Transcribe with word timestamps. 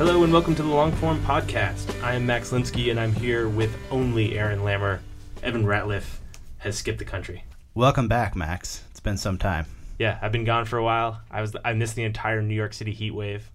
Hello 0.00 0.24
and 0.24 0.32
welcome 0.32 0.54
to 0.54 0.62
the 0.62 0.68
Longform 0.70 1.20
Podcast. 1.24 2.02
I 2.02 2.14
am 2.14 2.24
Max 2.24 2.52
Linsky 2.52 2.90
and 2.90 2.98
I'm 2.98 3.12
here 3.12 3.50
with 3.50 3.76
only 3.90 4.38
Aaron 4.38 4.60
Lammer. 4.60 5.00
Evan 5.42 5.66
Ratliff 5.66 6.20
has 6.56 6.78
skipped 6.78 7.00
the 7.00 7.04
country. 7.04 7.44
Welcome 7.74 8.08
back, 8.08 8.34
Max. 8.34 8.82
It's 8.90 9.00
been 9.00 9.18
some 9.18 9.36
time. 9.36 9.66
Yeah, 9.98 10.18
I've 10.22 10.32
been 10.32 10.46
gone 10.46 10.64
for 10.64 10.78
a 10.78 10.82
while. 10.82 11.20
I 11.30 11.42
was 11.42 11.54
I 11.66 11.74
missed 11.74 11.96
the 11.96 12.04
entire 12.04 12.40
New 12.40 12.54
York 12.54 12.72
City 12.72 12.92
heat 12.92 13.10
wave. 13.10 13.50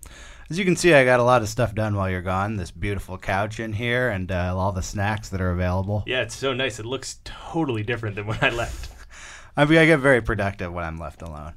As 0.48 0.60
you 0.60 0.66
can 0.66 0.76
see, 0.76 0.94
I 0.94 1.04
got 1.04 1.20
a 1.20 1.24
lot 1.24 1.42
of 1.42 1.50
stuff 1.50 1.74
done 1.74 1.96
while 1.96 2.12
you're 2.12 2.22
gone. 2.22 2.58
This 2.58 2.70
beautiful 2.70 3.18
couch 3.18 3.60
in 3.60 3.74
here 3.74 4.10
and 4.10 4.32
uh, 4.32 4.56
all 4.56 4.72
the 4.72 4.84
snacks 4.84 5.30
that 5.30 5.42
are 5.42 5.50
available. 5.50 6.04
Yeah, 6.06 6.22
it's 6.22 6.36
so 6.36 6.54
nice. 6.54 6.78
It 6.78 6.86
looks 6.86 7.22
totally 7.24 7.82
different 7.82 8.18
than 8.18 8.28
when 8.28 8.38
I 8.44 8.52
left. 8.52 8.92
I 9.58 9.66
mean, 9.66 9.80
I 9.80 9.88
get 9.88 9.98
very 9.98 10.22
productive 10.22 10.72
when 10.72 10.86
I'm 10.86 11.00
left 11.00 11.24
alone. 11.24 11.54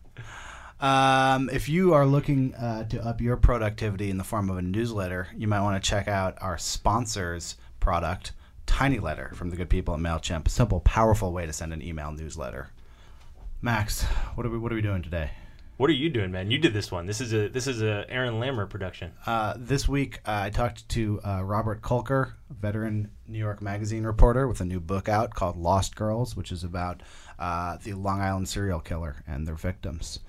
Um, 0.80 1.50
if 1.52 1.68
you 1.68 1.92
are 1.94 2.06
looking 2.06 2.54
uh, 2.54 2.84
to 2.84 3.04
up 3.04 3.20
your 3.20 3.36
productivity 3.36 4.10
in 4.10 4.18
the 4.18 4.24
form 4.24 4.48
of 4.48 4.58
a 4.58 4.62
newsletter, 4.62 5.28
you 5.36 5.48
might 5.48 5.62
want 5.62 5.82
to 5.82 5.90
check 5.90 6.06
out 6.06 6.38
our 6.40 6.56
sponsors 6.56 7.56
product, 7.80 8.32
Tiny 8.66 9.00
Letter, 9.00 9.32
from 9.34 9.50
the 9.50 9.56
good 9.56 9.68
people 9.68 9.94
at 9.94 10.00
Mailchimp. 10.00 10.46
A 10.46 10.50
simple, 10.50 10.80
powerful 10.80 11.32
way 11.32 11.46
to 11.46 11.52
send 11.52 11.72
an 11.72 11.82
email 11.82 12.12
newsletter. 12.12 12.70
Max, 13.60 14.04
what 14.36 14.46
are 14.46 14.50
we 14.50 14.58
what 14.58 14.70
are 14.70 14.76
we 14.76 14.82
doing 14.82 15.02
today? 15.02 15.32
What 15.78 15.90
are 15.90 15.94
you 15.94 16.10
doing, 16.10 16.30
man? 16.30 16.50
You 16.50 16.58
did 16.58 16.72
this 16.72 16.90
one. 16.92 17.06
This 17.06 17.20
is 17.20 17.32
a 17.32 17.48
this 17.48 17.66
is 17.66 17.82
a 17.82 18.04
Aaron 18.08 18.34
Lammer 18.34 18.68
production. 18.68 19.12
Uh, 19.26 19.54
this 19.56 19.88
week, 19.88 20.20
uh, 20.26 20.42
I 20.44 20.50
talked 20.50 20.88
to 20.90 21.20
uh, 21.24 21.42
Robert 21.42 21.82
Kolker, 21.82 22.34
veteran 22.50 23.10
New 23.26 23.38
York 23.38 23.60
Magazine 23.62 24.04
reporter, 24.04 24.46
with 24.46 24.60
a 24.60 24.64
new 24.64 24.78
book 24.78 25.08
out 25.08 25.34
called 25.34 25.56
Lost 25.56 25.96
Girls, 25.96 26.36
which 26.36 26.52
is 26.52 26.62
about 26.62 27.02
uh, 27.38 27.78
the 27.82 27.94
Long 27.94 28.20
Island 28.20 28.48
serial 28.48 28.80
killer 28.80 29.24
and 29.26 29.46
their 29.46 29.54
victims. 29.56 30.20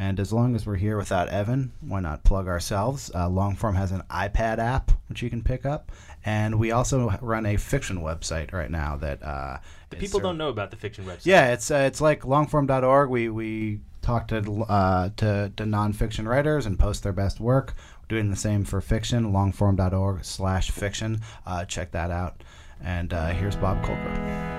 And 0.00 0.20
as 0.20 0.32
long 0.32 0.54
as 0.54 0.64
we're 0.64 0.76
here 0.76 0.96
without 0.96 1.28
Evan, 1.28 1.72
why 1.80 1.98
not 1.98 2.22
plug 2.22 2.46
ourselves? 2.46 3.10
Uh, 3.12 3.28
Longform 3.28 3.74
has 3.74 3.90
an 3.90 4.02
iPad 4.08 4.58
app 4.58 4.92
which 5.08 5.22
you 5.22 5.28
can 5.28 5.42
pick 5.42 5.66
up, 5.66 5.90
and 6.24 6.58
we 6.58 6.70
also 6.70 7.10
run 7.20 7.44
a 7.46 7.56
fiction 7.56 7.98
website 8.00 8.52
right 8.52 8.70
now 8.70 8.96
that 8.96 9.22
uh, 9.22 9.58
The 9.90 9.96
people 9.96 10.20
don't 10.20 10.38
know 10.38 10.50
about 10.50 10.70
the 10.70 10.76
fiction 10.76 11.04
website. 11.04 11.26
Yeah, 11.26 11.52
it's 11.52 11.70
uh, 11.70 11.78
it's 11.86 12.00
like 12.00 12.20
longform.org. 12.20 13.10
We 13.10 13.28
we 13.28 13.80
talk 14.02 14.28
to 14.28 14.64
uh, 14.68 15.10
to 15.16 15.52
to 15.56 15.64
nonfiction 15.64 16.28
writers 16.28 16.64
and 16.64 16.78
post 16.78 17.02
their 17.02 17.12
best 17.12 17.40
work. 17.40 17.74
We're 18.02 18.16
doing 18.16 18.30
the 18.30 18.36
same 18.36 18.64
for 18.64 18.80
fiction. 18.80 19.32
Longform.org 19.32 20.24
slash 20.24 20.70
fiction. 20.70 21.22
Uh, 21.44 21.64
check 21.64 21.90
that 21.90 22.10
out. 22.10 22.44
And 22.80 23.12
uh, 23.12 23.30
here's 23.30 23.56
Bob 23.56 23.82
Kolker. 23.82 24.57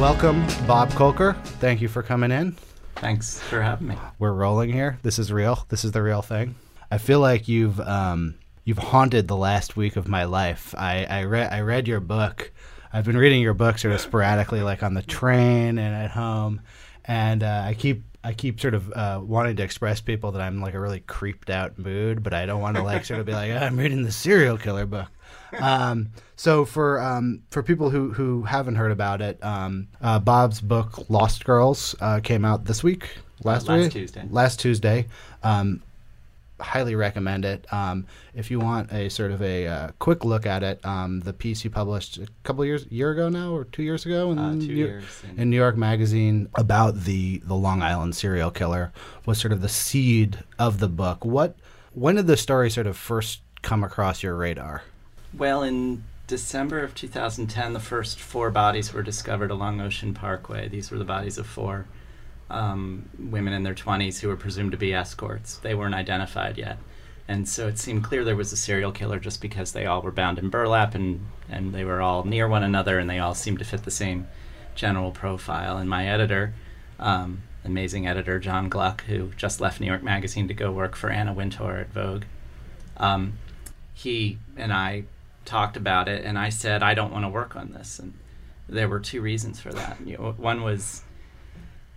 Welcome, 0.00 0.46
Bob 0.66 0.88
Kolker. 0.92 1.36
Thank 1.44 1.82
you 1.82 1.88
for 1.88 2.02
coming 2.02 2.32
in. 2.32 2.56
Thanks 2.96 3.38
for 3.38 3.60
having 3.60 3.88
me. 3.88 3.98
We're 4.18 4.32
rolling 4.32 4.72
here. 4.72 4.98
This 5.02 5.18
is 5.18 5.30
real. 5.30 5.66
This 5.68 5.84
is 5.84 5.92
the 5.92 6.02
real 6.02 6.22
thing. 6.22 6.54
I 6.90 6.96
feel 6.96 7.20
like 7.20 7.48
you've 7.48 7.78
um, 7.80 8.36
you've 8.64 8.78
haunted 8.78 9.28
the 9.28 9.36
last 9.36 9.76
week 9.76 9.96
of 9.96 10.08
my 10.08 10.24
life. 10.24 10.74
I 10.78 11.04
I 11.04 11.24
read 11.24 11.52
I 11.52 11.60
read 11.60 11.86
your 11.86 12.00
book. 12.00 12.50
I've 12.90 13.04
been 13.04 13.18
reading 13.18 13.42
your 13.42 13.52
book 13.52 13.78
sort 13.78 13.92
of 13.92 14.00
sporadically, 14.00 14.62
like 14.62 14.82
on 14.82 14.94
the 14.94 15.02
train 15.02 15.78
and 15.78 15.94
at 15.94 16.10
home, 16.10 16.62
and 17.04 17.42
uh, 17.42 17.64
I 17.66 17.74
keep 17.74 18.02
I 18.24 18.32
keep 18.32 18.58
sort 18.58 18.72
of 18.72 18.90
uh, 18.92 19.20
wanting 19.22 19.56
to 19.56 19.62
express 19.62 20.00
people 20.00 20.32
that 20.32 20.40
I'm 20.40 20.62
like 20.62 20.72
a 20.72 20.80
really 20.80 21.00
creeped 21.00 21.50
out 21.50 21.78
mood, 21.78 22.22
but 22.22 22.32
I 22.32 22.46
don't 22.46 22.62
want 22.62 22.78
to 22.78 22.82
like 22.82 23.04
sort 23.04 23.20
of 23.20 23.26
be 23.26 23.32
like 23.32 23.52
"Ah, 23.52 23.66
I'm 23.66 23.76
reading 23.76 24.02
the 24.02 24.12
serial 24.12 24.56
killer 24.56 24.86
book. 24.86 25.08
Um, 25.58 26.10
so 26.36 26.64
for 26.64 27.00
um, 27.00 27.42
for 27.50 27.62
people 27.62 27.90
who, 27.90 28.12
who 28.12 28.42
haven't 28.42 28.76
heard 28.76 28.92
about 28.92 29.20
it, 29.20 29.42
um, 29.42 29.88
uh, 30.00 30.18
Bob's 30.18 30.60
book 30.60 31.08
Lost 31.10 31.44
Girls 31.44 31.94
uh, 32.00 32.20
came 32.20 32.44
out 32.44 32.64
this 32.64 32.82
week, 32.82 33.10
last 33.42 33.68
last 33.68 33.80
week, 33.82 33.92
Tuesday. 33.92 34.24
last 34.30 34.60
Tuesday. 34.60 35.06
Um, 35.42 35.82
highly 36.60 36.94
recommend 36.94 37.44
it. 37.46 37.66
Um, 37.72 38.06
if 38.34 38.50
you 38.50 38.60
want 38.60 38.92
a 38.92 39.08
sort 39.08 39.30
of 39.32 39.40
a 39.40 39.66
uh, 39.66 39.88
quick 39.98 40.26
look 40.26 40.44
at 40.44 40.62
it, 40.62 40.84
um, 40.84 41.20
the 41.20 41.32
piece 41.32 41.64
you 41.64 41.70
published 41.70 42.18
a 42.18 42.26
couple 42.42 42.62
years 42.66 42.86
year 42.90 43.10
ago 43.12 43.30
now 43.30 43.52
or 43.52 43.64
two 43.64 43.82
years 43.82 44.04
ago 44.04 44.30
in, 44.30 44.38
Uh, 44.38 44.52
two 44.52 44.58
New, 44.58 44.74
years 44.74 45.04
in- 45.30 45.40
in 45.42 45.50
New 45.50 45.56
York 45.56 45.76
Magazine 45.76 46.48
about 46.54 47.04
the 47.04 47.38
the 47.44 47.54
Long 47.54 47.82
Island 47.82 48.14
serial 48.14 48.50
killer 48.50 48.92
was 49.26 49.38
sort 49.38 49.52
of 49.52 49.62
the 49.62 49.68
seed 49.70 50.38
of 50.58 50.78
the 50.80 50.88
book. 50.88 51.24
What 51.24 51.56
when 51.92 52.14
did 52.16 52.26
the 52.26 52.36
story 52.36 52.70
sort 52.70 52.86
of 52.86 52.96
first 52.96 53.40
come 53.62 53.82
across 53.82 54.22
your 54.22 54.36
radar? 54.36 54.82
Well, 55.32 55.62
in 55.62 56.04
December 56.26 56.80
of 56.80 56.94
2010, 56.94 57.72
the 57.72 57.80
first 57.80 58.18
four 58.18 58.50
bodies 58.50 58.92
were 58.92 59.02
discovered 59.02 59.50
along 59.50 59.80
Ocean 59.80 60.14
Parkway. 60.14 60.68
These 60.68 60.90
were 60.90 60.98
the 60.98 61.04
bodies 61.04 61.38
of 61.38 61.46
four 61.46 61.86
um, 62.50 63.08
women 63.18 63.52
in 63.52 63.62
their 63.62 63.74
20s 63.74 64.20
who 64.20 64.28
were 64.28 64.36
presumed 64.36 64.72
to 64.72 64.76
be 64.76 64.92
escorts. 64.92 65.56
They 65.58 65.74
weren't 65.74 65.94
identified 65.94 66.58
yet. 66.58 66.78
And 67.28 67.48
so 67.48 67.68
it 67.68 67.78
seemed 67.78 68.02
clear 68.02 68.24
there 68.24 68.34
was 68.34 68.52
a 68.52 68.56
serial 68.56 68.90
killer 68.90 69.20
just 69.20 69.40
because 69.40 69.70
they 69.70 69.86
all 69.86 70.02
were 70.02 70.10
bound 70.10 70.38
in 70.38 70.50
burlap 70.50 70.96
and, 70.96 71.26
and 71.48 71.72
they 71.72 71.84
were 71.84 72.00
all 72.00 72.24
near 72.24 72.48
one 72.48 72.64
another 72.64 72.98
and 72.98 73.08
they 73.08 73.20
all 73.20 73.34
seemed 73.34 73.60
to 73.60 73.64
fit 73.64 73.84
the 73.84 73.90
same 73.92 74.26
general 74.74 75.12
profile. 75.12 75.76
And 75.76 75.88
my 75.88 76.08
editor, 76.08 76.54
um, 76.98 77.42
amazing 77.64 78.08
editor 78.08 78.40
Jon 78.40 78.68
Gluck, 78.68 79.04
who 79.04 79.30
just 79.36 79.60
left 79.60 79.80
New 79.80 79.86
York 79.86 80.02
Magazine 80.02 80.48
to 80.48 80.54
go 80.54 80.72
work 80.72 80.96
for 80.96 81.08
Anna 81.08 81.32
Wintour 81.32 81.76
at 81.76 81.92
Vogue, 81.92 82.24
um, 82.96 83.34
he 83.94 84.38
and 84.56 84.72
I 84.72 85.04
talked 85.50 85.76
about 85.76 86.08
it, 86.08 86.24
and 86.24 86.38
I 86.38 86.48
said 86.50 86.82
I 86.82 86.94
don't 86.94 87.12
want 87.12 87.24
to 87.24 87.28
work 87.28 87.56
on 87.56 87.72
this, 87.72 87.98
and 87.98 88.14
there 88.68 88.88
were 88.88 89.00
two 89.00 89.20
reasons 89.20 89.60
for 89.60 89.72
that. 89.72 89.98
You 90.04 90.16
know, 90.16 90.32
one 90.38 90.62
was 90.62 91.02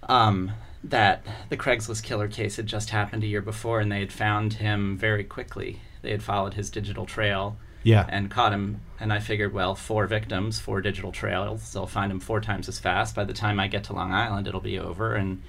um, 0.09 0.51
that 0.83 1.23
the 1.49 1.57
Craigslist 1.57 2.03
killer 2.03 2.27
case 2.27 2.57
had 2.57 2.67
just 2.67 2.89
happened 2.89 3.23
a 3.23 3.27
year 3.27 3.41
before, 3.41 3.79
and 3.79 3.91
they 3.91 3.99
had 3.99 4.11
found 4.11 4.53
him 4.53 4.97
very 4.97 5.23
quickly. 5.23 5.81
They 6.01 6.11
had 6.11 6.23
followed 6.23 6.55
his 6.55 6.69
digital 6.69 7.05
trail 7.05 7.55
Yeah. 7.83 8.05
and 8.09 8.29
caught 8.29 8.51
him. 8.51 8.81
And 8.99 9.13
I 9.13 9.19
figured, 9.19 9.53
well, 9.53 9.75
four 9.75 10.07
victims, 10.07 10.59
four 10.59 10.81
digital 10.81 11.11
trails. 11.11 11.71
They'll 11.73 11.87
find 11.87 12.11
him 12.11 12.19
four 12.19 12.41
times 12.41 12.67
as 12.67 12.79
fast. 12.79 13.15
By 13.15 13.23
the 13.23 13.33
time 13.33 13.59
I 13.59 13.67
get 13.67 13.83
to 13.85 13.93
Long 13.93 14.11
Island, 14.11 14.47
it'll 14.47 14.59
be 14.61 14.79
over, 14.79 15.15
and 15.15 15.41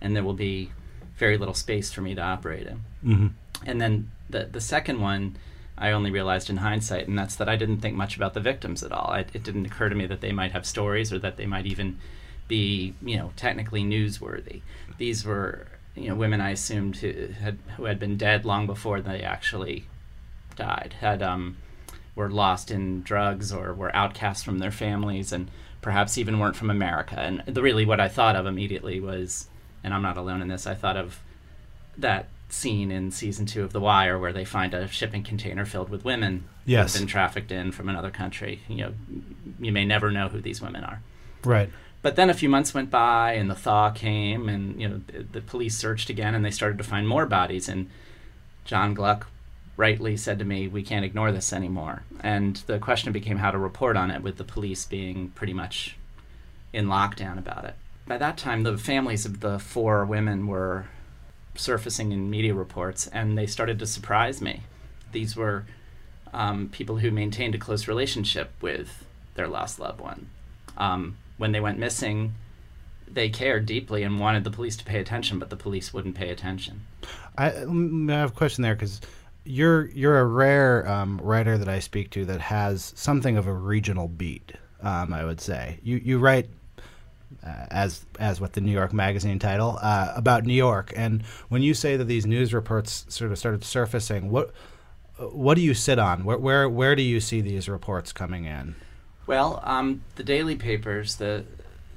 and 0.00 0.16
there 0.16 0.24
will 0.24 0.34
be 0.34 0.72
very 1.16 1.38
little 1.38 1.54
space 1.54 1.92
for 1.92 2.00
me 2.02 2.14
to 2.16 2.22
operate 2.22 2.66
in. 2.66 2.78
hmm 3.02 3.26
And 3.64 3.80
then 3.80 4.10
the 4.28 4.44
the 4.50 4.60
second 4.60 5.00
one, 5.00 5.36
I 5.82 5.90
only 5.90 6.12
realized 6.12 6.48
in 6.48 6.58
hindsight, 6.58 7.08
and 7.08 7.18
that's 7.18 7.34
that 7.34 7.48
I 7.48 7.56
didn't 7.56 7.80
think 7.80 7.96
much 7.96 8.14
about 8.14 8.34
the 8.34 8.40
victims 8.40 8.84
at 8.84 8.92
all. 8.92 9.10
I, 9.10 9.24
it 9.34 9.42
didn't 9.42 9.66
occur 9.66 9.88
to 9.88 9.96
me 9.96 10.06
that 10.06 10.20
they 10.20 10.30
might 10.30 10.52
have 10.52 10.64
stories 10.64 11.12
or 11.12 11.18
that 11.18 11.36
they 11.36 11.44
might 11.44 11.66
even 11.66 11.98
be, 12.46 12.94
you 13.02 13.16
know, 13.16 13.32
technically 13.34 13.82
newsworthy. 13.82 14.62
These 14.98 15.24
were, 15.24 15.66
you 15.96 16.08
know, 16.08 16.14
women 16.14 16.40
I 16.40 16.50
assumed 16.50 16.98
who 16.98 17.32
had 17.40 17.58
who 17.76 17.86
had 17.86 17.98
been 17.98 18.16
dead 18.16 18.44
long 18.44 18.64
before 18.64 19.00
they 19.00 19.22
actually 19.22 19.86
died. 20.54 20.94
Had 21.00 21.20
um, 21.20 21.56
were 22.14 22.30
lost 22.30 22.70
in 22.70 23.02
drugs 23.02 23.52
or 23.52 23.74
were 23.74 23.94
outcasts 23.96 24.44
from 24.44 24.60
their 24.60 24.70
families 24.70 25.32
and 25.32 25.50
perhaps 25.80 26.16
even 26.16 26.38
weren't 26.38 26.54
from 26.54 26.70
America. 26.70 27.18
And 27.18 27.42
the, 27.46 27.60
really, 27.60 27.84
what 27.84 27.98
I 27.98 28.06
thought 28.06 28.36
of 28.36 28.46
immediately 28.46 29.00
was, 29.00 29.48
and 29.82 29.92
I'm 29.92 30.02
not 30.02 30.16
alone 30.16 30.42
in 30.42 30.48
this, 30.48 30.64
I 30.64 30.74
thought 30.74 30.96
of 30.96 31.18
that 31.98 32.28
scene 32.52 32.90
in 32.90 33.10
season 33.10 33.46
two 33.46 33.64
of 33.64 33.72
The 33.72 33.80
Wire 33.80 34.18
where 34.18 34.32
they 34.32 34.44
find 34.44 34.74
a 34.74 34.86
shipping 34.86 35.22
container 35.22 35.64
filled 35.64 35.88
with 35.88 36.04
women 36.04 36.44
Yes. 36.66 36.96
been 36.96 37.06
trafficked 37.06 37.50
in 37.50 37.72
from 37.72 37.88
another 37.88 38.10
country. 38.10 38.60
You 38.68 38.76
know, 38.76 38.94
you 39.58 39.72
may 39.72 39.84
never 39.84 40.10
know 40.10 40.28
who 40.28 40.40
these 40.40 40.60
women 40.60 40.84
are. 40.84 41.00
Right. 41.44 41.70
But 42.02 42.16
then 42.16 42.30
a 42.30 42.34
few 42.34 42.48
months 42.48 42.74
went 42.74 42.90
by, 42.90 43.32
and 43.32 43.48
the 43.48 43.54
thaw 43.54 43.90
came, 43.90 44.48
and 44.48 44.80
you 44.80 44.88
know 44.88 45.00
the, 45.06 45.22
the 45.22 45.40
police 45.40 45.76
searched 45.76 46.10
again, 46.10 46.34
and 46.34 46.44
they 46.44 46.50
started 46.50 46.78
to 46.78 46.84
find 46.84 47.08
more 47.08 47.26
bodies. 47.26 47.68
And 47.68 47.88
Jon 48.64 48.92
Gluck 48.94 49.28
rightly 49.76 50.16
said 50.16 50.38
to 50.40 50.44
me, 50.44 50.68
"We 50.68 50.82
can't 50.82 51.04
ignore 51.04 51.32
this 51.32 51.52
anymore." 51.52 52.02
And 52.20 52.56
the 52.66 52.78
question 52.78 53.12
became 53.12 53.38
how 53.38 53.50
to 53.52 53.58
report 53.58 53.96
on 53.96 54.10
it, 54.10 54.22
with 54.22 54.36
the 54.36 54.44
police 54.44 54.84
being 54.84 55.30
pretty 55.30 55.54
much 55.54 55.96
in 56.72 56.86
lockdown 56.86 57.38
about 57.38 57.64
it. 57.64 57.74
By 58.06 58.18
that 58.18 58.36
time, 58.36 58.64
the 58.64 58.76
families 58.76 59.24
of 59.24 59.40
the 59.40 59.58
four 59.60 60.04
women 60.04 60.48
were 60.48 60.86
surfacing 61.54 62.12
in 62.12 62.30
media 62.30 62.54
reports, 62.54 63.06
and 63.08 63.36
they 63.36 63.46
started 63.46 63.78
to 63.78 63.86
surprise 63.86 64.40
me. 64.40 64.62
These 65.12 65.36
were 65.36 65.64
um, 66.32 66.68
people 66.70 66.98
who 66.98 67.10
maintained 67.10 67.54
a 67.54 67.58
close 67.58 67.86
relationship 67.86 68.52
with 68.60 69.04
their 69.34 69.48
lost 69.48 69.78
loved 69.78 70.00
one. 70.00 70.28
Um, 70.76 71.16
when 71.36 71.52
they 71.52 71.60
went 71.60 71.78
missing, 71.78 72.34
they 73.06 73.28
cared 73.28 73.66
deeply 73.66 74.02
and 74.02 74.18
wanted 74.18 74.44
the 74.44 74.50
police 74.50 74.76
to 74.76 74.84
pay 74.84 74.98
attention, 74.98 75.38
but 75.38 75.50
the 75.50 75.56
police 75.56 75.92
wouldn't 75.92 76.14
pay 76.14 76.30
attention. 76.30 76.82
I, 77.36 77.50
mm, 77.50 78.10
I 78.10 78.18
have 78.18 78.30
a 78.30 78.34
question 78.34 78.62
there 78.62 78.74
because 78.74 79.00
you're 79.44 79.86
you're 79.86 80.18
a 80.18 80.24
rare 80.24 80.88
um, 80.88 81.20
writer 81.22 81.58
that 81.58 81.68
I 81.68 81.80
speak 81.80 82.10
to 82.10 82.24
that 82.26 82.40
has 82.40 82.92
something 82.96 83.36
of 83.36 83.46
a 83.46 83.52
regional 83.52 84.08
beat. 84.08 84.52
Um, 84.80 85.12
I 85.12 85.24
would 85.24 85.40
say 85.40 85.78
you 85.82 85.96
you 85.96 86.18
write 86.18 86.48
uh, 87.44 87.66
as 87.70 88.04
as 88.18 88.40
with 88.40 88.52
the 88.52 88.60
New 88.60 88.72
York 88.72 88.92
Magazine 88.92 89.38
title 89.38 89.78
uh, 89.82 90.12
about 90.16 90.44
New 90.44 90.54
York, 90.54 90.92
and 90.96 91.22
when 91.48 91.62
you 91.62 91.74
say 91.74 91.96
that 91.96 92.04
these 92.04 92.26
news 92.26 92.52
reports 92.52 93.04
sort 93.08 93.30
of 93.32 93.38
started 93.38 93.64
surfacing, 93.64 94.30
what 94.30 94.52
what 95.18 95.54
do 95.54 95.60
you 95.60 95.74
sit 95.74 95.98
on? 95.98 96.24
Where 96.24 96.38
where 96.38 96.68
where 96.68 96.96
do 96.96 97.02
you 97.02 97.20
see 97.20 97.40
these 97.40 97.68
reports 97.68 98.12
coming 98.12 98.44
in? 98.44 98.74
Well, 99.26 99.60
um, 99.64 100.02
the 100.16 100.24
daily 100.24 100.56
papers, 100.56 101.16
the 101.16 101.44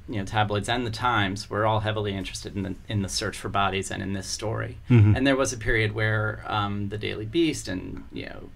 you 0.08 0.18
know 0.18 0.24
tabloids 0.24 0.68
and 0.68 0.86
the 0.86 0.90
Times 0.90 1.50
were 1.50 1.66
all 1.66 1.80
heavily 1.80 2.14
interested 2.14 2.54
in 2.54 2.62
the 2.62 2.74
in 2.88 3.02
the 3.02 3.08
search 3.08 3.36
for 3.36 3.48
bodies 3.48 3.90
and 3.90 4.02
in 4.02 4.12
this 4.12 4.26
story. 4.26 4.78
And 5.16 5.26
there 5.26 5.36
was 5.36 5.52
a 5.52 5.58
period 5.58 5.92
where 5.92 6.44
um, 6.46 6.88
the 6.88 6.98
Daily 6.98 7.26
Beast 7.26 7.68
and 7.68 8.04
you 8.12 8.26
know 8.26 8.50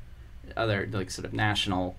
other 0.56 0.88
like 0.92 1.10
sort 1.10 1.24
of 1.24 1.32
national 1.32 1.96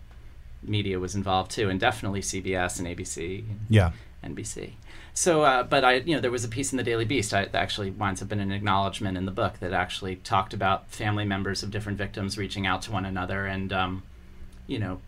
media 0.64 1.00
was 1.00 1.16
involved 1.16 1.52
too, 1.52 1.70
and 1.70 1.80
definitely 1.80 2.22
CBS 2.22 2.80
and 2.80 2.88
ABC. 2.88 3.44
Yeah. 3.70 3.92
NBC. 4.24 4.74
So, 5.14 5.44
uh, 5.44 5.64
but 5.64 5.84
I, 5.84 5.96
you 5.96 6.16
know, 6.16 6.22
there 6.22 6.32
was 6.32 6.44
a 6.46 6.48
piece 6.48 6.72
in 6.72 6.78
the 6.78 6.84
Daily 6.84 7.06
Beast 7.06 7.34
I, 7.34 7.46
that 7.46 7.56
actually 7.56 7.92
winds 7.92 8.22
up 8.22 8.32
in 8.32 8.40
an 8.40 8.52
acknowledgement 8.52 9.18
in 9.18 9.26
the 9.26 9.32
book 9.32 9.60
that 9.60 9.74
actually 9.74 10.18
talked 10.18 10.54
about 10.54 10.90
family 10.90 11.26
members 11.26 11.64
of 11.64 11.72
different 11.72 11.98
victims 11.98 12.38
reaching 12.38 12.66
out 12.66 12.82
to 12.84 12.92
one 12.92 13.06
another 13.06 13.46
and, 13.46 13.74
um, 13.74 14.04
you 14.68 14.80
know, 14.80 15.02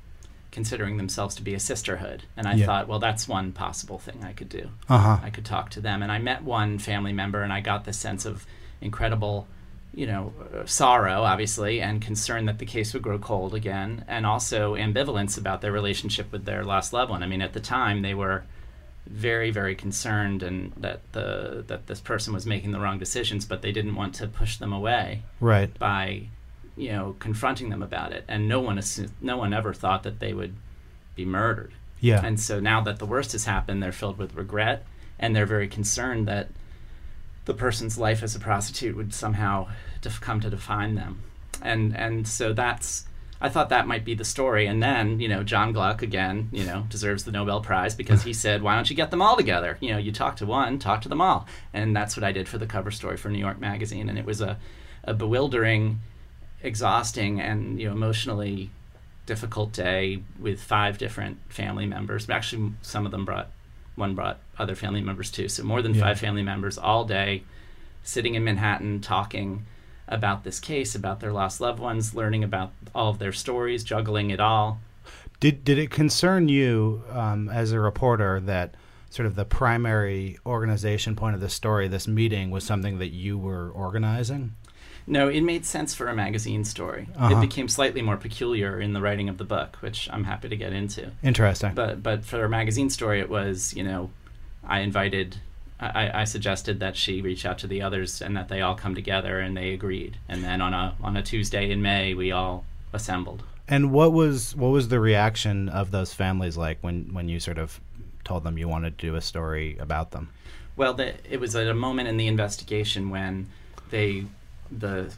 considering 0.51 0.97
themselves 0.97 1.35
to 1.35 1.41
be 1.41 1.53
a 1.53 1.59
sisterhood. 1.59 2.23
And 2.37 2.47
I 2.47 2.55
Yeah. 2.55 2.65
thought, 2.65 2.87
well, 2.87 2.99
that's 2.99 3.27
one 3.27 3.53
possible 3.53 3.97
thing 3.97 4.23
I 4.23 4.33
could 4.33 4.49
do. 4.49 4.69
Uh 4.89 4.97
huh. 4.97 5.17
I 5.23 5.29
could 5.29 5.45
talk 5.45 5.69
to 5.71 5.81
them. 5.81 6.03
And 6.03 6.11
I 6.11 6.19
met 6.19 6.43
one 6.43 6.77
family 6.79 7.13
member, 7.13 7.41
and 7.41 7.51
I 7.53 7.59
got 7.61 7.85
this 7.85 7.97
sense 7.97 8.25
of 8.25 8.45
incredible, 8.81 9.47
you 9.95 10.05
know, 10.05 10.33
uh, 10.53 10.65
sorrow, 10.65 11.23
obviously, 11.23 11.81
and 11.81 12.01
concern 12.01 12.45
that 12.45 12.59
the 12.59 12.65
case 12.65 12.93
would 12.93 13.01
grow 13.03 13.17
cold 13.17 13.55
again, 13.55 14.03
and 14.07 14.25
also 14.25 14.75
ambivalence 14.75 15.37
about 15.37 15.61
their 15.61 15.71
relationship 15.71 16.31
with 16.31 16.45
their 16.45 16.63
lost 16.63 16.93
loved 16.93 17.09
one. 17.09 17.23
I 17.23 17.27
mean, 17.27 17.41
at 17.41 17.53
the 17.53 17.59
time, 17.59 18.01
they 18.01 18.13
were 18.13 18.43
very, 19.07 19.51
very 19.51 19.75
concerned, 19.75 20.43
and 20.43 20.71
that 20.77 21.01
the 21.11 21.63
that 21.67 21.87
this 21.87 21.99
person 21.99 22.33
was 22.33 22.45
making 22.45 22.71
the 22.71 22.79
wrong 22.79 22.97
decisions, 22.99 23.45
but 23.45 23.61
they 23.61 23.71
didn't 23.71 23.95
want 23.95 24.15
to 24.15 24.27
push 24.27 24.57
them 24.57 24.71
away 24.73 25.23
Right. 25.39 25.77
by, 25.77 26.27
you 26.77 26.91
know, 26.91 27.15
confronting 27.19 27.69
them 27.69 27.83
about 27.83 28.11
it. 28.13 28.23
And 28.27 28.47
no 28.47 28.59
one 28.61 28.77
assu- 28.77 29.11
no 29.21 29.37
one 29.37 29.53
ever 29.53 29.73
thought 29.73 30.03
that 30.03 30.19
they 30.19 30.33
would 30.33 30.55
be 31.15 31.25
murdered. 31.25 31.73
Yeah. 31.99 32.25
And 32.25 32.39
so 32.39 32.59
now 32.59 32.81
that 32.81 32.99
the 32.99 33.05
worst 33.05 33.31
has 33.33 33.45
happened, 33.45 33.81
they're 33.83 33.91
filled 33.91 34.17
with 34.17 34.35
regret 34.35 34.85
and 35.19 35.35
they're 35.35 35.45
very 35.45 35.67
concerned 35.67 36.27
that 36.27 36.49
the 37.45 37.53
person's 37.53 37.97
life 37.97 38.23
as 38.23 38.35
a 38.35 38.39
prostitute 38.39 38.95
would 38.95 39.13
somehow 39.13 39.67
def- 40.01 40.19
come 40.21 40.39
to 40.41 40.49
define 40.49 40.95
them. 40.95 41.21
And 41.61 41.95
and 41.95 42.27
so 42.27 42.51
that's 42.53 43.05
I 43.43 43.49
thought 43.49 43.69
that 43.69 43.85
might 43.87 44.05
be 44.05 44.15
the 44.15 44.23
story. 44.23 44.65
And 44.67 44.81
then, 44.81 45.19
you 45.19 45.27
know, 45.27 45.43
Jon 45.43 45.73
Gluck 45.73 46.01
again, 46.01 46.47
you 46.53 46.63
know, 46.63 46.85
deserves 46.89 47.25
the 47.25 47.31
Nobel 47.31 47.59
Prize 47.61 47.93
because 47.93 48.23
he 48.23 48.31
said, 48.33 48.63
"Why 48.63 48.73
don't 48.75 48.89
you 48.89 48.95
get 48.95 49.11
them 49.11 49.21
all 49.21 49.35
together? 49.35 49.77
You 49.81 49.91
know, 49.91 49.97
you 49.97 50.13
talk 50.13 50.37
to 50.37 50.45
one, 50.45 50.79
talk 50.79 51.01
to 51.01 51.09
them 51.09 51.19
all." 51.21 51.45
And 51.73 51.93
that's 51.95 52.15
what 52.15 52.23
I 52.23 52.31
did 52.31 52.47
for 52.47 52.57
the 52.57 52.65
cover 52.65 52.89
story 52.89 53.17
for 53.17 53.27
New 53.29 53.39
York 53.39 53.59
Magazine 53.59 54.07
and 54.09 54.17
it 54.17 54.25
was 54.25 54.39
a 54.41 54.57
a 55.03 55.13
bewildering, 55.13 55.99
exhausting 56.63 57.41
and, 57.41 57.79
you 57.79 57.87
know, 57.87 57.93
emotionally 57.93 58.69
difficult 59.25 59.73
day 59.73 60.19
with 60.39 60.61
five 60.61 60.97
different 60.97 61.37
family 61.49 61.85
members. 61.85 62.29
Actually, 62.29 62.71
some 62.81 63.05
of 63.05 63.11
them 63.11 63.25
brought 63.25 63.49
one 63.95 64.15
brought 64.15 64.39
other 64.57 64.75
family 64.75 65.01
members 65.01 65.29
too. 65.29 65.47
So 65.49 65.63
more 65.63 65.81
than 65.81 65.93
Yeah. 65.93 66.01
five 66.01 66.19
family 66.19 66.43
members 66.43 66.77
all 66.77 67.03
day, 67.05 67.43
sitting 68.03 68.35
in 68.35 68.43
Manhattan 68.43 69.01
talking 69.01 69.65
about 70.13 70.43
this 70.43 70.59
case, 70.59 70.95
about 70.95 71.19
their 71.19 71.31
lost 71.31 71.59
loved 71.59 71.79
ones, 71.79 72.13
learning 72.13 72.43
about 72.43 72.71
all 72.93 73.09
of 73.09 73.19
their 73.19 73.33
stories, 73.33 73.83
juggling 73.83 74.29
it 74.29 74.39
all. 74.39 74.79
Did 75.39 75.63
did 75.63 75.77
it 75.77 75.89
concern 75.89 76.47
you 76.47 77.03
um, 77.09 77.49
as 77.49 77.71
a 77.71 77.79
reporter 77.79 78.39
that 78.41 78.75
sort 79.09 79.25
of 79.25 79.35
the 79.35 79.45
primary 79.45 80.39
organization 80.45 81.15
point 81.15 81.35
of 81.35 81.41
the 81.41 81.49
story, 81.49 81.87
this 81.87 82.07
meeting, 82.07 82.49
was 82.49 82.63
something 82.63 82.97
that 82.99 83.09
you 83.09 83.37
were 83.37 83.69
organizing? 83.69 84.55
No, 85.05 85.27
it 85.27 85.41
made 85.41 85.65
sense 85.65 85.93
for 85.93 86.07
a 86.07 86.15
magazine 86.15 86.63
story. 86.63 87.09
Uh-huh. 87.15 87.35
It 87.35 87.41
became 87.41 87.67
slightly 87.67 88.01
more 88.01 88.15
peculiar 88.15 88.79
in 88.79 88.93
the 88.93 89.01
writing 89.01 89.27
of 89.27 89.37
the 89.37 89.43
book, 89.43 89.75
which 89.81 90.09
I'm 90.11 90.23
happy 90.23 90.47
to 90.49 90.55
get 90.55 90.71
into. 90.71 91.11
Interesting. 91.21 91.73
But 91.73 92.01
but 92.01 92.23
for 92.23 92.43
a 92.43 92.49
magazine 92.49 92.89
story, 92.89 93.19
it 93.19 93.29
was 93.29 93.73
you 93.75 93.83
know, 93.83 94.11
I 94.65 94.79
invited, 94.79 95.37
I, 95.95 96.21
I 96.21 96.23
suggested 96.25 96.79
that 96.79 96.95
she 96.95 97.21
reach 97.21 97.45
out 97.45 97.57
to 97.59 97.67
the 97.67 97.81
others 97.81 98.21
and 98.21 98.35
that 98.37 98.47
they 98.49 98.61
all 98.61 98.75
come 98.75 98.95
together, 98.95 99.39
and 99.39 99.55
they 99.55 99.73
agreed. 99.73 100.17
And 100.27 100.43
then 100.43 100.61
on 100.61 100.73
a 100.73 100.95
on 101.01 101.17
a 101.17 101.23
Tuesday 101.23 101.71
in 101.71 101.81
May, 101.81 102.13
we 102.13 102.31
all 102.31 102.65
assembled. 102.93 103.43
and 103.67 103.91
what 103.91 104.13
was 104.13 104.55
what 104.55 104.69
was 104.69 104.89
the 104.89 104.99
reaction 104.99 105.69
of 105.69 105.91
those 105.91 106.13
families 106.13 106.57
like 106.57 106.77
when 106.81 107.13
when 107.13 107.29
you 107.29 107.39
sort 107.39 107.57
of 107.57 107.79
told 108.23 108.43
them 108.43 108.57
you 108.57 108.67
wanted 108.67 108.97
to 108.97 109.07
do 109.07 109.15
a 109.15 109.21
story 109.21 109.77
about 109.79 110.11
them? 110.11 110.29
Well, 110.75 110.93
the, 110.93 111.13
it 111.29 111.39
was 111.39 111.55
at 111.55 111.67
a 111.67 111.73
moment 111.73 112.07
in 112.07 112.17
the 112.17 112.27
investigation 112.27 113.09
when 113.09 113.49
they, 113.91 114.25
the 114.71 115.13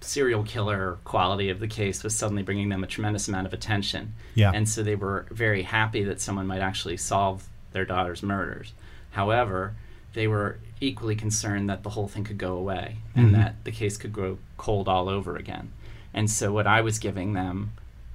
serial 0.00 0.44
killer 0.44 0.98
quality 1.04 1.48
of 1.48 1.58
the 1.58 1.66
case 1.66 2.04
was 2.04 2.14
suddenly 2.14 2.42
bringing 2.42 2.68
them 2.68 2.84
a 2.84 2.86
tremendous 2.86 3.26
amount 3.26 3.46
of 3.46 3.52
attention. 3.52 4.14
Yeah. 4.34 4.52
And 4.54 4.68
so 4.68 4.82
they 4.82 4.94
were 4.94 5.26
very 5.30 5.62
happy 5.62 6.04
that 6.04 6.20
someone 6.20 6.46
might 6.46 6.60
actually 6.60 6.98
solve 6.98 7.48
their 7.72 7.84
daughter's 7.84 8.22
murders. 8.22 8.74
However, 9.10 9.74
they 10.14 10.26
were 10.26 10.58
equally 10.80 11.14
concerned 11.14 11.70
that 11.70 11.82
the 11.82 11.90
whole 11.90 12.08
thing 12.08 12.24
could 12.24 12.38
go 12.38 12.56
away 12.56 12.96
and 13.14 13.34
that 13.34 13.54
the 13.64 13.70
case 13.70 13.96
could 13.96 14.12
grow 14.12 14.38
cold 14.56 14.88
all 14.88 15.08
over 15.08 15.36
again. 15.36 15.72
And 16.12 16.30
so 16.30 16.52
what 16.52 16.66
I 16.66 16.80
was 16.80 16.98
giving 16.98 17.32
them, 17.32 17.72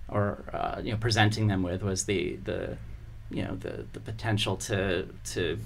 or 0.09 0.43
uh, 0.53 0.81
you 0.83 0.91
know, 0.91 0.97
presenting 0.97 1.47
them 1.47 1.63
with, 1.63 1.81
was 1.81 2.05
the 2.05 2.37
the, 2.43 2.77
you 3.31 3.43
know, 3.43 3.55
the 3.55 3.85
the 3.93 3.99
potential 3.99 4.57
to 4.57 5.07
to 5.33 5.59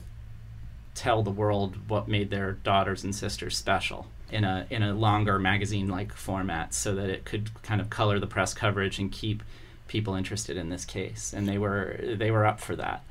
tell 0.94 1.24
the 1.24 1.32
world 1.32 1.90
what 1.90 2.08
made 2.08 2.30
their 2.30 2.54
daughters 2.54 3.04
and 3.04 3.16
sisters 3.16 3.58
special 3.58 4.08
in 4.30 4.44
a 4.44 4.66
in 4.70 4.84
a 4.84 4.94
longer 4.94 5.40
magazine 5.40 5.88
like 5.88 6.14
format 6.14 6.74
so 6.74 6.96
that 6.96 7.10
it 7.10 7.26
could 7.26 7.50
kind 7.64 7.82
of 7.82 7.90
color 7.90 8.20
the 8.20 8.28
press 8.28 8.54
coverage 8.54 9.00
and 9.00 9.12
keep 9.12 9.44
people 9.88 10.16
interested 10.16 10.56
in 10.56 10.70
this 10.70 10.86
case. 10.86 11.34
And 11.34 11.48
they 11.48 11.58
were 11.58 12.00
they 12.02 12.32
were 12.32 12.46
up 12.46 12.60
for 12.60 12.76
that. 12.78 13.04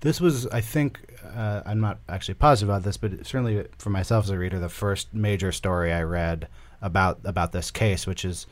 This 0.00 0.20
was, 0.20 0.46
I 0.48 0.60
think, 0.60 0.98
uh, 1.24 1.62
I'm 1.64 1.80
not 1.80 1.98
actually 2.08 2.34
positive 2.34 2.68
about 2.68 2.82
this, 2.82 2.96
but 2.96 3.26
certainly 3.26 3.66
for 3.78 3.90
myself 3.90 4.24
as 4.24 4.30
a 4.30 4.38
reader, 4.38 4.58
the 4.58 4.68
first 4.68 5.14
major 5.14 5.52
story 5.52 5.92
I 5.92 6.02
read 6.02 6.48
about 6.80 7.20
about 7.24 7.52
this 7.52 7.70
case, 7.70 8.06
which 8.06 8.24
is 8.24 8.46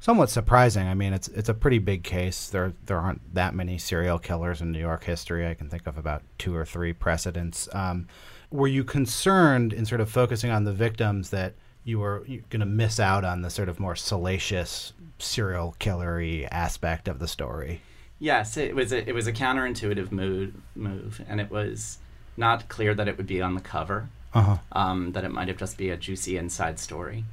somewhat 0.00 0.30
surprising. 0.30 0.86
I 0.86 0.94
mean, 0.94 1.12
it's 1.12 1.28
it's 1.28 1.48
a 1.48 1.54
pretty 1.54 1.78
big 1.78 2.04
case. 2.04 2.48
There 2.48 2.72
there 2.86 2.98
aren't 2.98 3.34
that 3.34 3.54
many 3.54 3.78
serial 3.78 4.18
killers 4.18 4.60
in 4.60 4.72
New 4.72 4.78
York 4.78 5.04
history. 5.04 5.46
I 5.46 5.54
can 5.54 5.68
think 5.68 5.86
of 5.86 5.98
about 5.98 6.22
two 6.38 6.54
or 6.54 6.64
three 6.64 6.92
precedents. 6.92 7.68
Um, 7.72 8.08
were 8.50 8.68
you 8.68 8.84
concerned 8.84 9.72
in 9.72 9.86
sort 9.86 10.00
of 10.00 10.10
focusing 10.10 10.50
on 10.50 10.64
the 10.64 10.72
victims 10.72 11.30
that 11.30 11.54
you 11.84 11.98
were 11.98 12.26
going 12.50 12.60
to 12.60 12.66
miss 12.66 13.00
out 13.00 13.24
on 13.24 13.42
the 13.42 13.50
sort 13.50 13.68
of 13.68 13.80
more 13.80 13.96
salacious 13.96 14.92
serial 15.18 15.74
killery 15.78 16.46
aspect 16.50 17.08
of 17.08 17.18
the 17.18 17.28
story? 17.28 17.80
yes 18.20 18.56
it 18.56 18.76
was 18.76 18.92
a, 18.92 19.08
it 19.08 19.14
was 19.14 19.26
a 19.26 19.32
counterintuitive 19.32 20.12
mood 20.12 20.54
move 20.76 21.20
and 21.26 21.40
it 21.40 21.50
was 21.50 21.98
not 22.36 22.68
clear 22.68 22.94
that 22.94 23.08
it 23.08 23.16
would 23.16 23.26
be 23.26 23.42
on 23.42 23.54
the 23.54 23.60
cover 23.60 24.08
Uh 24.34 24.42
huh. 24.42 24.56
um, 24.72 25.12
that 25.12 25.24
it 25.24 25.30
might 25.30 25.48
have 25.48 25.56
just 25.58 25.76
be 25.76 25.90
a 25.90 25.96
juicy 25.96 26.36
inside 26.36 26.78
story. 26.78 27.24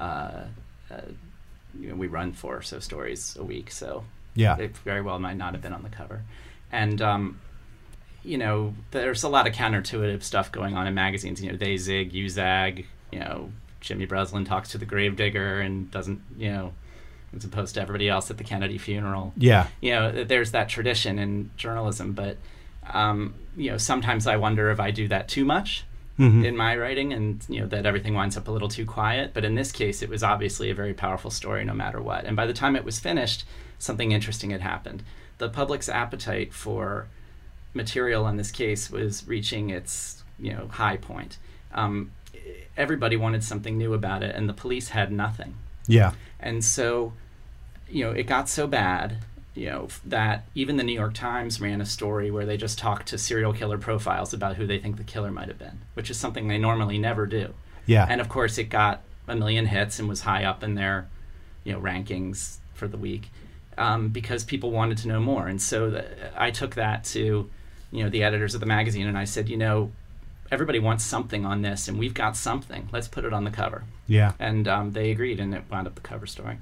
Uh, 0.00 0.44
uh, 0.90 1.00
you 1.78 1.90
know, 1.90 1.94
we 1.96 2.06
run 2.06 2.32
four 2.32 2.56
or 2.56 2.62
so 2.62 2.78
stories 2.80 3.36
a 3.38 3.44
week, 3.44 3.70
so 3.70 4.04
Yeah. 4.34 4.56
it 4.58 4.76
very 4.78 5.02
well 5.02 5.18
might 5.18 5.36
not 5.36 5.52
have 5.52 5.62
been 5.62 5.72
on 5.74 5.82
the 5.82 5.90
cover. 5.90 6.22
And 6.72 7.00
um, 7.02 7.40
you 8.24 8.36
know, 8.38 8.74
there's 8.90 9.22
a 9.22 9.28
lot 9.28 9.46
of 9.46 9.54
counterintuitive 9.54 10.22
stuff 10.22 10.50
going 10.52 10.76
on 10.76 10.86
in 10.86 10.94
magazines. 10.94 11.42
You 11.42 11.52
know, 11.52 11.56
they 11.58 11.76
zig, 11.76 12.12
you 12.12 12.28
zag. 12.28 12.86
You 13.12 13.20
know, 13.20 13.52
Jimmy 13.80 14.06
Breslin 14.06 14.44
talks 14.44 14.70
to 14.70 14.78
the 14.78 14.84
gravedigger 14.84 15.60
and 15.60 15.90
doesn't, 15.90 16.20
you 16.36 16.50
know, 16.50 16.72
as 17.34 17.44
opposed 17.44 17.74
to 17.76 17.80
everybody 17.80 18.08
else 18.08 18.30
at 18.30 18.36
the 18.36 18.44
Kennedy 18.44 18.76
funeral. 18.76 19.32
Yeah. 19.36 19.68
You 19.80 19.92
know, 19.92 20.24
there's 20.24 20.50
that 20.50 20.68
tradition 20.68 21.18
in 21.18 21.50
journalism, 21.56 22.12
but 22.12 22.36
um, 22.92 23.34
you 23.58 23.70
know, 23.70 23.76
sometimes 23.76 24.26
I 24.26 24.36
wonder 24.36 24.70
if 24.70 24.80
I 24.80 24.90
do 24.90 25.08
that 25.08 25.28
too 25.28 25.44
much 25.44 25.84
Mhm. 26.18 26.44
in 26.44 26.56
my 26.56 26.76
writing, 26.76 27.12
and 27.12 27.44
you 27.48 27.60
know 27.60 27.66
that 27.66 27.84
everything 27.86 28.14
winds 28.14 28.36
up 28.36 28.48
a 28.48 28.50
little 28.50 28.68
too 28.68 28.86
quiet. 28.86 29.32
But 29.34 29.44
in 29.44 29.54
this 29.54 29.70
case, 29.72 30.00
it 30.02 30.08
was 30.08 30.22
obviously 30.22 30.70
a 30.70 30.74
very 30.74 30.94
powerful 30.94 31.30
story, 31.30 31.64
no 31.64 31.74
matter 31.74 32.00
what. 32.00 32.24
And 32.24 32.34
by 32.36 32.46
the 32.46 32.52
time 32.54 32.74
it 32.76 32.84
was 32.84 32.98
finished, 32.98 33.44
something 33.78 34.10
interesting 34.12 34.50
had 34.50 34.60
happened. 34.62 35.02
The 35.38 35.48
public's 35.48 35.88
appetite 35.88 36.52
for 36.54 37.06
material 37.74 38.26
in 38.28 38.36
this 38.36 38.50
case 38.50 38.90
was 38.90 39.26
reaching 39.28 39.70
its 39.70 40.22
you 40.40 40.52
know 40.52 40.68
high 40.72 40.96
point. 40.96 41.38
Um, 41.72 42.10
everybody 42.76 43.16
wanted 43.16 43.42
something 43.44 43.76
new 43.76 43.92
about 43.94 44.22
it, 44.22 44.34
and 44.34 44.48
the 44.48 44.52
police 44.54 44.88
had 44.90 45.12
nothing. 45.12 45.54
Yeah. 45.86 46.12
And 46.40 46.64
so, 46.64 47.12
you 47.90 48.04
know, 48.04 48.12
it 48.12 48.26
got 48.26 48.48
so 48.48 48.66
bad, 48.66 49.18
you 49.58 49.66
know, 49.66 49.88
that 50.06 50.46
even 50.54 50.76
the 50.76 50.84
New 50.84 50.92
York 50.92 51.14
Times 51.14 51.60
ran 51.60 51.80
a 51.80 51.86
story 51.86 52.30
where 52.30 52.46
they 52.46 52.56
just 52.56 52.78
talked 52.78 53.08
to 53.08 53.18
serial 53.18 53.52
killer 53.52 53.78
profiles 53.78 54.32
about 54.32 54.56
who 54.56 54.66
they 54.66 54.78
think 54.78 54.96
the 54.96 55.04
killer 55.04 55.30
might 55.30 55.48
have 55.48 55.58
been, 55.58 55.80
which 55.94 56.10
is 56.10 56.16
something 56.16 56.46
they 56.46 56.58
normally 56.58 56.98
never 56.98 57.26
do. 57.26 57.52
Yeah. 57.84 58.06
And 58.08 58.20
of 58.20 58.28
course, 58.28 58.56
it 58.58 58.64
got 58.64 59.02
a 59.26 59.34
million 59.34 59.66
hits 59.66 59.98
and 59.98 60.08
was 60.08 60.20
high 60.20 60.44
up 60.44 60.62
in 60.62 60.74
their, 60.74 61.08
you 61.64 61.72
know, 61.72 61.80
rankings 61.80 62.58
for 62.74 62.86
the 62.86 62.96
week 62.96 63.30
um, 63.76 64.10
because 64.10 64.44
people 64.44 64.70
wanted 64.70 64.98
to 64.98 65.08
know 65.08 65.20
more. 65.20 65.48
And 65.48 65.60
so 65.60 65.90
the, 65.90 66.40
I 66.40 66.50
took 66.50 66.76
that 66.76 67.04
to, 67.04 67.50
you 67.90 68.04
know, 68.04 68.10
the 68.10 68.22
editors 68.22 68.54
of 68.54 68.60
the 68.60 68.66
magazine 68.66 69.06
and 69.08 69.18
I 69.18 69.24
said, 69.24 69.48
you 69.48 69.56
know, 69.56 69.90
everybody 70.50 70.78
wants 70.78 71.04
something 71.04 71.44
on 71.44 71.62
this, 71.62 71.88
and 71.88 71.98
we've 71.98 72.14
got 72.14 72.36
something. 72.36 72.88
Let's 72.92 73.08
put 73.08 73.24
it 73.24 73.32
on 73.32 73.44
the 73.44 73.50
cover. 73.50 73.84
yeah. 74.06 74.32
And 74.38 74.66
um, 74.66 74.92
they 74.92 75.10
agreed, 75.10 75.40
and 75.40 75.54
it 75.54 75.64
wound 75.70 75.86
up 75.86 75.94
the 75.94 76.00
cover 76.00 76.26
story. 76.26 76.58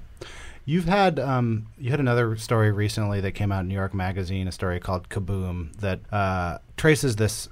You've 0.69 0.87
had 0.87 1.21
um, 1.21 1.69
you 1.79 1.93
had 1.93 2.01
another 2.01 2.37
story 2.37 2.73
recently 2.73 3.21
that 3.21 3.33
came 3.33 3.53
out 3.53 3.61
in 3.61 3.69
New 3.69 3.75
York 3.75 3.95
Magazine, 3.95 4.49
a 4.49 4.53
story 4.53 4.81
called 4.81 5.09
Kaboom 5.09 5.73
that 5.77 6.01
uh, 6.13 6.59
traces 6.77 7.15
this 7.15 7.49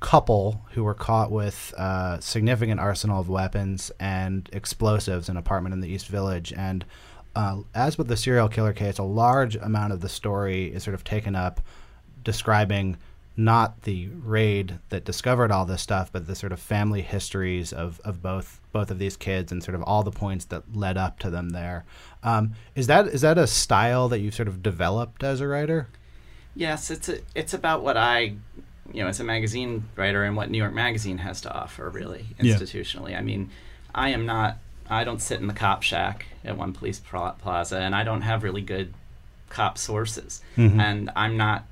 couple 0.00 0.60
who 0.72 0.84
were 0.84 0.94
caught 0.94 1.30
with 1.30 1.72
uh, 1.78 2.20
significant 2.20 2.78
arsenal 2.78 3.20
of 3.20 3.30
weapons 3.30 3.90
and 3.98 4.50
explosives 4.52 5.30
in 5.30 5.36
an 5.36 5.38
apartment 5.38 5.72
in 5.72 5.80
the 5.80 5.88
East 5.88 6.08
Village. 6.08 6.52
And 6.52 6.84
uh, 7.34 7.62
as 7.74 7.96
with 7.96 8.08
the 8.08 8.18
serial 8.18 8.50
killer 8.50 8.74
case, 8.74 8.98
a 8.98 9.02
large 9.02 9.56
amount 9.56 9.94
of 9.94 10.02
the 10.02 10.08
story 10.10 10.66
is 10.66 10.82
sort 10.82 10.94
of 10.94 11.04
taken 11.04 11.34
up 11.34 11.62
describing 12.22 12.98
not 13.38 13.82
the 13.84 14.08
raid 14.08 14.80
that 14.88 15.04
discovered 15.04 15.52
all 15.52 15.64
this 15.64 15.80
stuff, 15.80 16.10
but 16.12 16.26
the 16.26 16.34
sort 16.34 16.50
of 16.52 16.58
family 16.58 17.02
histories 17.02 17.72
of, 17.72 18.00
of 18.04 18.20
both 18.20 18.60
both 18.72 18.90
of 18.90 18.98
these 18.98 19.16
kids 19.16 19.52
and 19.52 19.62
sort 19.62 19.74
of 19.76 19.82
all 19.84 20.02
the 20.02 20.10
points 20.10 20.44
that 20.46 20.74
led 20.76 20.98
up 20.98 21.18
to 21.20 21.30
them 21.30 21.50
there. 21.50 21.84
Um, 22.24 22.52
is 22.74 22.88
that 22.88 23.06
is 23.06 23.20
that 23.20 23.38
a 23.38 23.46
style 23.46 24.08
that 24.08 24.18
you've 24.18 24.34
sort 24.34 24.48
of 24.48 24.60
developed 24.62 25.22
as 25.22 25.40
a 25.40 25.46
writer? 25.46 25.86
Yes, 26.56 26.90
it's 26.90 27.08
a, 27.08 27.18
it's 27.36 27.54
about 27.54 27.84
what 27.84 27.96
I, 27.96 28.34
you 28.92 29.02
know, 29.04 29.06
as 29.06 29.20
a 29.20 29.24
magazine 29.24 29.84
writer 29.94 30.24
and 30.24 30.34
what 30.36 30.50
New 30.50 30.58
York 30.58 30.74
Magazine 30.74 31.18
has 31.18 31.40
to 31.42 31.52
offer, 31.54 31.88
really 31.88 32.26
Yeah. 32.40 32.56
institutionally. 32.56 33.16
I 33.16 33.20
mean, 33.20 33.50
I 33.94 34.08
am 34.10 34.26
not. 34.26 34.58
I 34.90 35.04
don't 35.04 35.22
sit 35.22 35.40
in 35.40 35.46
the 35.46 35.54
cop 35.54 35.82
shack 35.84 36.26
at 36.44 36.56
one 36.56 36.72
police 36.72 36.98
pla- 36.98 37.32
plaza, 37.32 37.78
and 37.78 37.94
I 37.94 38.02
don't 38.02 38.22
have 38.22 38.42
really 38.42 38.62
good 38.62 38.92
cop 39.48 39.78
sources, 39.78 40.42
Mhm. 40.56 40.80
and 40.80 41.10
I'm 41.14 41.36
not 41.36 41.64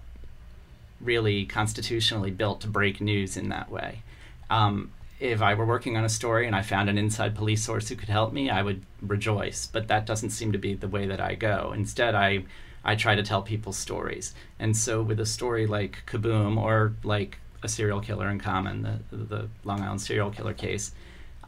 really 1.00 1.44
constitutionally 1.44 2.30
built 2.30 2.60
to 2.62 2.68
break 2.68 3.00
news 3.00 3.36
in 3.36 3.48
that 3.50 3.70
way. 3.70 4.02
Um, 4.50 4.92
if 5.18 5.40
I 5.40 5.54
were 5.54 5.64
working 5.64 5.96
on 5.96 6.04
a 6.04 6.08
story 6.08 6.46
and 6.46 6.54
I 6.54 6.62
found 6.62 6.90
an 6.90 6.98
inside 6.98 7.34
police 7.34 7.62
source 7.62 7.88
who 7.88 7.96
could 7.96 8.08
help 8.08 8.32
me, 8.32 8.50
I 8.50 8.62
would 8.62 8.82
rejoice. 9.00 9.66
But 9.66 9.88
that 9.88 10.06
doesn't 10.06 10.30
seem 10.30 10.52
to 10.52 10.58
be 10.58 10.74
the 10.74 10.88
way 10.88 11.06
that 11.06 11.20
I 11.20 11.34
go. 11.34 11.72
Instead, 11.74 12.14
I 12.14 12.44
I 12.84 12.94
try 12.94 13.16
to 13.16 13.22
tell 13.22 13.42
people's 13.42 13.76
stories. 13.78 14.34
And 14.58 14.76
so, 14.76 15.02
with 15.02 15.18
a 15.18 15.26
story 15.26 15.66
like 15.66 16.04
Kaboom 16.06 16.56
or 16.56 16.92
like 17.02 17.38
a 17.62 17.68
serial 17.68 18.00
killer 18.00 18.28
in 18.28 18.38
common, 18.38 18.82
the 18.82 19.16
the 19.16 19.48
Long 19.64 19.80
Island 19.80 20.00
serial 20.02 20.30
killer 20.30 20.54
case, 20.54 20.92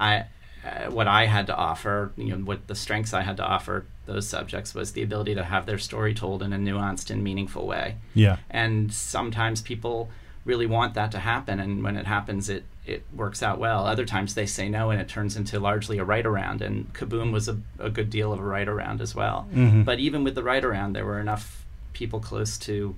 I 0.00 0.24
uh, 0.64 0.90
what 0.90 1.06
I 1.06 1.26
had 1.26 1.46
to 1.46 1.54
offer, 1.54 2.12
you 2.16 2.36
know, 2.36 2.44
what 2.44 2.66
the 2.66 2.74
strengths 2.74 3.14
I 3.14 3.22
had 3.22 3.36
to 3.36 3.44
offer 3.44 3.86
those 4.08 4.26
subjects 4.26 4.74
was 4.74 4.92
the 4.92 5.02
ability 5.02 5.34
to 5.36 5.44
have 5.44 5.64
their 5.66 5.78
story 5.78 6.12
told 6.14 6.42
in 6.42 6.52
a 6.52 6.58
nuanced 6.58 7.10
and 7.10 7.22
meaningful 7.22 7.66
way 7.66 7.94
Yeah. 8.14 8.36
and 8.50 8.92
sometimes 8.92 9.62
people 9.62 10.10
really 10.44 10.66
want 10.66 10.94
that 10.94 11.12
to 11.12 11.18
happen 11.18 11.60
and 11.60 11.84
when 11.84 11.96
it 11.96 12.06
happens 12.06 12.48
it 12.48 12.64
it 12.86 13.02
works 13.14 13.42
out 13.42 13.58
well 13.58 13.86
other 13.86 14.06
times 14.06 14.34
they 14.34 14.46
say 14.46 14.66
no 14.68 14.90
and 14.90 14.98
it 15.00 15.08
turns 15.08 15.36
into 15.36 15.60
largely 15.60 15.98
a 15.98 16.04
write 16.04 16.24
around 16.26 16.62
and 16.62 16.92
kaboom 16.94 17.32
was 17.32 17.46
a, 17.48 17.56
a 17.78 17.90
good 17.90 18.08
deal 18.10 18.32
of 18.32 18.40
a 18.40 18.42
write 18.42 18.68
around 18.68 19.00
as 19.00 19.14
well 19.14 19.46
Mhm. 19.54 19.84
but 19.84 19.98
even 20.00 20.24
with 20.24 20.34
the 20.34 20.42
write 20.42 20.64
around 20.64 20.94
there 20.94 21.04
were 21.04 21.20
enough 21.20 21.64
people 21.92 22.18
close 22.18 22.56
to 22.58 22.96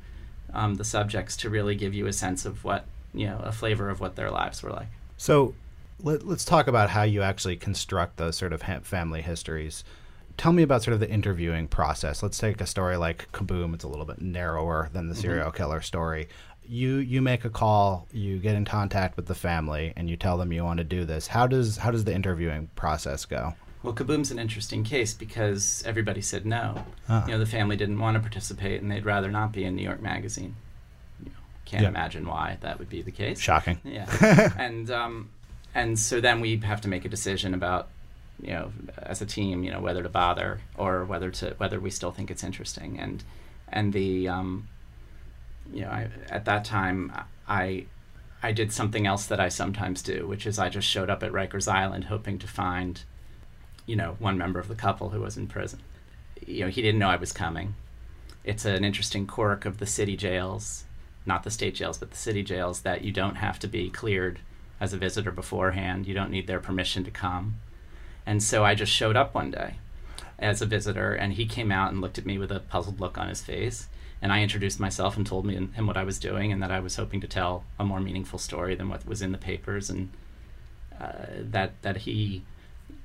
um, 0.54 0.74
the 0.76 0.84
subjects 0.84 1.36
to 1.38 1.50
really 1.50 1.74
give 1.74 1.92
you 1.94 2.06
a 2.06 2.12
sense 2.12 2.44
of 2.46 2.64
what 2.64 2.84
you 3.12 3.26
know 3.26 3.40
a 3.42 3.52
flavor 3.52 3.90
of 3.90 3.98
what 4.00 4.14
their 4.16 4.30
lives 4.30 4.62
were 4.62 4.70
like 4.70 4.88
So 5.16 5.54
let, 6.02 6.26
let's 6.26 6.44
talk 6.44 6.66
about 6.68 6.90
how 6.90 7.02
you 7.02 7.20
actually 7.22 7.56
construct 7.56 8.16
those 8.16 8.36
sort 8.36 8.52
of 8.54 8.62
ha- 8.62 8.80
family 8.82 9.20
histories. 9.22 9.84
Tell 10.40 10.52
me 10.54 10.62
about 10.62 10.82
sort 10.82 10.94
of 10.94 11.00
the 11.00 11.11
interviewing 11.11 11.68
process. 11.68 12.23
Let's 12.23 12.38
take 12.38 12.62
a 12.62 12.66
story 12.66 12.97
like 12.97 13.30
Kaboom. 13.32 13.75
It's 13.75 13.85
a 13.85 13.88
little 13.88 14.06
bit 14.06 14.23
narrower 14.23 14.88
than 14.90 15.11
the 15.11 15.14
serial 15.14 15.50
killer 15.50 15.82
story. 15.82 16.28
You 16.66 16.97
you 16.97 17.20
make 17.20 17.44
a 17.44 17.50
call, 17.50 18.09
you 18.11 18.38
get 18.38 18.54
in 18.56 18.64
contact 18.64 19.18
with 19.18 19.26
the 19.26 19.35
family, 19.35 19.92
and 19.97 20.09
you 20.09 20.16
tell 20.16 20.38
them 20.38 20.50
you 20.50 20.64
want 20.64 20.78
to 20.78 20.85
do 20.85 21.04
this. 21.04 21.26
How 21.26 21.47
does 21.47 21.76
how 21.76 21.90
does 21.90 22.04
the 22.04 22.14
interviewing 22.14 22.70
process 22.75 23.26
go? 23.26 23.52
Well, 23.82 23.92
Kaboom's 23.92 24.30
an 24.30 24.38
interesting 24.38 24.82
case 24.82 25.12
because 25.12 25.82
everybody 25.85 26.23
said 26.23 26.47
no. 26.47 26.87
Ah. 27.11 27.26
You 27.26 27.32
know, 27.32 27.38
the 27.38 27.44
family 27.44 27.76
didn't 27.76 27.99
want 27.99 28.14
to 28.14 28.20
participate, 28.20 28.80
and 28.80 28.90
they'd 28.90 29.04
rather 29.04 29.30
not 29.30 29.52
be 29.52 29.64
in 29.64 29.76
New 29.76 29.82
York 29.82 30.00
Magazine. 30.00 30.56
You 31.23 31.32
know, 31.32 31.38
can't 31.66 31.85
imagine 31.85 32.26
why 32.26 32.56
that 32.62 32.78
would 32.78 32.88
be 32.88 33.02
the 33.02 33.12
case. 33.12 33.38
Shocking. 33.38 33.78
Yeah, 33.85 34.54
and 34.59 34.90
um, 34.90 35.28
and 35.75 35.99
so 35.99 36.18
then 36.18 36.40
we 36.40 36.56
have 36.61 36.80
to 36.80 36.88
make 36.88 37.04
a 37.04 37.11
decision 37.11 37.52
about, 37.52 37.90
you 38.42 38.52
know, 38.52 38.73
as 38.99 39.20
a 39.20 39.26
team, 39.26 39.64
you 39.64 39.70
know, 39.70 39.80
whether 39.80 40.02
to 40.02 40.09
bother 40.09 40.61
or 40.76 41.04
whether 41.04 41.30
to 41.30 41.54
whether 41.59 41.80
we 41.80 41.90
still 41.90 42.12
think 42.12 42.30
it's 42.30 42.44
interesting, 42.44 42.99
and 42.99 43.23
and 43.68 43.92
the 43.92 44.28
um, 44.28 44.68
you 45.73 45.82
know, 45.82 45.88
I, 45.88 46.09
at 46.28 46.44
that 46.47 46.64
time, 46.64 47.12
I 47.49 47.87
I 48.42 48.52
did 48.52 48.73
something 48.73 49.06
else 49.06 49.26
that 49.26 49.40
I 49.40 49.49
sometimes 49.49 50.02
do, 50.02 50.26
which 50.26 50.47
is 50.47 50.59
I 50.59 50.68
just 50.68 50.88
showed 50.88 51.11
up 51.11 51.23
at 51.23 51.32
Rikers 51.32 51.70
Island 51.70 52.04
hoping 52.04 52.38
to 52.38 52.49
find, 52.49 53.02
you 53.87 53.97
know, 53.97 54.16
one 54.18 54.38
member 54.38 54.59
of 54.59 54.68
the 54.68 54.75
couple 54.75 55.11
who 55.11 55.20
was 55.20 55.37
in 55.37 55.47
prison. 55.47 55.80
You 56.47 56.64
know, 56.64 56.70
he 56.70 56.80
didn't 56.82 56.99
know 56.99 57.11
I 57.11 57.16
was 57.16 57.32
coming. 57.32 57.75
It's 58.42 58.64
an 58.64 58.85
interesting 58.85 59.26
quirk 59.26 59.66
of 59.66 59.78
the 59.78 59.87
city 59.87 60.16
jails, 60.16 60.85
not 61.26 61.42
the 61.42 61.50
state 61.50 61.75
jails, 61.75 61.99
but 61.99 62.11
the 62.11 62.16
city 62.16 62.42
jails, 62.42 62.80
that 62.80 63.02
you 63.02 63.12
don't 63.12 63.37
have 63.37 63.59
to 63.59 63.68
be 63.68 63.90
cleared 63.90 64.40
as 64.80 64.94
a 64.94 64.99
visitor 64.99 65.30
beforehand. 65.30 66.06
You 66.06 66.14
don't 66.14 66.30
need 66.30 66.47
their 66.47 66.61
permission 66.61 67.04
to 67.04 67.11
come. 67.11 67.56
And 68.30 68.40
so 68.40 68.64
I 68.64 68.76
just 68.76 68.92
showed 68.92 69.16
up 69.16 69.34
one 69.34 69.50
day 69.50 69.75
as 70.38 70.62
a 70.62 70.66
visitor, 70.66 71.12
and 71.14 71.32
he 71.32 71.46
came 71.46 71.72
out 71.72 71.90
and 71.90 72.00
looked 72.00 72.16
at 72.16 72.25
me 72.25 72.38
with 72.38 72.52
a 72.52 72.60
puzzled 72.60 73.00
look 73.00 73.18
on 73.18 73.28
his 73.28 73.42
face. 73.42 73.88
And 74.22 74.32
I 74.32 74.40
introduced 74.42 74.78
myself 74.78 75.16
and 75.16 75.26
told 75.26 75.44
me 75.44 75.56
him 75.56 75.87
what 75.88 75.96
I 75.96 76.04
was 76.04 76.20
doing, 76.20 76.52
and 76.52 76.62
that 76.62 76.70
I 76.70 76.78
was 76.78 76.94
hoping 76.94 77.20
to 77.22 77.26
tell 77.26 77.64
a 77.76 77.84
more 77.84 77.99
meaningful 77.99 78.38
story 78.38 78.76
than 78.76 78.88
what 78.88 79.04
was 79.04 79.20
in 79.20 79.32
the 79.32 79.38
papers, 79.38 79.90
and 79.90 80.10
uh, 81.00 81.26
that 81.56 81.70
that 81.82 81.96
he, 82.06 82.44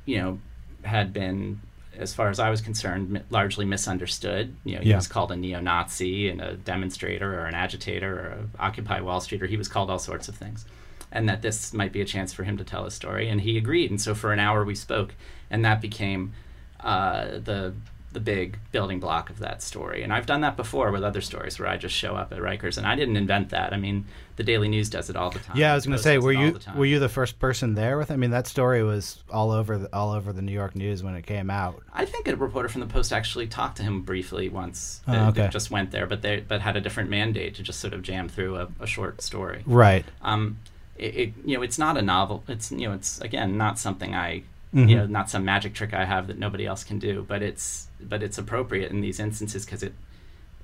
you 0.06 0.18
know, 0.20 0.40
had 0.84 1.12
been, 1.12 1.60
as 1.98 2.14
far 2.14 2.30
as 2.30 2.38
I 2.40 2.52
was 2.52 2.62
concerned, 2.62 3.24
largely 3.32 3.66
misunderstood. 3.66 4.56
You 4.64 4.76
know, 4.76 4.82
he 4.82 4.90
Yeah. 4.92 4.98
was 4.98 5.08
called 5.08 5.32
a 5.32 5.36
neo-Nazi 5.36 6.30
and 6.30 6.40
a 6.40 6.54
demonstrator 6.54 7.40
or 7.40 7.46
an 7.48 7.56
agitator 7.56 8.14
or 8.14 8.38
Occupy 8.60 9.00
Wall 9.02 9.22
Street, 9.22 9.42
or 9.42 9.48
he 9.48 9.58
was 9.58 9.70
called 9.70 9.90
all 9.90 9.98
sorts 9.98 10.28
of 10.28 10.36
things 10.36 10.66
and 11.12 11.28
that 11.30 11.42
this 11.42 11.74
might 11.74 11.92
be 11.92 12.02
a 12.02 12.06
chance 12.06 12.34
for 12.34 12.44
him 12.44 12.58
to 12.58 12.64
tell 12.64 12.86
a 12.86 12.92
story. 12.92 13.30
And 13.30 13.42
he 13.42 13.58
agreed. 13.58 13.90
And 13.90 14.00
so 14.02 14.14
for 14.16 14.32
an 14.34 14.40
hour 14.40 14.64
we 14.66 14.76
spoke, 14.76 15.14
and 15.50 15.64
that 15.66 15.82
became 15.82 16.34
uh, 16.80 17.40
the 17.44 17.74
the 18.12 18.20
big 18.22 18.58
building 18.72 18.98
block 18.98 19.30
of 19.30 19.40
that 19.40 19.62
story. 19.62 20.02
And 20.02 20.14
I've 20.14 20.26
done 20.26 20.40
that 20.40 20.56
before 20.56 20.90
with 20.90 21.04
other 21.04 21.20
stories 21.20 21.60
where 21.60 21.68
I 21.68 21.76
just 21.76 21.94
show 21.94 22.16
up 22.16 22.32
at 22.32 22.40
Rikers, 22.40 22.78
and 22.78 22.88
I 22.88 22.96
didn't 22.96 23.18
invent 23.18 23.50
that. 23.50 23.74
I 23.74 23.78
mean, 23.78 24.06
the 24.38 24.44
Daily 24.44 24.70
News 24.70 24.90
does 24.90 25.10
it 25.10 25.18
all 25.18 25.32
the 25.32 25.40
time. 25.40 25.58
Yeah, 25.58 25.74
I 25.74 25.76
was 25.76 25.86
going 25.86 25.98
to 25.98 26.02
say, 26.02 26.18
were 26.18 26.32
you 26.32 26.52
the 26.52 26.72
were 26.78 26.86
you 26.86 27.00
the 27.00 27.10
first 27.10 27.40
person 27.40 27.76
there 27.76 27.98
with? 27.98 28.12
I 28.12 28.16
mean, 28.16 28.30
that 28.32 28.48
story 28.48 28.84
was 28.84 29.22
all 29.30 29.52
over 29.52 29.78
the, 29.80 29.94
all 29.94 30.12
over 30.14 30.32
the 30.32 30.42
New 30.42 30.54
York 30.54 30.78
news 30.78 31.04
when 31.04 31.14
it 31.16 31.26
came 31.26 31.50
out. 31.50 31.84
I 31.92 32.06
think 32.06 32.30
a 32.30 32.38
reporter 32.38 32.70
from 32.70 32.80
the 32.80 32.88
Post 32.88 33.12
actually 33.12 33.48
talked 33.48 33.76
to 33.78 33.84
him 33.84 34.02
briefly 34.04 34.48
once. 34.48 35.02
Oh, 35.10 35.12
They- 35.12 35.18
they 35.20 35.42
okay. 35.44 35.48
just 35.52 35.70
went 35.70 35.92
there, 35.92 36.08
but 36.08 36.22
they 36.22 36.40
but 36.40 36.62
had 36.62 36.78
a 36.78 36.82
different 36.82 37.10
mandate 37.10 37.56
to 37.56 37.64
just 37.64 37.82
sort 37.82 37.94
of 37.94 38.02
jam 38.02 38.30
through 38.30 38.56
a, 38.56 38.68
a 38.80 38.88
short 38.88 39.22
story. 39.24 39.62
Right. 39.66 40.06
um, 40.22 40.58
it, 40.98 41.16
it 41.16 41.34
you 41.46 41.58
know 41.58 41.64
it's 41.64 41.80
not 41.80 41.98
a 41.98 42.02
novel. 42.02 42.44
It's 42.48 42.72
you 42.72 42.88
know 42.88 42.94
it's 42.94 43.22
again 43.22 43.58
not 43.58 43.80
something 43.80 44.16
I 44.16 44.44
Mm-hmm. 44.76 44.90
You 44.90 44.96
know, 44.98 45.06
not 45.06 45.30
some 45.30 45.46
magic 45.46 45.74
trick 45.74 45.94
I 45.94 46.04
have 46.04 46.28
that 46.28 46.38
nobody 46.38 46.66
else 46.66 46.84
can 46.84 47.00
do, 47.00 47.26
but 47.26 47.42
it's 47.42 47.88
but 48.02 48.22
it's 48.22 48.38
appropriate 48.38 48.92
in 48.92 49.00
these 49.00 49.22
instances 49.22 49.64
because 49.66 49.84
it 49.84 49.94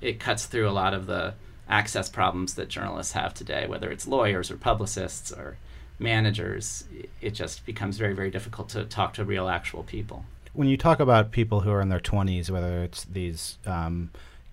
it 0.02 0.20
cuts 0.20 0.44
through 0.44 0.68
a 0.68 0.70
lot 0.70 0.92
of 0.92 1.06
the 1.06 1.32
access 1.66 2.10
problems 2.10 2.54
that 2.54 2.68
journalists 2.68 3.14
have 3.14 3.32
today, 3.32 3.66
whether 3.66 3.90
it's 3.90 4.06
lawyers 4.06 4.50
or 4.50 4.56
publicists 4.56 5.32
or 5.32 5.56
managers. 5.98 6.84
It 7.22 7.30
just 7.30 7.64
becomes 7.64 7.96
very 7.96 8.12
very 8.12 8.30
difficult 8.30 8.68
to 8.70 8.84
talk 8.84 9.14
to 9.14 9.24
real 9.24 9.48
actual 9.48 9.82
people. 9.82 10.26
When 10.52 10.68
you 10.68 10.76
talk 10.76 11.00
about 11.00 11.30
people 11.30 11.60
who 11.60 11.70
are 11.70 11.80
in 11.80 11.88
their 11.88 12.00
twenties, 12.00 12.50
whether 12.50 12.82
it's 12.82 13.04
these 13.04 13.56
um, 13.64 14.10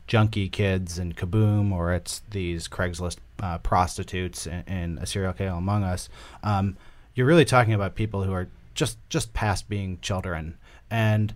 junkie 0.10 0.50
kids 0.50 0.98
in 0.98 1.14
Kaboom 1.14 1.72
or 1.72 1.94
it's 1.94 2.24
these 2.32 2.68
Craigslist 2.68 3.18
uh, 3.42 3.60
prostitutes 3.60 4.48
in, 4.48 4.98
A 5.00 5.06
Serial 5.06 5.34
Killer 5.34 5.52
Among 5.52 5.84
Us, 5.84 6.10
um, 6.44 6.76
you're 7.14 7.28
really 7.28 7.46
talking 7.46 7.74
about 7.74 7.94
people 7.96 8.24
who 8.24 8.34
are 8.34 8.50
just 8.74 8.98
just 9.10 9.34
past 9.34 9.70
being 9.70 10.00
children. 10.02 10.58
And 10.90 11.34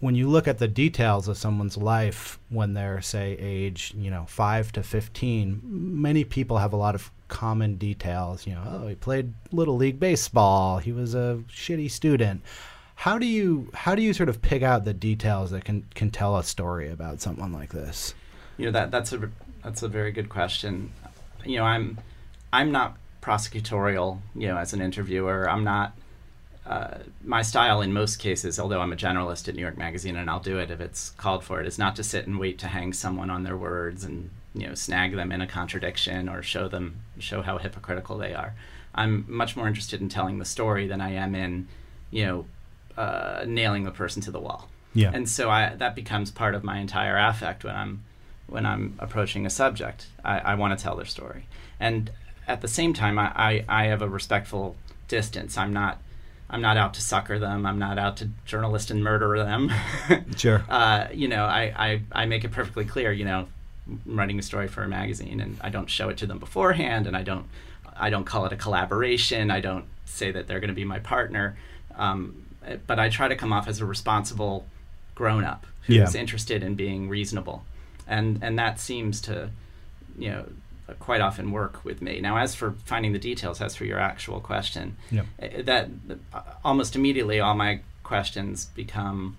when 0.00 0.16
you 0.16 0.28
look 0.28 0.48
at 0.48 0.58
the 0.58 0.66
details 0.66 1.28
of 1.28 1.38
someone's 1.38 1.76
life 1.76 2.38
when 2.48 2.74
they're 2.74 3.00
say 3.00 3.36
age, 3.38 3.94
you 3.96 4.10
know, 4.10 4.24
5 4.28 4.72
to 4.72 4.82
15, 4.82 5.60
many 5.64 6.24
people 6.24 6.58
have 6.58 6.72
a 6.72 6.76
lot 6.76 6.96
of 6.96 7.12
common 7.28 7.76
details, 7.76 8.44
you 8.44 8.54
know, 8.54 8.62
oh, 8.66 8.88
he 8.88 8.96
played 8.96 9.34
little 9.52 9.76
league 9.76 10.00
baseball, 10.00 10.78
he 10.78 10.90
was 10.90 11.14
a 11.14 11.42
shitty 11.48 11.90
student. 11.90 12.42
How 12.96 13.18
do 13.18 13.26
you 13.26 13.70
how 13.72 13.94
do 13.94 14.02
you 14.02 14.12
sort 14.12 14.28
of 14.28 14.42
pick 14.42 14.62
out 14.62 14.84
the 14.84 14.94
details 14.94 15.50
that 15.52 15.64
can 15.64 15.86
can 15.94 16.10
tell 16.10 16.36
a 16.36 16.42
story 16.42 16.90
about 16.90 17.20
someone 17.20 17.52
like 17.52 17.70
this? 17.72 18.14
You 18.56 18.66
know 18.66 18.72
that 18.72 18.90
that's 18.90 19.12
a 19.12 19.30
that's 19.62 19.82
a 19.82 19.88
very 19.88 20.10
good 20.10 20.28
question. 20.28 20.92
You 21.44 21.58
know, 21.58 21.64
I'm 21.64 21.98
I'm 22.52 22.72
not 22.72 22.96
prosecutorial, 23.22 24.20
you 24.34 24.48
know, 24.48 24.56
as 24.56 24.72
an 24.72 24.80
interviewer. 24.80 25.48
I'm 25.48 25.62
not 25.62 25.96
uh, 26.66 26.98
my 27.22 27.42
style 27.42 27.80
in 27.80 27.92
most 27.92 28.16
cases, 28.16 28.58
although 28.58 28.80
I'm 28.80 28.92
a 28.92 28.96
generalist 28.96 29.46
at 29.48 29.54
New 29.54 29.62
York 29.62 29.78
Magazine 29.78 30.16
and 30.16 30.28
I'll 30.28 30.40
do 30.40 30.58
it 30.58 30.70
if 30.70 30.80
it's 30.80 31.10
called 31.10 31.44
for 31.44 31.60
it, 31.60 31.66
is 31.66 31.78
not 31.78 31.94
to 31.96 32.02
sit 32.02 32.26
and 32.26 32.40
wait 32.40 32.58
to 32.58 32.66
hang 32.66 32.92
someone 32.92 33.30
on 33.30 33.44
their 33.44 33.56
words 33.56 34.02
and 34.04 34.30
you 34.54 34.66
know 34.66 34.74
snag 34.74 35.14
them 35.14 35.30
in 35.30 35.42
a 35.42 35.46
contradiction 35.46 36.28
or 36.28 36.42
show 36.42 36.66
them 36.66 37.02
show 37.18 37.42
how 37.42 37.58
hypocritical 37.58 38.16
they 38.16 38.34
are. 38.34 38.54
I'm 38.94 39.26
much 39.28 39.54
more 39.54 39.68
interested 39.68 40.00
in 40.00 40.08
telling 40.08 40.38
the 40.38 40.44
story 40.44 40.86
than 40.88 41.00
I 41.00 41.12
am 41.12 41.34
in 41.34 41.68
you 42.10 42.24
know 42.24 42.46
uh, 42.96 43.44
nailing 43.46 43.84
the 43.84 43.90
person 43.90 44.22
to 44.22 44.30
the 44.30 44.40
wall. 44.40 44.68
Yeah. 44.94 45.10
And 45.12 45.28
so 45.28 45.50
I, 45.50 45.74
that 45.74 45.94
becomes 45.94 46.30
part 46.30 46.54
of 46.54 46.64
my 46.64 46.78
entire 46.78 47.18
affect 47.18 47.64
when 47.64 47.76
I'm 47.76 48.04
when 48.46 48.64
I'm 48.64 48.94
approaching 49.00 49.44
a 49.44 49.50
subject. 49.50 50.06
I, 50.24 50.38
I 50.38 50.54
want 50.54 50.78
to 50.78 50.82
tell 50.82 50.96
their 50.96 51.06
story, 51.06 51.46
and 51.78 52.10
at 52.48 52.60
the 52.60 52.68
same 52.68 52.94
time, 52.94 53.18
I, 53.18 53.32
I, 53.34 53.64
I 53.68 53.84
have 53.86 54.02
a 54.02 54.08
respectful 54.08 54.76
distance. 55.08 55.58
I'm 55.58 55.72
not 55.72 56.00
I'm 56.48 56.60
not 56.60 56.76
out 56.76 56.94
to 56.94 57.00
sucker 57.00 57.38
them. 57.38 57.66
I'm 57.66 57.78
not 57.78 57.98
out 57.98 58.18
to 58.18 58.30
journalist 58.44 58.90
and 58.90 59.02
murder 59.02 59.36
them. 59.38 59.72
sure. 60.36 60.64
Uh, 60.68 61.08
you 61.12 61.26
know, 61.26 61.44
I, 61.44 61.72
I, 61.76 62.02
I 62.12 62.26
make 62.26 62.44
it 62.44 62.52
perfectly 62.52 62.84
clear, 62.84 63.10
you 63.12 63.24
know, 63.24 63.48
I'm 63.88 64.00
writing 64.16 64.38
a 64.38 64.42
story 64.42 64.68
for 64.68 64.84
a 64.84 64.88
magazine 64.88 65.40
and 65.40 65.58
I 65.60 65.70
don't 65.70 65.90
show 65.90 66.08
it 66.08 66.18
to 66.18 66.26
them 66.26 66.38
beforehand 66.38 67.06
and 67.06 67.16
I 67.16 67.22
don't 67.22 67.46
I 67.98 68.10
don't 68.10 68.24
call 68.24 68.44
it 68.44 68.52
a 68.52 68.56
collaboration. 68.56 69.50
I 69.50 69.60
don't 69.60 69.86
say 70.04 70.30
that 70.30 70.46
they're 70.46 70.60
going 70.60 70.68
to 70.68 70.74
be 70.74 70.84
my 70.84 70.98
partner. 70.98 71.56
Um, 71.96 72.44
but 72.86 72.98
I 72.98 73.08
try 73.08 73.28
to 73.28 73.36
come 73.36 73.52
off 73.52 73.68
as 73.68 73.80
a 73.80 73.86
responsible 73.86 74.66
grown 75.14 75.44
up 75.44 75.66
who's 75.82 76.14
yeah. 76.14 76.20
interested 76.20 76.62
in 76.62 76.74
being 76.74 77.08
reasonable. 77.08 77.64
And 78.06 78.38
and 78.42 78.58
that 78.58 78.78
seems 78.78 79.20
to 79.22 79.50
you 80.18 80.30
know 80.30 80.46
quite 80.98 81.20
often 81.20 81.50
work 81.50 81.84
with 81.84 82.00
me. 82.00 82.20
Now, 82.20 82.36
as 82.36 82.54
for 82.54 82.72
finding 82.84 83.12
the 83.12 83.18
details, 83.18 83.60
as 83.60 83.74
for 83.74 83.84
your 83.84 83.98
actual 83.98 84.40
question, 84.40 84.96
yeah. 85.10 85.22
Eh, 85.38 85.62
that 85.62 85.88
uh, 86.32 86.42
almost 86.64 86.94
immediately 86.94 87.40
all 87.40 87.54
my 87.54 87.80
questions 88.04 88.66
become, 88.66 89.36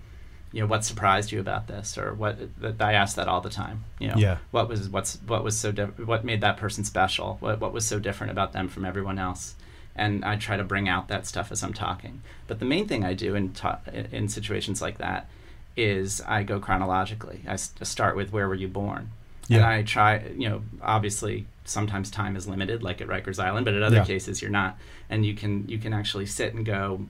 you 0.52 0.60
know, 0.60 0.66
what 0.66 0.84
surprised 0.84 1.32
you 1.32 1.40
about 1.40 1.66
this, 1.66 1.96
or 1.96 2.12
what 2.12 2.38
I 2.80 2.92
ask 2.92 3.16
that 3.16 3.28
all 3.28 3.40
the 3.40 3.50
time. 3.50 3.84
You 3.98 4.08
know, 4.08 4.16
yeah. 4.16 4.38
what 4.50 4.68
was 4.68 4.88
what's 4.88 5.16
what 5.26 5.42
was 5.42 5.58
so 5.58 5.72
what 5.72 6.24
made 6.24 6.42
that 6.42 6.58
person 6.58 6.84
special? 6.84 7.38
What 7.40 7.60
what 7.60 7.72
was 7.72 7.86
so 7.86 7.98
different 7.98 8.30
about 8.30 8.52
them 8.52 8.68
from 8.68 8.84
everyone 8.84 9.18
else? 9.18 9.54
And 9.98 10.24
I 10.24 10.36
try 10.36 10.56
to 10.56 10.64
bring 10.64 10.88
out 10.88 11.08
that 11.08 11.26
stuff 11.26 11.52
as 11.52 11.62
I'm 11.62 11.74
talking. 11.74 12.22
But 12.46 12.60
the 12.60 12.64
main 12.64 12.88
thing 12.88 13.04
I 13.04 13.14
do 13.14 13.34
in 13.34 13.52
ta- 13.52 13.80
in 14.12 14.28
situations 14.28 14.80
like 14.80 14.98
that 14.98 15.28
is 15.76 16.22
I 16.26 16.44
go 16.44 16.60
chronologically. 16.60 17.42
I 17.46 17.56
start 17.56 18.16
with 18.16 18.32
where 18.32 18.48
were 18.48 18.54
you 18.54 18.68
born 18.68 19.10
yeah. 19.48 19.56
And 19.56 19.66
I 19.66 19.82
try, 19.82 20.22
you 20.36 20.48
know, 20.48 20.62
obviously 20.82 21.46
sometimes 21.64 22.10
time 22.10 22.36
is 22.36 22.46
limited, 22.46 22.82
like 22.82 23.00
at 23.00 23.08
Rikers 23.08 23.42
Island, 23.42 23.64
but 23.64 23.74
at 23.74 23.82
other 23.82 23.96
yeah. 23.96 24.04
cases 24.04 24.42
you're 24.42 24.50
not, 24.50 24.78
and 25.08 25.24
you 25.24 25.34
can 25.34 25.66
you 25.68 25.78
can 25.78 25.94
actually 25.94 26.26
sit 26.26 26.52
and 26.54 26.66
go, 26.66 27.06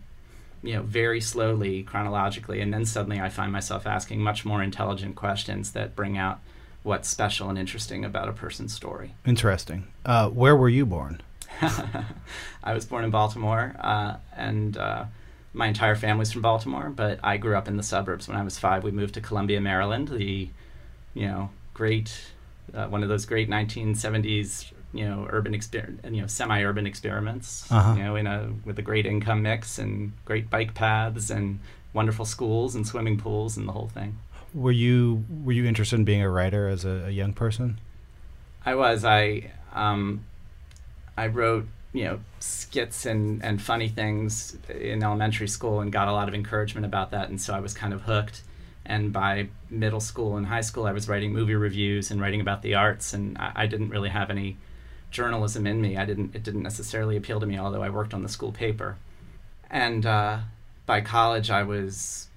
you 0.62 0.74
know, 0.74 0.82
very 0.82 1.20
slowly 1.20 1.82
chronologically, 1.82 2.60
and 2.60 2.72
then 2.72 2.84
suddenly 2.84 3.20
I 3.20 3.28
find 3.28 3.50
myself 3.50 3.86
asking 3.86 4.20
much 4.20 4.44
more 4.44 4.62
intelligent 4.62 5.16
questions 5.16 5.72
that 5.72 5.96
bring 5.96 6.16
out 6.16 6.38
what's 6.84 7.08
special 7.08 7.48
and 7.48 7.58
interesting 7.58 8.04
about 8.04 8.28
a 8.28 8.32
person's 8.32 8.72
story. 8.72 9.14
Interesting. 9.26 9.88
Uh, 10.06 10.28
where 10.28 10.54
were 10.54 10.68
you 10.68 10.86
born? 10.86 11.20
I 12.62 12.74
was 12.74 12.84
born 12.84 13.04
in 13.04 13.10
Baltimore, 13.10 13.74
uh, 13.80 14.16
and 14.36 14.76
uh, 14.76 15.04
my 15.52 15.66
entire 15.66 15.96
family's 15.96 16.32
from 16.32 16.42
Baltimore. 16.42 16.90
But 16.90 17.20
I 17.22 17.36
grew 17.36 17.56
up 17.56 17.68
in 17.68 17.76
the 17.76 17.82
suburbs. 17.82 18.28
When 18.28 18.36
I 18.36 18.42
was 18.42 18.58
five, 18.58 18.84
we 18.84 18.90
moved 18.90 19.14
to 19.14 19.20
Columbia, 19.20 19.60
Maryland, 19.60 20.08
the 20.08 20.48
you 21.14 21.26
know 21.26 21.50
great, 21.74 22.12
uh, 22.74 22.86
one 22.86 23.02
of 23.02 23.08
those 23.08 23.24
great 23.24 23.48
1970s, 23.48 24.72
you 24.92 25.08
know, 25.08 25.26
urban 25.30 25.52
exper- 25.52 25.96
you 26.12 26.20
know, 26.20 26.26
semi-urban 26.26 26.86
experiments, 26.86 27.70
uh-huh. 27.70 27.94
you 27.96 28.02
know, 28.02 28.16
in 28.16 28.26
a 28.26 28.52
with 28.64 28.78
a 28.78 28.82
great 28.82 29.06
income 29.06 29.42
mix 29.42 29.78
and 29.78 30.12
great 30.24 30.50
bike 30.50 30.74
paths 30.74 31.30
and 31.30 31.60
wonderful 31.92 32.24
schools 32.24 32.74
and 32.74 32.86
swimming 32.86 33.18
pools 33.18 33.56
and 33.56 33.68
the 33.68 33.72
whole 33.72 33.88
thing. 33.88 34.18
Were 34.54 34.72
you 34.72 35.24
were 35.44 35.52
you 35.52 35.66
interested 35.66 35.96
in 35.96 36.04
being 36.04 36.22
a 36.22 36.30
writer 36.30 36.68
as 36.68 36.84
a, 36.84 37.06
a 37.06 37.10
young 37.10 37.32
person? 37.32 37.78
I 38.64 38.74
was. 38.74 39.04
I 39.04 39.52
um, 39.74 40.24
I 41.18 41.26
wrote 41.26 41.66
you 41.92 42.04
know 42.04 42.20
skits 42.38 43.06
and 43.06 43.42
and 43.44 43.60
funny 43.60 43.88
things 43.88 44.56
in 44.68 45.02
elementary 45.02 45.48
school 45.48 45.80
and 45.80 45.90
got 45.90 46.06
a 46.06 46.12
lot 46.12 46.28
of 46.28 46.34
encouragement 46.34 46.86
about 46.86 47.10
that, 47.10 47.28
and 47.28 47.40
so 47.40 47.54
I 47.54 47.60
was 47.60 47.74
kind 47.74 47.92
of 47.92 48.02
hooked. 48.02 48.42
And 48.86 49.12
by 49.12 49.48
middle 49.68 50.00
school 50.00 50.38
and 50.38 50.46
high 50.46 50.62
school 50.62 50.86
i 50.86 50.92
was 50.92 51.10
writing 51.10 51.30
movie 51.34 51.54
reviews 51.54 52.10
and 52.10 52.22
writing 52.22 52.40
about 52.40 52.62
the 52.62 52.74
arts. 52.74 53.12
And 53.12 53.36
i, 53.36 53.52
I 53.54 53.66
didn't 53.66 53.90
really 53.90 54.08
have 54.08 54.30
any 54.30 54.56
journalism 55.10 55.66
in 55.66 55.82
me. 55.82 55.96
I 55.96 56.04
didn't 56.04 56.34
it 56.34 56.42
didn't 56.42 56.62
necessarily 56.62 57.16
appeal 57.16 57.40
to 57.40 57.46
me 57.46 57.58
although 57.58 57.82
i 57.82 57.90
worked 57.90 58.14
on 58.14 58.22
the 58.22 58.28
school 58.28 58.52
paper. 58.52 58.96
And 59.70 60.06
uh, 60.06 60.38
by 60.86 61.00
college 61.00 61.50
i 61.50 61.62
was 61.64 62.28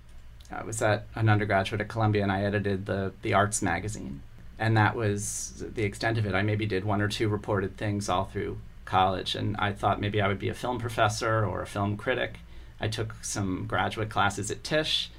i 0.51 0.63
was 0.63 0.81
at 0.81 1.05
an 1.15 1.29
undergraduate 1.29 1.81
at 1.81 1.87
columbia 1.87 2.23
and 2.23 2.31
i 2.31 2.43
edited 2.43 2.85
the 2.85 3.13
the 3.21 3.33
arts 3.33 3.61
magazine. 3.61 4.21
And 4.59 4.75
that 4.75 4.95
was 4.95 5.63
the 5.73 5.83
extent 5.83 6.17
of 6.17 6.25
it. 6.25 6.35
I 6.35 6.41
maybe 6.43 6.65
did 6.65 6.83
one 6.83 7.01
or 7.01 7.07
two 7.07 7.29
reported 7.29 7.77
things 7.77 8.09
all 8.09 8.25
through 8.25 8.57
college 8.97 9.35
and 9.35 9.55
i 9.57 9.71
thought 9.71 10.01
maybe 10.01 10.21
i 10.21 10.27
would 10.27 10.39
be 10.39 10.49
a 10.49 10.53
film 10.63 10.77
professor 10.77 11.45
or 11.45 11.61
a 11.61 11.67
film 11.75 11.97
critic 11.97 12.39
i 12.79 12.87
took 12.87 13.15
some 13.21 13.65
graduate 13.67 14.09
classes 14.09 14.51
at 14.51 14.63
tisch 14.63 15.09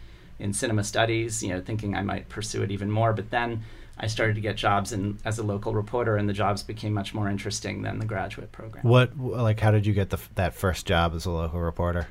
in 0.42 0.52
cinema 0.52 0.82
studies, 0.82 1.42
you 1.42 1.50
know, 1.50 1.60
thinking 1.60 1.94
I 1.94 2.02
might 2.02 2.28
pursue 2.28 2.62
it 2.62 2.70
even 2.70 2.90
more. 2.90 3.12
But 3.12 3.30
then 3.30 3.62
I 3.96 4.08
started 4.08 4.34
to 4.34 4.40
get 4.40 4.56
jobs 4.56 4.92
in, 4.92 5.18
as 5.24 5.38
a 5.38 5.42
local 5.42 5.72
reporter, 5.72 6.16
and 6.16 6.28
the 6.28 6.32
jobs 6.32 6.62
became 6.62 6.92
much 6.92 7.14
more 7.14 7.28
interesting 7.28 7.82
than 7.82 8.00
the 8.00 8.04
graduate 8.04 8.50
program. 8.50 8.84
What, 8.84 9.16
like, 9.18 9.60
how 9.60 9.70
did 9.70 9.86
you 9.86 9.94
get 9.94 10.10
the, 10.10 10.18
that 10.34 10.54
first 10.54 10.84
job 10.84 11.14
as 11.14 11.26
a 11.26 11.30
local 11.30 11.60
reporter? 11.60 12.08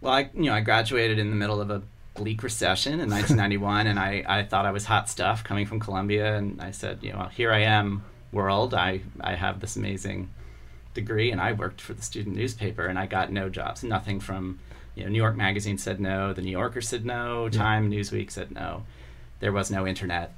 Well, 0.00 0.12
I, 0.12 0.30
you 0.34 0.44
know, 0.44 0.54
I 0.54 0.60
graduated 0.60 1.18
in 1.18 1.30
the 1.30 1.36
middle 1.36 1.60
of 1.60 1.70
a 1.70 1.82
bleak 2.14 2.42
recession 2.42 2.94
in 2.94 3.10
1991, 3.10 3.88
and 3.88 3.98
I, 3.98 4.24
I 4.26 4.44
thought 4.44 4.64
I 4.64 4.70
was 4.70 4.84
hot 4.84 5.08
stuff 5.08 5.42
coming 5.42 5.66
from 5.66 5.80
Columbia, 5.80 6.36
and 6.36 6.60
I 6.62 6.70
said, 6.70 7.00
you 7.02 7.12
know, 7.12 7.28
here 7.34 7.52
I 7.52 7.60
am, 7.60 8.04
world. 8.30 8.74
I, 8.74 9.00
I 9.20 9.34
have 9.34 9.58
this 9.58 9.76
amazing 9.76 10.30
degree, 11.00 11.30
and 11.30 11.40
I 11.40 11.52
worked 11.52 11.80
for 11.80 11.94
the 11.94 12.02
student 12.02 12.36
newspaper, 12.36 12.86
and 12.86 12.98
I 12.98 13.06
got 13.06 13.30
no 13.30 13.48
jobs, 13.48 13.82
nothing 13.82 14.20
from 14.20 14.58
you 14.94 15.04
know, 15.04 15.10
New 15.10 15.18
York 15.18 15.36
Magazine 15.36 15.78
said 15.78 16.00
no, 16.00 16.32
the 16.32 16.42
New 16.42 16.50
Yorker 16.50 16.80
said 16.80 17.04
no, 17.04 17.48
Time, 17.48 17.92
yeah. 17.92 18.00
Newsweek 18.00 18.30
said 18.30 18.50
no. 18.50 18.82
There 19.38 19.52
was 19.52 19.70
no 19.70 19.86
internet. 19.86 20.32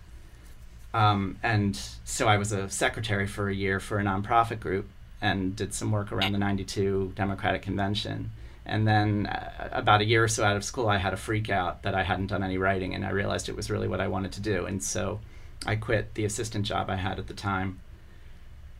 Um, 0.92 1.38
and 1.42 1.80
so 2.04 2.28
I 2.28 2.36
was 2.36 2.52
a 2.52 2.68
secretary 2.68 3.26
for 3.26 3.48
a 3.48 3.54
year 3.54 3.80
for 3.80 3.98
a 3.98 4.04
nonprofit 4.04 4.60
group 4.60 4.86
and 5.22 5.56
did 5.56 5.72
some 5.72 5.92
work 5.92 6.12
around 6.12 6.32
the 6.32 6.38
92 6.38 7.12
Democratic 7.14 7.62
Convention. 7.62 8.32
And 8.66 8.86
then 8.86 9.26
uh, 9.26 9.68
about 9.72 10.02
a 10.02 10.04
year 10.04 10.24
or 10.24 10.28
so 10.28 10.44
out 10.44 10.56
of 10.56 10.64
school, 10.64 10.88
I 10.88 10.98
had 10.98 11.14
a 11.14 11.16
freak 11.16 11.48
out 11.48 11.82
that 11.82 11.94
I 11.94 12.02
hadn't 12.02 12.26
done 12.26 12.42
any 12.42 12.58
writing, 12.58 12.94
and 12.94 13.04
I 13.04 13.10
realized 13.10 13.48
it 13.48 13.56
was 13.56 13.70
really 13.70 13.88
what 13.88 14.00
I 14.00 14.08
wanted 14.08 14.32
to 14.32 14.40
do. 14.40 14.66
And 14.66 14.82
so 14.82 15.20
I 15.64 15.76
quit 15.76 16.14
the 16.14 16.24
assistant 16.24 16.66
job 16.66 16.90
I 16.90 16.96
had 16.96 17.18
at 17.18 17.26
the 17.26 17.34
time 17.34 17.80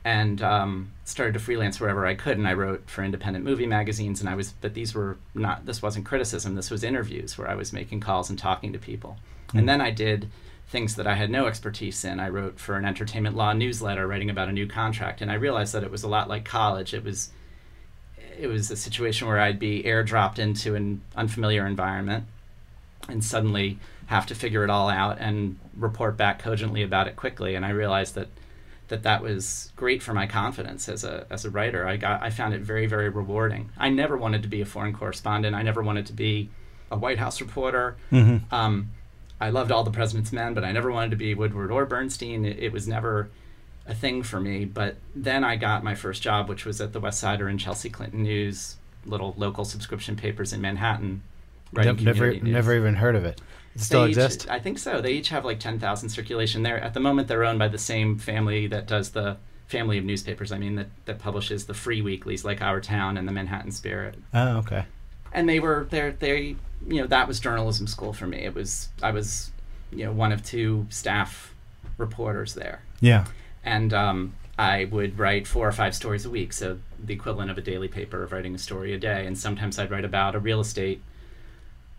and 0.04 0.40
um, 0.42 0.92
started 1.04 1.34
to 1.34 1.40
freelance 1.40 1.78
wherever 1.80 2.06
I 2.06 2.14
could. 2.14 2.38
And 2.38 2.48
I 2.48 2.54
wrote 2.54 2.88
for 2.88 3.04
independent 3.04 3.44
movie 3.44 3.66
magazines, 3.66 4.20
and 4.20 4.28
I 4.28 4.34
was, 4.34 4.52
but 4.60 4.74
these 4.74 4.94
were 4.94 5.18
not. 5.34 5.66
This 5.66 5.82
wasn't 5.82 6.06
criticism. 6.06 6.54
This 6.54 6.70
was 6.70 6.82
interviews 6.82 7.36
where 7.36 7.48
I 7.48 7.54
was 7.54 7.72
making 7.72 8.00
calls 8.00 8.30
and 8.30 8.38
talking 8.38 8.72
to 8.72 8.78
people. 8.78 9.18
Mm-hmm. 9.48 9.58
And 9.58 9.68
then 9.68 9.80
I 9.80 9.90
did 9.90 10.30
things 10.68 10.94
that 10.96 11.06
I 11.06 11.14
had 11.14 11.30
no 11.30 11.46
expertise 11.46 12.04
in. 12.04 12.20
I 12.20 12.28
wrote 12.28 12.58
for 12.60 12.76
an 12.76 12.84
entertainment 12.84 13.36
law 13.36 13.52
newsletter, 13.52 14.06
writing 14.06 14.30
about 14.30 14.48
a 14.48 14.52
new 14.52 14.66
contract, 14.66 15.20
and 15.20 15.30
I 15.30 15.34
realized 15.34 15.74
that 15.74 15.82
it 15.82 15.90
was 15.90 16.02
a 16.02 16.08
lot 16.08 16.28
like 16.28 16.44
college. 16.44 16.94
It 16.94 17.04
was 17.04 17.30
it 18.38 18.46
was 18.46 18.70
a 18.70 18.76
situation 18.76 19.28
where 19.28 19.38
I'd 19.38 19.58
be 19.58 19.82
airdropped 19.82 20.38
into 20.38 20.74
an 20.74 21.02
unfamiliar 21.14 21.66
environment 21.66 22.24
and 23.08 23.22
suddenly 23.22 23.78
have 24.06 24.26
to 24.26 24.34
figure 24.34 24.64
it 24.64 24.70
all 24.70 24.88
out 24.88 25.18
and 25.20 25.58
report 25.76 26.16
back 26.16 26.38
cogently 26.38 26.82
about 26.82 27.06
it 27.06 27.16
quickly. 27.16 27.54
And 27.54 27.66
I 27.66 27.70
realized 27.70 28.14
that 28.14 28.28
that 28.90 29.04
that 29.04 29.22
was 29.22 29.72
great 29.76 30.02
for 30.02 30.12
my 30.12 30.26
confidence 30.26 30.88
as 30.88 31.04
a 31.04 31.26
as 31.30 31.44
a 31.44 31.50
writer. 31.50 31.86
I 31.86 31.96
got 31.96 32.22
I 32.22 32.30
found 32.30 32.54
it 32.54 32.60
very 32.60 32.86
very 32.86 33.08
rewarding. 33.08 33.70
I 33.78 33.88
never 33.88 34.16
wanted 34.16 34.42
to 34.42 34.48
be 34.48 34.60
a 34.60 34.66
foreign 34.66 34.92
correspondent. 34.92 35.56
I 35.56 35.62
never 35.62 35.82
wanted 35.82 36.06
to 36.06 36.12
be 36.12 36.50
a 36.90 36.98
White 36.98 37.18
House 37.18 37.40
reporter. 37.40 37.96
Mm-hmm. 38.12 38.52
Um, 38.52 38.90
I 39.40 39.50
loved 39.50 39.72
all 39.72 39.84
the 39.84 39.92
President's 39.92 40.32
Men, 40.32 40.54
but 40.54 40.64
I 40.64 40.72
never 40.72 40.90
wanted 40.90 41.12
to 41.12 41.16
be 41.16 41.34
Woodward 41.34 41.70
or 41.70 41.86
Bernstein. 41.86 42.44
It, 42.44 42.58
it, 42.58 42.72
was 42.72 42.86
never 42.86 43.30
a 43.86 43.94
thing 43.94 44.22
for 44.22 44.40
me. 44.40 44.64
But 44.64 44.96
then 45.14 45.44
I 45.44 45.56
got 45.56 45.82
my 45.82 45.94
first 45.94 46.20
job, 46.20 46.48
which 46.48 46.66
was 46.66 46.80
at 46.80 46.92
the 46.92 47.00
West 47.00 47.20
Sider 47.20 47.48
and 47.48 47.58
Chelsea 47.58 47.88
Clinton 47.88 48.24
News, 48.24 48.76
little 49.06 49.34
local 49.38 49.64
subscription 49.64 50.16
papers 50.16 50.52
in 50.52 50.60
Manhattan. 50.60 51.22
Never, 51.72 52.32
never 52.50 52.74
even 52.74 52.96
heard 52.96 53.14
of 53.14 53.24
it. 53.24 53.40
Still 53.76 54.06
each, 54.06 54.16
exist? 54.16 54.48
I 54.50 54.58
think 54.58 54.78
so. 54.78 55.00
They 55.00 55.12
each 55.12 55.28
have 55.28 55.44
like 55.44 55.60
10,000 55.60 56.08
circulation 56.08 56.62
there. 56.62 56.82
At 56.82 56.94
the 56.94 57.00
moment, 57.00 57.28
they're 57.28 57.44
owned 57.44 57.58
by 57.58 57.68
the 57.68 57.78
same 57.78 58.18
family 58.18 58.66
that 58.66 58.86
does 58.86 59.10
the 59.10 59.36
family 59.66 59.98
of 59.98 60.04
newspapers. 60.04 60.50
I 60.50 60.58
mean, 60.58 60.74
that, 60.74 60.88
that 61.04 61.18
publishes 61.18 61.66
the 61.66 61.74
free 61.74 62.02
weeklies 62.02 62.44
like 62.44 62.60
Our 62.60 62.80
Town 62.80 63.16
and 63.16 63.26
the 63.26 63.32
Manhattan 63.32 63.70
Spirit. 63.70 64.16
Oh, 64.34 64.58
okay. 64.58 64.84
And 65.32 65.48
they 65.48 65.60
were 65.60 65.86
there. 65.90 66.12
They, 66.12 66.56
you 66.86 67.00
know, 67.00 67.06
that 67.06 67.28
was 67.28 67.38
journalism 67.38 67.86
school 67.86 68.12
for 68.12 68.26
me. 68.26 68.38
It 68.38 68.54
was 68.54 68.88
I 69.00 69.12
was, 69.12 69.52
you 69.92 70.04
know, 70.04 70.12
one 70.12 70.32
of 70.32 70.44
two 70.44 70.86
staff 70.90 71.54
reporters 71.96 72.54
there. 72.54 72.82
Yeah. 73.00 73.26
And 73.64 73.94
um, 73.94 74.34
I 74.58 74.86
would 74.86 75.18
write 75.18 75.46
four 75.46 75.68
or 75.68 75.72
five 75.72 75.94
stories 75.94 76.26
a 76.26 76.30
week, 76.30 76.52
so 76.52 76.78
the 76.98 77.14
equivalent 77.14 77.50
of 77.50 77.58
a 77.58 77.62
daily 77.62 77.88
paper 77.88 78.24
of 78.24 78.32
writing 78.32 78.54
a 78.54 78.58
story 78.58 78.92
a 78.92 78.98
day. 78.98 79.24
And 79.24 79.38
sometimes 79.38 79.78
I'd 79.78 79.90
write 79.90 80.04
about 80.04 80.34
a 80.34 80.40
real 80.40 80.60
estate 80.60 81.00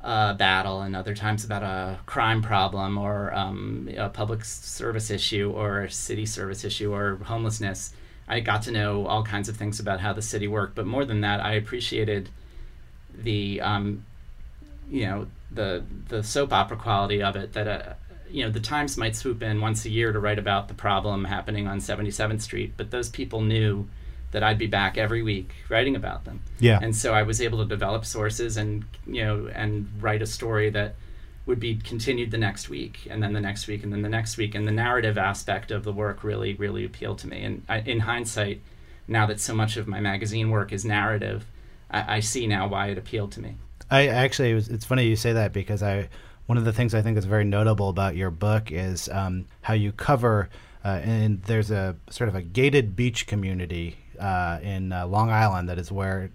uh, 0.03 0.33
battle, 0.33 0.81
and 0.81 0.95
other 0.95 1.13
times 1.13 1.43
about 1.43 1.63
a 1.63 1.99
crime 2.05 2.41
problem 2.41 2.97
or 2.97 3.33
um, 3.33 3.89
a 3.97 4.09
public 4.09 4.43
service 4.43 5.09
issue 5.11 5.51
or 5.51 5.83
a 5.83 5.91
city 5.91 6.25
service 6.25 6.63
issue 6.63 6.93
or 6.93 7.17
homelessness. 7.17 7.93
I 8.27 8.39
got 8.39 8.63
to 8.63 8.71
know 8.71 9.05
all 9.05 9.23
kinds 9.23 9.49
of 9.49 9.57
things 9.57 9.79
about 9.79 9.99
how 9.99 10.13
the 10.13 10.21
city 10.21 10.47
worked, 10.47 10.75
but 10.75 10.85
more 10.87 11.05
than 11.05 11.21
that, 11.21 11.39
I 11.43 11.53
appreciated 11.53 12.29
the 13.13 13.61
um, 13.61 14.05
you 14.89 15.05
know 15.05 15.27
the 15.51 15.83
the 16.09 16.23
soap 16.23 16.53
opera 16.53 16.77
quality 16.77 17.21
of 17.21 17.35
it. 17.35 17.53
That 17.53 17.67
uh, 17.67 17.93
you 18.29 18.43
know 18.43 18.51
the 18.51 18.59
Times 18.59 18.97
might 18.97 19.15
swoop 19.15 19.41
in 19.43 19.61
once 19.61 19.85
a 19.85 19.89
year 19.89 20.11
to 20.11 20.19
write 20.19 20.39
about 20.39 20.67
the 20.67 20.73
problem 20.73 21.25
happening 21.25 21.67
on 21.67 21.79
77th 21.79 22.41
Street, 22.41 22.73
but 22.77 22.91
those 22.91 23.09
people 23.09 23.41
knew 23.41 23.87
that 24.31 24.43
I'd 24.43 24.57
be 24.57 24.67
back 24.67 24.97
every 24.97 25.21
week 25.21 25.53
writing 25.69 25.95
about 25.95 26.25
them. 26.25 26.41
Yeah. 26.59 26.79
And 26.81 26.95
so 26.95 27.13
I 27.13 27.23
was 27.23 27.41
able 27.41 27.59
to 27.59 27.65
develop 27.65 28.05
sources 28.05 28.57
and 28.57 28.85
you 29.05 29.23
know 29.23 29.47
and 29.53 29.89
write 29.99 30.21
a 30.21 30.25
story 30.25 30.69
that 30.71 30.95
would 31.45 31.59
be 31.59 31.75
continued 31.75 32.31
the 32.31 32.37
next 32.37 32.69
week 32.69 33.07
and 33.09 33.21
then 33.21 33.33
the 33.33 33.41
next 33.41 33.67
week 33.67 33.83
and 33.83 33.91
then 33.91 34.01
the 34.01 34.09
next 34.09 34.37
week 34.37 34.55
and 34.55 34.67
the 34.67 34.71
narrative 34.71 35.17
aspect 35.17 35.71
of 35.71 35.83
the 35.83 35.91
work 35.91 36.23
really 36.23 36.53
really 36.55 36.85
appealed 36.85 37.17
to 37.19 37.27
me 37.27 37.43
and 37.43 37.63
I, 37.67 37.79
in 37.79 38.01
hindsight 38.01 38.61
now 39.07 39.25
that 39.25 39.39
so 39.39 39.53
much 39.53 39.75
of 39.75 39.87
my 39.87 39.99
magazine 39.99 40.49
work 40.49 40.71
is 40.71 40.85
narrative 40.85 41.45
I, 41.89 42.17
I 42.17 42.19
see 42.19 42.47
now 42.47 42.67
why 42.67 42.87
it 42.87 42.97
appealed 42.97 43.31
to 43.33 43.41
me 43.41 43.57
I 43.89 44.07
actually 44.07 44.51
it 44.51 44.55
was, 44.55 44.69
it's 44.69 44.85
funny 44.85 45.07
you 45.07 45.15
say 45.15 45.33
that 45.33 45.51
because 45.51 45.81
I 45.81 46.09
one 46.45 46.57
of 46.57 46.65
the 46.65 46.73
things 46.73 46.93
I 46.93 47.01
think 47.01 47.17
is 47.17 47.25
very 47.25 47.45
notable 47.45 47.89
about 47.89 48.15
your 48.15 48.29
book 48.29 48.71
is 48.71 49.09
um, 49.09 49.45
how 49.61 49.73
you 49.73 49.91
cover 49.91 50.49
uh, 50.83 50.99
and 51.03 51.41
there's 51.43 51.71
a 51.71 51.95
sort 52.09 52.27
of 52.27 52.35
a 52.35 52.41
gated 52.41 52.95
beach 52.95 53.25
community 53.25 53.97
uh, 54.21 54.59
in 54.61 54.93
uh, 54.93 55.07
Long 55.07 55.29
Island 55.29 55.69
that 55.69 55.79
is 55.79 55.91
where 55.91 56.31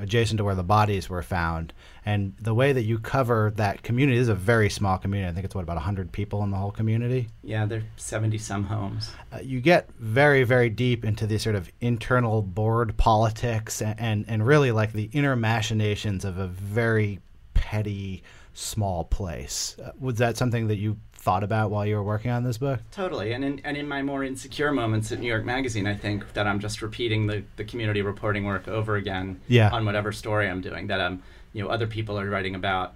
adjacent 0.00 0.38
to 0.38 0.44
where 0.44 0.54
the 0.54 0.62
bodies 0.62 1.08
were 1.08 1.22
found. 1.22 1.72
And 2.04 2.34
the 2.40 2.54
way 2.54 2.72
that 2.72 2.82
you 2.82 2.98
cover 2.98 3.52
that 3.56 3.82
community 3.82 4.18
is 4.18 4.28
a 4.28 4.34
very 4.34 4.70
small 4.70 4.98
community. 4.98 5.30
I 5.30 5.34
think 5.34 5.44
it's 5.44 5.54
what 5.54 5.62
about 5.62 5.78
hundred 5.78 6.12
people 6.12 6.42
in 6.42 6.50
the 6.50 6.56
whole 6.56 6.70
community. 6.70 7.28
Yeah, 7.42 7.66
there's 7.66 7.84
seventy 7.96 8.38
some 8.38 8.64
homes. 8.64 9.10
Uh, 9.32 9.38
you 9.42 9.60
get 9.60 9.90
very 9.98 10.44
very 10.44 10.70
deep 10.70 11.04
into 11.04 11.26
the 11.26 11.38
sort 11.38 11.56
of 11.56 11.70
internal 11.80 12.42
board 12.42 12.96
politics 12.96 13.82
and, 13.82 13.98
and 13.98 14.24
and 14.28 14.46
really 14.46 14.72
like 14.72 14.92
the 14.92 15.10
inner 15.12 15.36
machinations 15.36 16.24
of 16.24 16.38
a 16.38 16.46
very 16.46 17.20
petty 17.54 18.22
small 18.54 19.04
place. 19.04 19.76
Uh, 19.82 19.90
was 19.98 20.16
that 20.16 20.36
something 20.36 20.68
that 20.68 20.76
you 20.76 20.96
thought 21.26 21.42
about 21.42 21.72
while 21.72 21.84
you 21.84 21.96
were 21.96 22.04
working 22.04 22.30
on 22.30 22.44
this 22.44 22.56
book? 22.56 22.78
Totally. 22.92 23.32
And 23.32 23.44
in, 23.44 23.60
and 23.64 23.76
in 23.76 23.88
my 23.88 24.00
more 24.00 24.22
insecure 24.22 24.70
moments 24.70 25.10
at 25.10 25.18
New 25.18 25.26
York 25.26 25.44
Magazine, 25.44 25.84
I 25.84 25.94
think 25.96 26.34
that 26.34 26.46
I'm 26.46 26.60
just 26.60 26.82
repeating 26.82 27.26
the, 27.26 27.42
the 27.56 27.64
community 27.64 28.00
reporting 28.00 28.44
work 28.44 28.68
over 28.68 28.94
again 28.94 29.40
yeah. 29.48 29.70
on 29.70 29.84
whatever 29.84 30.12
story 30.12 30.48
I'm 30.48 30.60
doing. 30.60 30.86
That 30.86 31.00
um, 31.00 31.24
you 31.52 31.64
know, 31.64 31.68
other 31.68 31.88
people 31.88 32.16
are 32.16 32.30
writing 32.30 32.54
about 32.54 32.94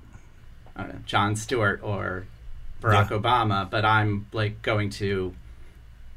know, 0.79 0.95
Jon 1.07 1.35
Stewart 1.35 1.81
or 1.83 2.25
Barack 2.81 3.11
yeah. 3.11 3.19
Obama, 3.19 3.69
but 3.69 3.85
I'm 3.85 4.27
like 4.33 4.62
going 4.62 4.90
to 4.90 5.35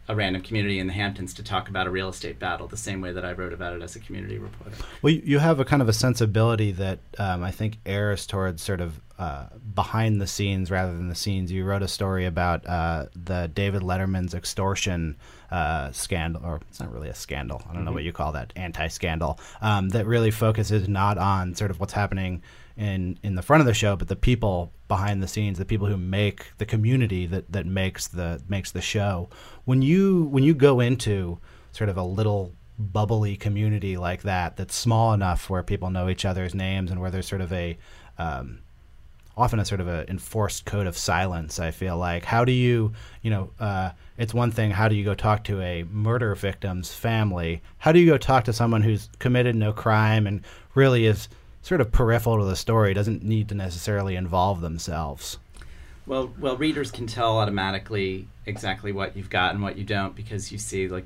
a 0.07 0.15
random 0.15 0.41
community 0.41 0.79
in 0.79 0.87
the 0.87 0.93
Hamptons 0.93 1.33
to 1.33 1.43
talk 1.43 1.69
about 1.69 1.87
a 1.87 1.89
real 1.89 2.09
estate 2.09 2.37
battle 2.37 2.67
the 2.67 2.77
same 2.77 3.01
way 3.01 3.13
that 3.13 3.23
I 3.23 3.31
wrote 3.31 3.53
about 3.53 3.73
it 3.73 3.81
as 3.81 3.95
a 3.95 3.99
community 3.99 4.37
reporter. 4.37 4.75
Well, 5.01 5.13
you 5.13 5.39
have 5.39 5.59
a 5.59 5.65
kind 5.65 5.81
of 5.81 5.89
a 5.89 5.93
sensibility 5.93 6.71
that 6.73 6.99
um, 7.17 7.41
I 7.41 7.51
think 7.51 7.79
errs 7.85 8.27
towards 8.27 8.61
sort 8.61 8.81
of 8.81 8.99
uh, 9.19 9.45
behind 9.75 10.19
the 10.19 10.27
scenes 10.27 10.71
rather 10.71 10.91
than 10.91 11.07
the 11.07 11.15
scenes. 11.15 11.51
You 11.51 11.65
wrote 11.65 11.83
a 11.83 11.87
story 11.87 12.25
about 12.25 12.65
uh, 12.65 13.05
the 13.15 13.49
David 13.53 13.83
Letterman's 13.83 14.33
extortion 14.33 15.17
uh, 15.51 15.91
scandal, 15.91 16.43
or 16.43 16.61
it's 16.69 16.79
not 16.79 16.91
really 16.91 17.09
a 17.09 17.15
scandal. 17.15 17.61
I 17.61 17.67
don't 17.67 17.75
mm-hmm. 17.75 17.85
know 17.85 17.91
what 17.91 18.03
you 18.03 18.11
call 18.11 18.31
that, 18.31 18.53
anti-scandal. 18.55 19.39
Um, 19.61 19.89
that 19.89 20.07
really 20.07 20.31
focuses 20.31 20.87
not 20.87 21.17
on 21.17 21.53
sort 21.53 21.69
of 21.69 21.79
what's 21.79 21.93
happening 21.93 22.41
in 22.75 23.19
in 23.21 23.35
the 23.35 23.43
front 23.43 23.61
of 23.61 23.67
the 23.67 23.73
show, 23.73 23.95
but 23.95 24.07
the 24.07 24.15
people 24.15 24.73
behind 24.87 25.21
the 25.21 25.27
scenes, 25.27 25.59
the 25.59 25.65
people 25.65 25.87
who 25.87 25.97
make 25.97 26.51
the 26.57 26.65
community 26.65 27.27
that 27.27 27.51
that 27.51 27.67
makes 27.67 28.07
the 28.07 28.41
makes 28.47 28.71
the 28.71 28.81
show. 28.81 29.29
When 29.65 29.81
you 29.81 30.23
when 30.23 30.43
you 30.43 30.55
go 30.55 30.79
into 30.79 31.37
sort 31.71 31.89
of 31.89 31.97
a 31.97 32.03
little 32.03 32.53
bubbly 32.79 33.37
community 33.37 33.95
like 33.97 34.23
that, 34.23 34.57
that's 34.57 34.75
small 34.75 35.13
enough 35.13 35.49
where 35.49 35.61
people 35.61 35.91
know 35.91 36.09
each 36.09 36.25
other's 36.25 36.55
names 36.55 36.89
and 36.89 36.99
where 36.99 37.11
there's 37.11 37.27
sort 37.27 37.41
of 37.41 37.53
a 37.53 37.77
um, 38.17 38.59
often 39.35 39.59
a 39.59 39.65
sort 39.65 39.81
of 39.81 39.87
an 39.87 40.05
enforced 40.09 40.65
code 40.65 40.87
of 40.87 40.97
silence. 40.97 41.59
I 41.59 41.71
feel 41.71 41.97
like 41.97 42.25
how 42.25 42.45
do 42.45 42.51
you 42.51 42.93
you 43.21 43.31
know 43.31 43.49
uh, 43.59 43.91
it's 44.17 44.33
one 44.33 44.51
thing 44.51 44.71
how 44.71 44.87
do 44.87 44.95
you 44.95 45.03
go 45.03 45.15
talk 45.15 45.43
to 45.45 45.61
a 45.61 45.83
murder 45.83 46.35
victim's 46.35 46.93
family? 46.93 47.61
How 47.77 47.91
do 47.91 47.99
you 47.99 48.05
go 48.05 48.17
talk 48.17 48.43
to 48.45 48.53
someone 48.53 48.81
who's 48.81 49.09
committed 49.19 49.55
no 49.55 49.73
crime 49.73 50.27
and 50.27 50.41
really 50.75 51.05
is 51.05 51.27
sort 51.63 51.81
of 51.81 51.91
peripheral 51.91 52.37
to 52.37 52.45
the 52.45 52.55
story, 52.55 52.93
doesn't 52.93 53.23
need 53.23 53.49
to 53.49 53.55
necessarily 53.55 54.15
involve 54.15 54.61
themselves. 54.61 55.39
Well, 56.05 56.31
well, 56.37 56.57
readers 56.57 56.91
can 56.91 57.07
tell 57.07 57.39
automatically 57.39 58.27
exactly 58.45 58.91
what 58.91 59.15
you've 59.15 59.29
got 59.29 59.53
and 59.53 59.63
what 59.63 59.77
you 59.77 59.85
don't 59.85 60.15
because 60.15 60.51
you 60.51 60.57
see 60.57 60.89
like 60.89 61.05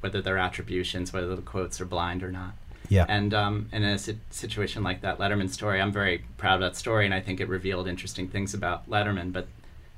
whether 0.00 0.20
they're 0.20 0.36
attributions, 0.36 1.12
whether 1.12 1.34
the 1.34 1.42
quotes 1.42 1.80
are 1.80 1.86
blind 1.86 2.22
or 2.22 2.32
not. 2.32 2.54
Yeah. 2.88 3.06
And 3.08 3.32
um, 3.32 3.68
in 3.72 3.82
a 3.84 3.98
situation 3.98 4.82
like 4.82 5.00
that 5.02 5.18
Letterman 5.18 5.50
story, 5.50 5.80
I'm 5.80 5.92
very 5.92 6.24
proud 6.36 6.56
of 6.56 6.60
that 6.60 6.76
story, 6.76 7.04
and 7.04 7.14
I 7.14 7.20
think 7.20 7.40
it 7.40 7.48
revealed 7.48 7.88
interesting 7.88 8.28
things 8.28 8.54
about 8.54 8.88
Letterman. 8.90 9.32
But 9.32 9.46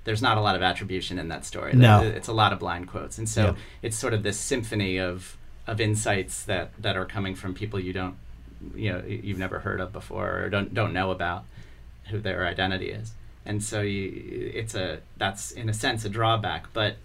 there's 0.04 0.22
not 0.22 0.38
a 0.38 0.40
lot 0.40 0.54
of 0.54 0.62
attribution 0.62 1.18
in 1.18 1.28
that 1.28 1.44
story. 1.44 1.72
No. 1.72 2.02
It's 2.02 2.28
a 2.28 2.32
lot 2.32 2.52
of 2.52 2.60
blind 2.60 2.88
quotes, 2.88 3.18
and 3.18 3.28
so 3.28 3.42
yeah. 3.42 3.54
it's 3.82 3.96
sort 3.96 4.14
of 4.14 4.22
this 4.22 4.38
symphony 4.38 4.98
of 4.98 5.36
of 5.66 5.80
insights 5.80 6.44
that 6.44 6.70
that 6.80 6.96
are 6.96 7.06
coming 7.06 7.34
from 7.34 7.54
people 7.54 7.80
you 7.80 7.92
don't 7.92 8.16
you 8.74 8.92
know 8.92 9.02
you've 9.06 9.38
never 9.38 9.60
heard 9.60 9.80
of 9.80 9.92
before 9.92 10.42
or 10.42 10.50
don't 10.50 10.74
don't 10.74 10.92
know 10.92 11.10
about 11.10 11.44
who 12.10 12.18
their 12.18 12.46
identity 12.46 12.90
is 12.90 13.12
and 13.46 13.62
so 13.62 13.80
you, 13.80 14.50
it's 14.54 14.74
a 14.74 15.00
that's 15.16 15.52
in 15.52 15.68
a 15.68 15.74
sense 15.74 16.04
a 16.04 16.08
drawback 16.08 16.66
but 16.72 16.96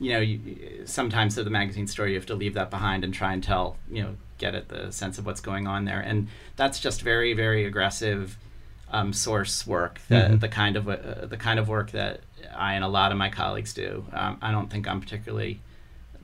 you 0.00 0.12
know 0.12 0.18
you, 0.18 0.82
sometimes 0.84 1.38
of 1.38 1.44
the 1.44 1.50
magazine 1.50 1.86
story 1.86 2.10
you 2.10 2.16
have 2.16 2.26
to 2.26 2.34
leave 2.34 2.54
that 2.54 2.70
behind 2.70 3.04
and 3.04 3.14
try 3.14 3.32
and 3.32 3.42
tell 3.42 3.76
you 3.90 4.02
know 4.02 4.16
get 4.44 4.54
at 4.54 4.68
the 4.68 4.92
sense 4.92 5.18
of 5.18 5.26
what's 5.26 5.40
going 5.40 5.66
on 5.66 5.84
there 5.84 6.00
and 6.00 6.28
that's 6.56 6.78
just 6.80 7.02
very 7.02 7.32
very 7.32 7.64
aggressive 7.64 8.36
um, 8.90 9.12
source 9.12 9.66
work 9.66 10.00
the, 10.08 10.14
mm-hmm. 10.14 10.36
the 10.38 10.48
kind 10.48 10.76
of 10.76 10.88
uh, 10.88 11.26
the 11.26 11.36
kind 11.36 11.58
of 11.58 11.68
work 11.68 11.90
that 11.92 12.20
I 12.54 12.74
and 12.74 12.84
a 12.84 12.88
lot 12.88 13.10
of 13.12 13.18
my 13.18 13.30
colleagues 13.30 13.74
do 13.74 14.04
um, 14.12 14.38
I 14.40 14.50
don't 14.52 14.70
think 14.70 14.86
I'm 14.86 15.00
particularly 15.00 15.60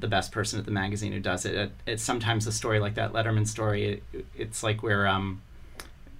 the 0.00 0.08
best 0.08 0.32
person 0.32 0.58
at 0.58 0.64
the 0.64 0.70
magazine 0.70 1.12
who 1.12 1.20
does 1.20 1.44
it. 1.44 1.54
it 1.54 1.72
it's 1.86 2.02
sometimes 2.02 2.46
a 2.46 2.52
story 2.52 2.80
like 2.80 2.94
that 2.94 3.12
Letterman 3.12 3.46
story. 3.46 4.02
It, 4.12 4.26
it's 4.34 4.62
like 4.62 4.82
where 4.82 5.06
um, 5.06 5.42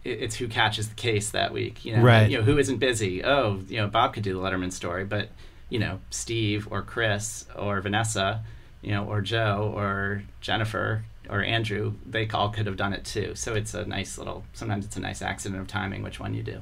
it, 0.04 0.22
it's 0.22 0.36
who 0.36 0.48
catches 0.48 0.88
the 0.88 0.94
case 0.94 1.30
that 1.30 1.52
week. 1.52 1.84
You 1.84 1.96
know, 1.96 2.02
right. 2.02 2.30
you 2.30 2.38
know 2.38 2.44
who 2.44 2.58
isn't 2.58 2.78
busy. 2.78 3.24
Oh, 3.24 3.60
you 3.68 3.78
know 3.78 3.88
Bob 3.88 4.14
could 4.14 4.22
do 4.22 4.34
the 4.34 4.40
Letterman 4.40 4.72
story, 4.72 5.04
but 5.04 5.28
you 5.68 5.78
know 5.78 6.00
Steve 6.10 6.68
or 6.70 6.82
Chris 6.82 7.46
or 7.56 7.80
Vanessa, 7.80 8.44
you 8.82 8.92
know, 8.92 9.04
or 9.04 9.20
Joe 9.20 9.72
or 9.74 10.22
Jennifer 10.40 11.02
or 11.30 11.42
Andrew, 11.42 11.94
they 12.04 12.28
all 12.28 12.50
could 12.50 12.66
have 12.66 12.76
done 12.76 12.92
it 12.92 13.04
too. 13.04 13.34
So 13.34 13.54
it's 13.54 13.74
a 13.74 13.84
nice 13.86 14.18
little. 14.18 14.44
Sometimes 14.52 14.84
it's 14.84 14.96
a 14.96 15.00
nice 15.00 15.22
accident 15.22 15.60
of 15.60 15.68
timing 15.68 16.02
which 16.02 16.18
one 16.18 16.34
you 16.34 16.42
do. 16.42 16.60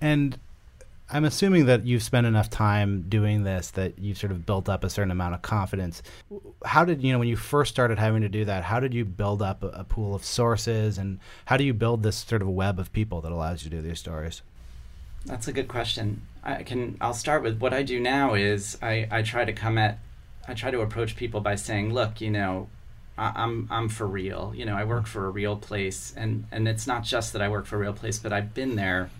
And 0.00 0.38
I'm 1.08 1.24
assuming 1.24 1.66
that 1.66 1.86
you've 1.86 2.02
spent 2.02 2.26
enough 2.26 2.50
time 2.50 3.04
doing 3.08 3.44
this 3.44 3.70
that 3.72 3.96
you've 3.98 4.18
sort 4.18 4.32
of 4.32 4.44
built 4.44 4.68
up 4.68 4.82
a 4.82 4.90
certain 4.90 5.12
amount 5.12 5.34
of 5.34 5.42
confidence. 5.42 6.02
How 6.64 6.84
did 6.84 7.02
you 7.02 7.12
know 7.12 7.20
when 7.20 7.28
you 7.28 7.36
first 7.36 7.70
started 7.70 7.98
having 7.98 8.22
to 8.22 8.28
do 8.28 8.44
that? 8.46 8.64
How 8.64 8.80
did 8.80 8.92
you 8.92 9.04
build 9.04 9.40
up 9.40 9.62
a, 9.62 9.68
a 9.68 9.84
pool 9.84 10.16
of 10.16 10.24
sources, 10.24 10.98
and 10.98 11.20
how 11.44 11.56
do 11.56 11.64
you 11.64 11.72
build 11.72 12.02
this 12.02 12.16
sort 12.16 12.42
of 12.42 12.48
web 12.48 12.80
of 12.80 12.92
people 12.92 13.20
that 13.20 13.30
allows 13.30 13.62
you 13.62 13.70
to 13.70 13.76
do 13.76 13.82
these 13.82 14.00
stories? 14.00 14.42
That's 15.26 15.46
a 15.46 15.52
good 15.52 15.68
question. 15.68 16.22
I 16.42 16.64
can. 16.64 16.96
I'll 17.00 17.14
start 17.14 17.42
with 17.44 17.60
what 17.60 17.72
I 17.72 17.84
do 17.84 18.00
now. 18.00 18.34
Is 18.34 18.76
I, 18.82 19.06
I 19.10 19.22
try 19.22 19.44
to 19.44 19.52
come 19.52 19.78
at, 19.78 20.00
I 20.48 20.54
try 20.54 20.72
to 20.72 20.80
approach 20.80 21.14
people 21.14 21.40
by 21.40 21.54
saying, 21.54 21.92
look, 21.92 22.20
you 22.20 22.30
know, 22.30 22.68
I, 23.18 23.32
I'm 23.34 23.68
I'm 23.70 23.88
for 23.88 24.06
real. 24.06 24.52
You 24.54 24.64
know, 24.64 24.76
I 24.76 24.84
work 24.84 25.06
for 25.06 25.26
a 25.26 25.30
real 25.30 25.56
place, 25.56 26.12
and 26.16 26.46
and 26.52 26.66
it's 26.68 26.86
not 26.86 27.04
just 27.04 27.32
that 27.32 27.42
I 27.42 27.48
work 27.48 27.66
for 27.66 27.76
a 27.76 27.78
real 27.78 27.92
place, 27.92 28.18
but 28.18 28.32
I've 28.32 28.54
been 28.54 28.76
there 28.76 29.10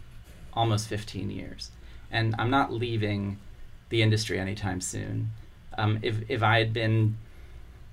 almost 0.55 0.89
15 0.89 1.31
years 1.31 1.71
and 2.11 2.35
I'm 2.39 2.51
not 2.51 2.73
leaving 2.73 3.39
the 3.89 4.03
industry 4.03 4.39
anytime 4.39 4.81
soon. 4.81 5.31
Um, 5.79 5.99
if 6.03 6.29
if 6.29 6.43
I 6.43 6.59
had 6.59 6.73
been 6.73 7.19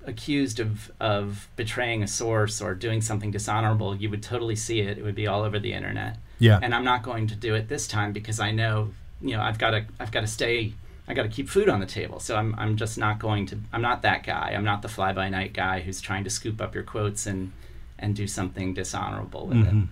accused 0.06 0.60
of 0.60 0.90
of 1.00 1.48
betraying 1.56 2.02
a 2.02 2.08
source 2.08 2.60
or 2.60 2.74
doing 2.74 3.00
something 3.00 3.30
dishonorable, 3.30 3.94
you 3.96 4.10
would 4.10 4.22
totally 4.22 4.56
see 4.56 4.80
it. 4.80 4.98
It 4.98 5.02
would 5.02 5.14
be 5.14 5.26
all 5.26 5.42
over 5.42 5.58
the 5.58 5.72
internet. 5.72 6.18
Yeah. 6.38 6.58
And 6.62 6.74
I'm 6.74 6.84
not 6.84 7.02
going 7.02 7.26
to 7.28 7.34
do 7.34 7.54
it 7.54 7.68
this 7.68 7.86
time 7.86 8.12
because 8.12 8.40
I 8.40 8.50
know, 8.50 8.90
you 9.20 9.36
know, 9.36 9.42
I've 9.42 9.58
got 9.58 9.70
to 9.70 9.84
I've 10.00 10.10
got 10.10 10.22
to 10.22 10.26
stay 10.26 10.74
I 11.06 11.14
got 11.14 11.24
to 11.24 11.28
keep 11.28 11.48
food 11.48 11.68
on 11.68 11.80
the 11.80 11.86
table. 11.86 12.18
So 12.20 12.36
I'm 12.36 12.54
I'm 12.56 12.76
just 12.76 12.98
not 12.98 13.18
going 13.18 13.46
to 13.46 13.58
I'm 13.72 13.82
not 13.82 14.02
that 14.02 14.24
guy. 14.24 14.52
I'm 14.54 14.64
not 14.64 14.82
the 14.82 14.88
fly 14.88 15.12
by 15.12 15.28
night 15.28 15.52
guy 15.52 15.80
who's 15.80 16.00
trying 16.00 16.24
to 16.24 16.30
scoop 16.30 16.60
up 16.60 16.74
your 16.74 16.84
quotes 16.84 17.26
and 17.26 17.52
and 17.98 18.14
do 18.14 18.26
something 18.26 18.74
dishonorable 18.74 19.46
with 19.46 19.58
mm-hmm. 19.58 19.78
it. 19.78 19.88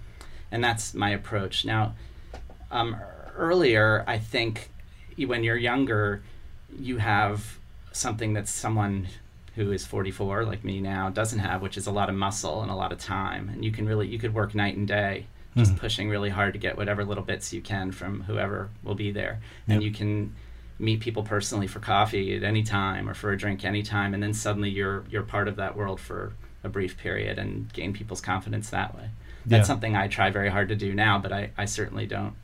And 0.50 0.62
that's 0.62 0.92
my 0.92 1.10
approach. 1.10 1.64
Now, 1.64 1.94
um, 2.70 2.96
earlier, 3.36 4.04
I 4.06 4.18
think 4.18 4.70
when 5.16 5.44
you're 5.44 5.56
younger, 5.56 6.22
you 6.78 6.98
have 6.98 7.58
something 7.92 8.32
that 8.34 8.48
someone 8.48 9.08
who 9.54 9.70
is 9.70 9.84
44 9.84 10.44
like 10.44 10.64
me 10.64 10.80
now 10.80 11.10
doesn't 11.10 11.40
have 11.40 11.60
which 11.60 11.76
is 11.76 11.86
a 11.86 11.90
lot 11.90 12.08
of 12.08 12.14
muscle 12.14 12.62
and 12.62 12.70
a 12.70 12.74
lot 12.74 12.90
of 12.90 12.98
time 12.98 13.50
and 13.50 13.62
you 13.62 13.70
can 13.70 13.86
really 13.86 14.08
you 14.08 14.18
could 14.18 14.32
work 14.32 14.54
night 14.54 14.76
and 14.76 14.88
day 14.88 15.26
just 15.54 15.74
mm. 15.74 15.78
pushing 15.78 16.08
really 16.08 16.30
hard 16.30 16.54
to 16.54 16.58
get 16.58 16.78
whatever 16.78 17.04
little 17.04 17.22
bits 17.22 17.52
you 17.52 17.60
can 17.60 17.92
from 17.92 18.22
whoever 18.22 18.70
will 18.82 18.94
be 18.94 19.12
there 19.12 19.40
yep. 19.66 19.74
and 19.74 19.82
you 19.82 19.92
can 19.92 20.34
meet 20.82 21.00
people 21.00 21.22
personally 21.22 21.66
for 21.66 21.80
coffee 21.80 22.34
at 22.36 22.42
any 22.42 22.62
time 22.62 23.08
or 23.08 23.14
for 23.14 23.32
a 23.32 23.38
drink 23.38 23.64
anytime 23.64 24.12
and 24.12 24.22
then 24.22 24.34
suddenly 24.34 24.68
you're 24.68 25.04
you're 25.08 25.22
part 25.22 25.48
of 25.48 25.56
that 25.56 25.76
world 25.76 26.00
for 26.00 26.32
a 26.64 26.68
brief 26.68 26.98
period 26.98 27.38
and 27.38 27.72
gain 27.72 27.92
people's 27.92 28.20
confidence 28.20 28.70
that 28.70 28.94
way 28.94 29.08
that's 29.46 29.62
yeah. 29.62 29.64
something 29.64 29.96
i 29.96 30.06
try 30.08 30.30
very 30.30 30.50
hard 30.50 30.68
to 30.68 30.76
do 30.76 30.92
now 30.92 31.18
but 31.18 31.32
I, 31.32 31.50
I 31.56 31.64
certainly 31.64 32.06
don't 32.06 32.34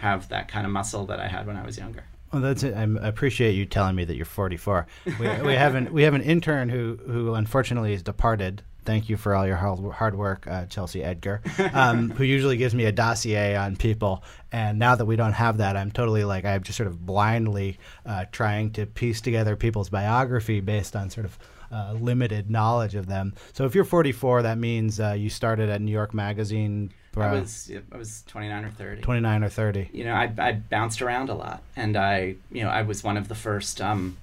have 0.00 0.28
that 0.30 0.48
kind 0.48 0.66
of 0.66 0.72
muscle 0.72 1.06
that 1.06 1.20
I 1.20 1.28
had 1.28 1.46
when 1.46 1.56
I 1.56 1.64
was 1.64 1.78
younger. 1.78 2.04
Well, 2.32 2.42
that's 2.42 2.62
it. 2.62 2.74
I 2.74 2.84
appreciate 3.06 3.52
you 3.52 3.66
telling 3.66 3.96
me 3.96 4.04
that 4.04 4.16
you're 4.16 4.24
44. 4.24 4.86
We, 5.04 5.12
we 5.42 5.54
have 5.54 5.74
an 5.74 5.92
we 5.92 6.02
have 6.02 6.14
an 6.14 6.22
intern 6.22 6.68
who 6.68 6.98
who 7.06 7.34
unfortunately 7.34 7.92
has 7.92 8.02
departed. 8.02 8.62
Thank 8.84 9.08
you 9.08 9.16
for 9.16 9.34
all 9.34 9.46
your 9.46 9.56
hard 9.56 10.14
work, 10.14 10.46
uh, 10.46 10.66
Chelsea 10.66 11.02
Edgar, 11.02 11.42
um, 11.72 12.10
who 12.16 12.24
usually 12.24 12.56
gives 12.56 12.74
me 12.74 12.84
a 12.84 12.92
dossier 12.92 13.56
on 13.56 13.76
people. 13.76 14.22
And 14.52 14.78
now 14.78 14.94
that 14.94 15.04
we 15.04 15.16
don't 15.16 15.32
have 15.32 15.58
that, 15.58 15.76
I'm 15.76 15.90
totally 15.90 16.24
like 16.24 16.44
I'm 16.44 16.62
just 16.62 16.76
sort 16.76 16.86
of 16.86 17.04
blindly 17.04 17.78
uh, 18.06 18.24
trying 18.32 18.72
to 18.72 18.86
piece 18.86 19.20
together 19.20 19.56
people's 19.56 19.90
biography 19.90 20.60
based 20.60 20.96
on 20.96 21.10
sort 21.10 21.26
of 21.26 21.38
uh, 21.72 21.92
limited 22.00 22.50
knowledge 22.50 22.94
of 22.94 23.06
them. 23.06 23.34
So 23.52 23.64
if 23.64 23.74
you're 23.74 23.84
44, 23.84 24.42
that 24.42 24.58
means 24.58 24.98
uh, 24.98 25.12
you 25.12 25.30
started 25.30 25.68
at 25.68 25.80
New 25.80 25.92
York 25.92 26.12
Magazine 26.12 26.90
I 27.16 27.32
was 27.32 27.70
I 27.92 27.96
was 27.96 28.22
29 28.28 28.64
or 28.64 28.70
30. 28.70 29.02
29 29.02 29.44
or 29.44 29.48
30. 29.48 29.90
You 29.92 30.04
know, 30.04 30.14
I, 30.14 30.32
I 30.38 30.52
bounced 30.52 31.02
around 31.02 31.28
a 31.28 31.34
lot, 31.34 31.62
and 31.74 31.96
I 31.96 32.36
you 32.52 32.62
know 32.62 32.70
I 32.70 32.82
was 32.82 33.02
one 33.02 33.16
of 33.16 33.28
the 33.28 33.34
first. 33.34 33.80
Um, 33.80 34.16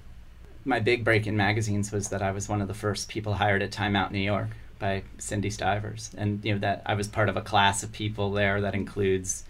my 0.68 0.78
big 0.80 1.02
break 1.02 1.26
in 1.26 1.36
magazines 1.36 1.90
was 1.90 2.10
that 2.10 2.22
I 2.22 2.30
was 2.30 2.48
one 2.48 2.60
of 2.60 2.68
the 2.68 2.74
first 2.74 3.08
people 3.08 3.34
hired 3.34 3.62
at 3.62 3.72
Time 3.72 3.96
Out 3.96 4.12
New 4.12 4.18
York 4.18 4.50
by 4.78 5.02
Cyndi 5.18 5.50
Stivers, 5.50 6.10
and 6.16 6.44
you 6.44 6.52
know 6.52 6.60
that 6.60 6.82
I 6.86 6.94
was 6.94 7.08
part 7.08 7.28
of 7.28 7.36
a 7.36 7.40
class 7.40 7.82
of 7.82 7.90
people 7.90 8.30
there 8.30 8.60
that 8.60 8.74
includes 8.74 9.44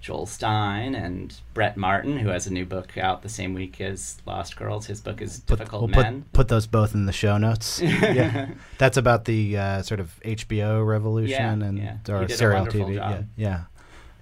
Joel 0.00 0.26
Stein 0.26 0.94
and 0.94 1.38
Brett 1.52 1.76
Martin, 1.76 2.18
who 2.18 2.30
has 2.30 2.46
a 2.46 2.52
new 2.52 2.64
book 2.64 2.96
out 2.96 3.22
the 3.22 3.28
same 3.28 3.54
week 3.54 3.80
as 3.80 4.16
Lost 4.24 4.56
Girls. 4.56 4.86
His 4.86 5.00
book 5.00 5.20
is 5.20 5.40
put, 5.40 5.58
Difficult 5.58 5.82
we'll 5.82 6.02
Men. 6.02 6.22
Put, 6.22 6.32
put, 6.32 6.48
those 6.48 6.66
both 6.66 6.94
in 6.94 7.04
the 7.04 7.12
show 7.12 7.36
notes. 7.36 7.80
yeah, 7.82 8.48
that's 8.78 8.96
about 8.96 9.26
the 9.26 9.58
uh, 9.58 9.82
sort 9.82 10.00
of 10.00 10.18
HBO 10.24 10.86
revolution 10.86 11.60
yeah, 11.60 11.66
and 11.66 11.78
yeah. 11.78 11.96
or 12.08 12.28
serial 12.28 12.66
TV. 12.66 12.94
Job. 12.94 13.26
Yeah, 13.36 13.48
yeah. 13.48 13.64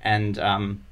And 0.03 0.39
um, 0.39 0.85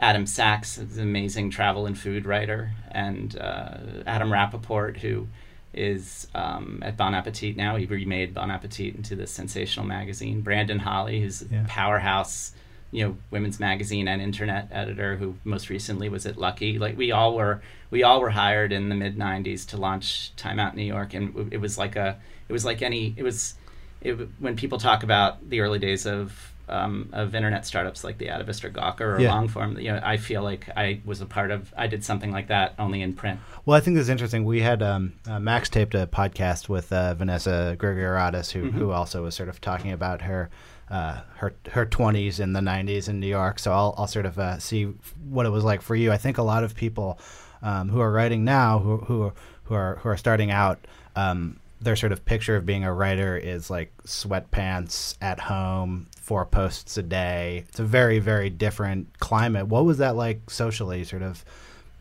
Adam 0.00 0.26
Sachs 0.26 0.78
is 0.78 0.98
an 0.98 1.04
amazing 1.04 1.50
travel 1.50 1.86
and 1.86 1.98
food 1.98 2.26
writer, 2.26 2.72
and 2.90 3.38
uh, 3.38 3.78
Adam 4.06 4.32
Rapoport, 4.32 4.98
who 4.98 5.28
is 5.72 6.26
um, 6.34 6.80
at 6.84 6.96
Bon 6.96 7.14
Appetit 7.14 7.56
now. 7.56 7.76
He 7.76 7.86
remade 7.86 8.34
Bon 8.34 8.50
Appetit 8.50 8.94
into 8.94 9.16
this 9.16 9.30
sensational 9.30 9.86
magazine. 9.86 10.40
Brandon 10.40 10.78
Holley, 10.78 11.20
who's 11.20 11.44
yeah. 11.50 11.64
powerhouse 11.68 12.52
you 12.94 13.04
know 13.04 13.16
women's 13.32 13.58
magazine 13.58 14.06
and 14.06 14.22
internet 14.22 14.68
editor 14.70 15.16
who 15.16 15.34
most 15.42 15.68
recently 15.68 16.08
was 16.08 16.26
at 16.26 16.36
Lucky. 16.38 16.78
Like 16.78 16.96
we 16.96 17.10
all 17.10 17.34
were 17.34 17.60
we 17.90 18.04
all 18.04 18.20
were 18.20 18.30
hired 18.30 18.72
in 18.72 18.88
the 18.88 18.94
mid 18.94 19.18
'90s 19.18 19.66
to 19.70 19.76
launch 19.76 20.34
Time 20.36 20.60
Out 20.60 20.76
New 20.76 20.84
York, 20.84 21.12
and 21.12 21.52
it 21.52 21.58
was 21.58 21.76
like 21.76 21.96
a 21.96 22.20
it 22.48 22.52
was 22.52 22.64
like 22.64 22.82
any 22.82 23.12
it 23.16 23.24
was 23.24 23.54
it, 24.00 24.12
when 24.38 24.54
people 24.54 24.78
talk 24.78 25.02
about 25.02 25.50
the 25.50 25.60
early 25.60 25.80
days 25.80 26.06
of 26.06 26.52
um, 26.68 27.08
of 27.12 27.34
internet 27.34 27.66
startups 27.66 28.04
like 28.04 28.18
the 28.18 28.26
Atavist 28.26 28.64
or 28.64 28.70
Gawker 28.70 29.16
or 29.16 29.20
yeah. 29.20 29.30
Longform, 29.30 29.82
you 29.82 29.92
know, 29.92 30.00
I 30.02 30.16
feel 30.16 30.42
like 30.42 30.68
I 30.76 31.00
was 31.04 31.20
a 31.20 31.26
part 31.26 31.50
of. 31.50 31.72
I 31.76 31.86
did 31.86 32.04
something 32.04 32.32
like 32.32 32.48
that 32.48 32.74
only 32.78 33.02
in 33.02 33.12
print. 33.12 33.40
Well, 33.66 33.76
I 33.76 33.80
think 33.80 33.96
this 33.96 34.02
is 34.02 34.08
interesting. 34.08 34.44
We 34.44 34.60
had 34.60 34.82
um, 34.82 35.14
uh, 35.26 35.38
Max 35.38 35.68
taped 35.68 35.94
a 35.94 36.06
podcast 36.06 36.68
with 36.68 36.92
uh, 36.92 37.14
Vanessa 37.14 37.76
Grigoriadis, 37.78 38.52
who 38.52 38.64
mm-hmm. 38.64 38.78
who 38.78 38.90
also 38.92 39.22
was 39.22 39.34
sort 39.34 39.48
of 39.48 39.60
talking 39.60 39.92
about 39.92 40.22
her 40.22 40.50
uh, 40.90 41.20
her 41.36 41.54
her 41.72 41.86
20s 41.86 42.40
in 42.40 42.52
the 42.52 42.60
90s 42.60 43.08
in 43.08 43.20
New 43.20 43.26
York. 43.26 43.58
So 43.58 43.72
I'll, 43.72 43.94
I'll 43.96 44.06
sort 44.06 44.26
of 44.26 44.38
uh, 44.38 44.58
see 44.58 44.84
what 45.28 45.46
it 45.46 45.50
was 45.50 45.64
like 45.64 45.82
for 45.82 45.94
you. 45.94 46.12
I 46.12 46.16
think 46.16 46.38
a 46.38 46.42
lot 46.42 46.64
of 46.64 46.74
people 46.74 47.18
um, 47.62 47.88
who 47.88 48.00
are 48.00 48.12
writing 48.12 48.44
now, 48.44 48.78
who 48.78 48.98
who 48.98 49.22
are, 49.22 49.34
who 49.64 49.74
are 49.74 49.96
who 49.96 50.08
are 50.08 50.16
starting 50.16 50.50
out, 50.50 50.86
um, 51.16 51.58
their 51.84 51.96
sort 51.96 52.12
of 52.12 52.24
picture 52.24 52.56
of 52.56 52.66
being 52.66 52.84
a 52.84 52.92
writer 52.92 53.36
is 53.36 53.70
like 53.70 53.92
sweatpants 54.04 55.16
at 55.20 55.38
home, 55.38 56.08
four 56.20 56.44
posts 56.46 56.96
a 56.96 57.02
day. 57.02 57.64
It's 57.68 57.80
a 57.80 57.84
very 57.84 58.18
very 58.18 58.50
different 58.50 59.18
climate. 59.20 59.68
What 59.68 59.84
was 59.84 59.98
that 59.98 60.16
like 60.16 60.50
socially? 60.50 61.04
Sort 61.04 61.22
of 61.22 61.44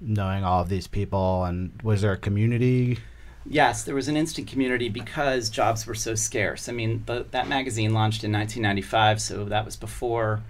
knowing 0.01 0.43
all 0.43 0.61
of 0.61 0.69
these 0.69 0.87
people, 0.87 1.45
and 1.45 1.79
was 1.81 2.01
there 2.01 2.11
a 2.13 2.17
community? 2.17 2.99
Yes, 3.45 3.83
there 3.83 3.95
was 3.95 4.07
an 4.07 4.15
instant 4.15 4.47
community 4.47 4.87
because 4.87 5.49
jobs 5.49 5.85
were 5.85 5.95
so 5.95 6.15
scarce. 6.15 6.69
I 6.69 6.71
mean, 6.71 7.03
the, 7.05 7.25
that 7.31 7.47
magazine 7.47 7.93
launched 7.93 8.23
in 8.23 8.31
1995, 8.31 9.21
so 9.21 9.45
that 9.45 9.65
was 9.65 9.75
before 9.75 10.41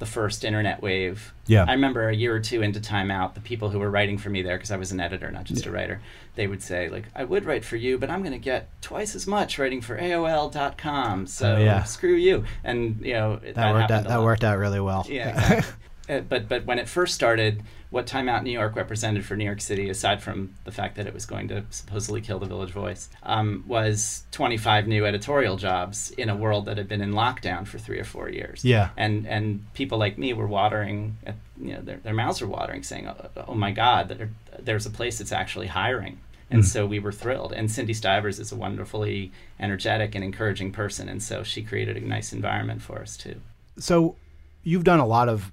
the 0.00 0.06
first 0.06 0.44
internet 0.44 0.82
wave. 0.82 1.32
Yeah. 1.46 1.66
I 1.68 1.72
remember 1.72 2.08
a 2.08 2.16
year 2.16 2.34
or 2.34 2.40
two 2.40 2.62
into 2.62 2.80
Time 2.80 3.10
Out, 3.10 3.34
the 3.34 3.40
people 3.40 3.68
who 3.68 3.78
were 3.78 3.90
writing 3.90 4.16
for 4.16 4.30
me 4.30 4.40
there, 4.40 4.56
because 4.56 4.70
I 4.70 4.78
was 4.78 4.92
an 4.92 4.98
editor, 4.98 5.30
not 5.30 5.44
just 5.44 5.64
yeah. 5.64 5.70
a 5.70 5.74
writer, 5.74 6.00
they 6.36 6.46
would 6.46 6.62
say, 6.62 6.88
like, 6.88 7.04
I 7.14 7.24
would 7.24 7.44
write 7.44 7.66
for 7.66 7.76
you, 7.76 7.98
but 7.98 8.08
I'm 8.08 8.20
going 8.20 8.32
to 8.32 8.38
get 8.38 8.68
twice 8.80 9.14
as 9.14 9.26
much 9.26 9.58
writing 9.58 9.82
for 9.82 9.98
AOL.com, 9.98 11.26
so 11.26 11.54
oh, 11.54 11.58
yeah. 11.58 11.82
screw 11.84 12.14
you. 12.14 12.44
And, 12.64 12.98
you 13.04 13.12
know, 13.12 13.36
that, 13.36 13.54
that 13.56 13.74
worked 13.74 13.90
out, 13.90 14.08
that 14.08 14.22
worked 14.22 14.42
out 14.42 14.58
really 14.58 14.80
well. 14.80 15.06
Yeah, 15.06 15.28
exactly. 15.28 15.74
uh, 16.10 16.20
but, 16.20 16.48
but 16.48 16.66
when 16.66 16.78
it 16.78 16.88
first 16.88 17.14
started, 17.14 17.62
what 17.90 18.06
Time 18.06 18.28
Out 18.28 18.42
New 18.42 18.50
York 18.50 18.76
represented 18.76 19.24
for 19.24 19.36
New 19.36 19.44
York 19.44 19.60
City, 19.60 19.88
aside 19.88 20.22
from 20.22 20.54
the 20.64 20.72
fact 20.72 20.96
that 20.96 21.06
it 21.06 21.14
was 21.14 21.26
going 21.26 21.48
to 21.48 21.64
supposedly 21.70 22.20
kill 22.20 22.38
the 22.38 22.46
Village 22.46 22.70
Voice, 22.70 23.08
um, 23.22 23.64
was 23.66 24.24
25 24.32 24.86
new 24.86 25.04
editorial 25.06 25.56
jobs 25.56 26.10
in 26.12 26.28
a 26.28 26.36
world 26.36 26.66
that 26.66 26.78
had 26.78 26.88
been 26.88 27.00
in 27.00 27.12
lockdown 27.12 27.66
for 27.66 27.78
three 27.78 27.98
or 27.98 28.04
four 28.04 28.28
years. 28.28 28.64
Yeah. 28.64 28.90
And 28.96 29.26
and 29.26 29.72
people 29.74 29.98
like 29.98 30.18
me 30.18 30.32
were 30.32 30.46
watering, 30.46 31.16
at, 31.24 31.36
you 31.60 31.74
know, 31.74 31.80
their, 31.80 31.98
their 31.98 32.14
mouths 32.14 32.40
were 32.40 32.48
watering, 32.48 32.82
saying, 32.82 33.08
oh, 33.08 33.30
oh 33.48 33.54
my 33.54 33.72
God, 33.72 34.08
there, 34.08 34.30
there's 34.58 34.86
a 34.86 34.90
place 34.90 35.18
that's 35.18 35.32
actually 35.32 35.68
hiring. 35.68 36.20
And 36.50 36.62
mm. 36.62 36.66
so 36.66 36.86
we 36.86 36.98
were 36.98 37.12
thrilled. 37.12 37.52
And 37.52 37.68
Cyndi 37.68 37.94
Stivers 37.94 38.40
is 38.40 38.50
a 38.50 38.56
wonderfully 38.56 39.30
energetic 39.60 40.14
and 40.14 40.24
encouraging 40.24 40.72
person. 40.72 41.08
And 41.08 41.22
so 41.22 41.44
she 41.44 41.62
created 41.62 41.96
a 41.96 42.00
nice 42.00 42.32
environment 42.32 42.82
for 42.82 43.00
us, 43.00 43.16
too. 43.16 43.40
So 43.78 44.16
you've 44.64 44.84
done 44.84 44.98
a 44.98 45.06
lot 45.06 45.28
of 45.28 45.52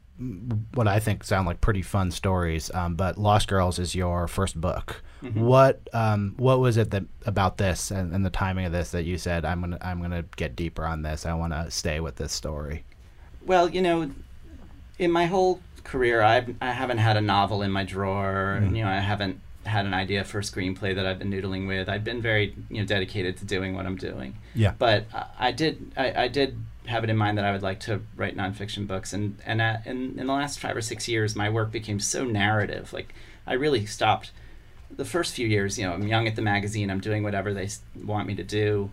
what 0.74 0.88
I 0.88 1.00
think 1.00 1.24
sound 1.24 1.48
like 1.48 1.62
pretty 1.62 1.82
fun 1.82 2.12
stories. 2.12 2.72
Um, 2.74 2.96
but 2.96 3.18
Lost 3.18 3.48
Girls 3.48 3.80
is 3.80 3.94
your 3.96 4.28
first 4.28 4.60
book. 4.60 5.02
Mm-hmm. 5.24 5.42
What 5.42 5.88
um, 5.94 6.34
what 6.38 6.60
was 6.60 6.78
it 6.78 6.92
that 6.92 7.04
about 7.26 7.58
this 7.58 7.92
and, 7.92 8.14
and, 8.14 8.26
the 8.26 8.30
timing 8.30 8.66
of 8.66 8.72
this 8.72 8.92
that 8.92 9.04
you 9.04 9.18
said 9.18 9.46
I'm 9.46 9.62
gonna 9.62 9.78
I'm 9.82 10.02
gonna 10.02 10.26
get 10.36 10.56
deeper 10.56 10.86
on 10.86 11.02
this. 11.02 11.26
I 11.26 11.34
want 11.34 11.54
to 11.54 11.72
stay 11.72 12.00
with 12.00 12.16
this 12.18 12.32
story. 12.32 12.84
Well, 13.46 13.70
you 13.70 13.82
know, 13.82 14.12
in 15.00 15.12
my 15.12 15.26
whole 15.26 15.62
career, 15.84 16.22
I've 16.22 16.56
I 16.62 16.72
haven't 16.72 17.00
had 17.00 17.18
a 17.18 17.22
novel 17.22 17.62
in 17.62 17.72
my 17.72 17.84
drawer. 17.84 18.60
Mm-hmm. 18.62 18.76
You 18.76 18.84
know, 18.84 18.90
I 18.90 19.00
haven't 19.00 19.42
had 19.66 19.86
an 19.86 19.94
idea 19.94 20.24
for 20.24 20.40
a 20.40 20.44
screenplay 20.44 20.96
that 20.96 21.06
I've 21.06 21.20
been 21.20 21.32
noodling 21.32 21.68
with. 21.68 21.90
I've 21.90 22.04
been 22.04 22.22
very 22.22 22.56
you 22.70 22.82
know 22.82 22.86
dedicated 22.86 23.38
to 23.38 23.46
doing 23.46 23.76
what 23.76 23.86
I'm 23.86 23.98
doing. 23.98 24.36
Yeah. 24.56 24.74
But 24.78 25.06
I, 25.14 25.26
I 25.40 25.52
did 25.52 25.92
I, 25.98 26.24
I 26.24 26.28
did 26.28 26.58
have 26.88 27.04
it 27.04 27.10
in 27.10 27.18
mind 27.18 27.38
that 27.38 27.46
I 27.46 27.52
would 27.52 27.62
like 27.62 27.80
to 27.82 28.02
write 28.16 28.36
nonfiction 28.36 28.88
books. 28.88 29.14
And 29.14 29.40
and 29.46 29.62
at, 29.62 29.86
in 29.86 30.20
in 30.20 30.28
the 30.28 30.34
last 30.34 30.60
five 30.60 30.76
or 30.76 30.82
six 30.82 31.08
years, 31.08 31.36
my 31.36 31.50
work 31.50 31.72
became 31.72 32.00
so 32.00 32.26
narrative. 32.26 32.94
Like 32.94 33.14
I 33.46 33.54
really 33.54 33.86
stopped. 33.86 34.32
The 34.90 35.06
first 35.06 35.34
few 35.34 35.48
years, 35.48 35.78
you 35.78 35.86
know, 35.86 35.94
I'm 35.94 36.08
young 36.08 36.28
at 36.28 36.38
the 36.38 36.42
magazine. 36.42 36.90
I'm 36.90 37.02
doing 37.02 37.22
whatever 37.24 37.54
they 37.54 37.70
want 38.02 38.28
me 38.28 38.36
to 38.36 38.44
do. 38.44 38.90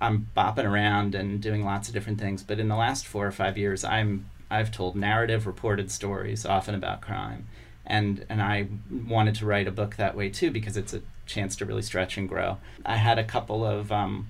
I'm 0.00 0.28
bopping 0.36 0.68
around 0.68 1.14
and 1.14 1.40
doing 1.40 1.64
lots 1.64 1.88
of 1.88 1.94
different 1.94 2.20
things. 2.20 2.42
But 2.42 2.58
in 2.58 2.68
the 2.68 2.76
last 2.76 3.06
four 3.06 3.26
or 3.26 3.32
five 3.32 3.56
years, 3.56 3.84
I'm 3.84 4.26
I've 4.50 4.72
told 4.72 4.96
narrative, 4.96 5.46
reported 5.46 5.90
stories, 5.90 6.44
often 6.44 6.74
about 6.74 7.00
crime, 7.00 7.46
and 7.86 8.26
and 8.28 8.42
I 8.42 8.68
wanted 8.90 9.36
to 9.36 9.46
write 9.46 9.68
a 9.68 9.72
book 9.72 9.96
that 9.96 10.16
way 10.16 10.28
too 10.28 10.50
because 10.50 10.76
it's 10.76 10.92
a 10.92 11.02
chance 11.26 11.54
to 11.56 11.64
really 11.64 11.82
stretch 11.82 12.16
and 12.16 12.28
grow. 12.28 12.58
I 12.84 12.96
had 12.96 13.18
a 13.18 13.24
couple 13.24 13.64
of 13.64 13.92
um, 13.92 14.26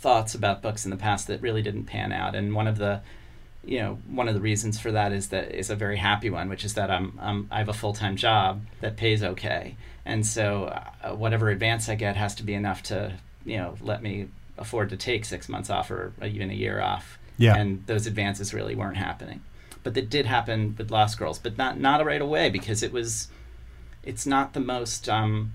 thoughts 0.00 0.34
about 0.34 0.62
books 0.62 0.84
in 0.84 0.90
the 0.90 0.96
past 0.96 1.26
that 1.26 1.40
really 1.42 1.62
didn't 1.62 1.84
pan 1.84 2.12
out, 2.12 2.34
and 2.34 2.54
one 2.54 2.66
of 2.66 2.78
the 2.78 3.00
you 3.64 3.78
know 3.78 3.98
one 4.08 4.28
of 4.28 4.34
the 4.34 4.40
reasons 4.40 4.80
for 4.80 4.90
that 4.92 5.12
is 5.12 5.28
that 5.28 5.52
is 5.52 5.70
a 5.70 5.76
very 5.76 5.96
happy 5.96 6.30
one, 6.30 6.48
which 6.48 6.64
is 6.64 6.74
that 6.74 6.90
I'm, 6.90 7.18
I'm 7.20 7.48
I 7.50 7.58
have 7.58 7.68
a 7.68 7.74
full 7.74 7.92
time 7.92 8.16
job 8.16 8.62
that 8.80 8.96
pays 8.96 9.22
okay, 9.22 9.76
and 10.04 10.26
so 10.26 10.64
uh, 11.04 11.14
whatever 11.14 11.50
advance 11.50 11.88
I 11.88 11.94
get 11.94 12.16
has 12.16 12.34
to 12.36 12.42
be 12.42 12.54
enough 12.54 12.82
to 12.84 13.14
you 13.44 13.58
know 13.58 13.76
let 13.80 14.02
me 14.02 14.28
afford 14.60 14.90
to 14.90 14.96
take 14.96 15.24
six 15.24 15.48
months 15.48 15.70
off 15.70 15.90
or 15.90 16.12
even 16.22 16.50
a 16.50 16.54
year 16.54 16.80
off. 16.80 17.18
Yeah. 17.38 17.56
And 17.56 17.86
those 17.86 18.06
advances 18.06 18.52
really 18.52 18.74
weren't 18.74 18.98
happening. 18.98 19.40
But 19.82 19.94
that 19.94 20.10
did 20.10 20.26
happen 20.26 20.74
with 20.76 20.90
Lost 20.90 21.18
Girls, 21.18 21.38
but 21.38 21.56
not 21.56 21.80
not 21.80 22.04
right 22.04 22.20
away 22.20 22.50
because 22.50 22.82
it 22.82 22.92
was, 22.92 23.28
it's 24.04 24.26
not 24.26 24.52
the 24.52 24.60
most, 24.60 25.08
um, 25.08 25.54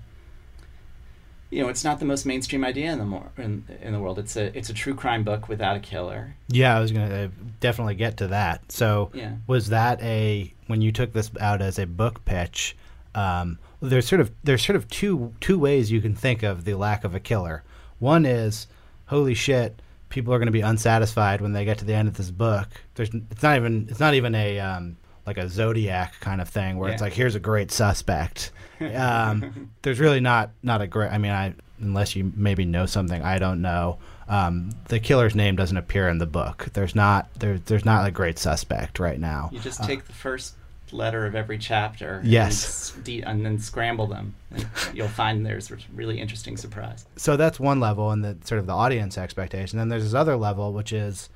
you 1.50 1.62
know, 1.62 1.68
it's 1.68 1.84
not 1.84 1.98
the 1.98 2.04
most 2.04 2.26
mainstream 2.26 2.64
idea 2.64 2.90
in 2.92 2.98
the 2.98 3.04
more 3.04 3.30
in, 3.38 3.64
in 3.82 3.92
the 3.92 4.00
world. 4.00 4.18
It's 4.18 4.36
a 4.36 4.56
it's 4.56 4.68
a 4.70 4.74
true 4.74 4.94
crime 4.94 5.22
book 5.24 5.48
without 5.48 5.76
a 5.76 5.80
killer. 5.80 6.34
Yeah, 6.48 6.76
I 6.76 6.80
was 6.80 6.92
gonna 6.92 7.30
definitely 7.60 7.94
get 7.94 8.16
to 8.18 8.28
that. 8.28 8.70
So, 8.72 9.10
Yeah. 9.14 9.32
was 9.46 9.68
that 9.68 10.02
a 10.02 10.52
when 10.66 10.80
you 10.82 10.92
took 10.92 11.12
this 11.12 11.30
out 11.40 11.62
as 11.62 11.78
a 11.78 11.86
book 11.86 12.24
pitch? 12.24 12.76
Um, 13.14 13.58
there's 13.80 14.06
sort 14.08 14.20
of 14.20 14.30
there's 14.44 14.64
sort 14.64 14.76
of 14.76 14.88
two 14.88 15.32
two 15.40 15.58
ways 15.58 15.90
you 15.92 16.00
can 16.00 16.14
think 16.14 16.42
of 16.42 16.64
the 16.64 16.74
lack 16.74 17.04
of 17.04 17.14
a 17.14 17.20
killer. 17.20 17.62
One 17.98 18.26
is, 18.26 18.66
holy 19.06 19.34
shit, 19.34 19.80
people 20.08 20.34
are 20.34 20.38
going 20.38 20.46
to 20.46 20.52
be 20.52 20.60
unsatisfied 20.60 21.40
when 21.40 21.52
they 21.52 21.64
get 21.64 21.78
to 21.78 21.84
the 21.84 21.94
end 21.94 22.08
of 22.08 22.16
this 22.16 22.30
book. 22.30 22.68
There's 22.94 23.10
it's 23.30 23.42
not 23.42 23.56
even 23.56 23.86
it's 23.88 24.00
not 24.00 24.14
even 24.14 24.34
a 24.34 24.58
um, 24.60 24.96
like 25.26 25.38
a 25.38 25.48
zodiac 25.48 26.14
kind 26.20 26.40
of 26.40 26.48
thing 26.48 26.78
where 26.78 26.90
it's 26.92 27.02
like 27.02 27.12
here's 27.12 27.34
a 27.34 27.40
great 27.40 27.70
suspect. 27.70 28.52
Um, 28.80 29.70
there's 29.82 30.00
really 30.00 30.20
not 30.20 30.50
not 30.62 30.80
a 30.80 30.86
great. 30.86 31.10
I 31.10 31.18
mean, 31.18 31.32
I 31.32 31.54
unless 31.80 32.16
you 32.16 32.32
maybe 32.34 32.64
know 32.64 32.86
something 32.86 33.22
I 33.22 33.38
don't 33.38 33.60
know. 33.62 33.98
Um, 34.28 34.70
the 34.88 34.98
killer's 34.98 35.34
name 35.34 35.54
doesn't 35.56 35.76
appear 35.76 36.08
in 36.08 36.18
the 36.18 36.26
book. 36.26 36.68
There's 36.72 36.94
not 36.94 37.32
there, 37.38 37.58
there's 37.58 37.84
not 37.84 38.06
a 38.06 38.10
great 38.10 38.38
suspect 38.38 38.98
right 38.98 39.20
now. 39.20 39.50
You 39.52 39.60
just 39.60 39.84
take 39.84 40.04
the 40.06 40.12
first 40.12 40.54
letter 40.92 41.26
of 41.26 41.34
every 41.34 41.58
chapter. 41.58 42.20
Yes. 42.24 42.94
And, 42.94 43.04
de- 43.04 43.22
and 43.22 43.44
then 43.44 43.58
scramble 43.58 44.06
them. 44.06 44.34
And 44.50 44.66
you'll 44.94 45.08
find 45.08 45.44
there's 45.44 45.70
a 45.70 45.76
really 45.94 46.20
interesting 46.20 46.56
surprise. 46.56 47.06
so 47.16 47.36
that's 47.36 47.58
one 47.60 47.80
level 47.80 48.10
and 48.10 48.24
the 48.24 48.36
sort 48.44 48.58
of 48.58 48.66
the 48.66 48.72
audience 48.72 49.18
expectation 49.18 49.78
then 49.78 49.88
there's 49.88 50.04
this 50.04 50.14
other 50.14 50.36
level 50.36 50.72
which 50.72 50.92
is 50.92 51.28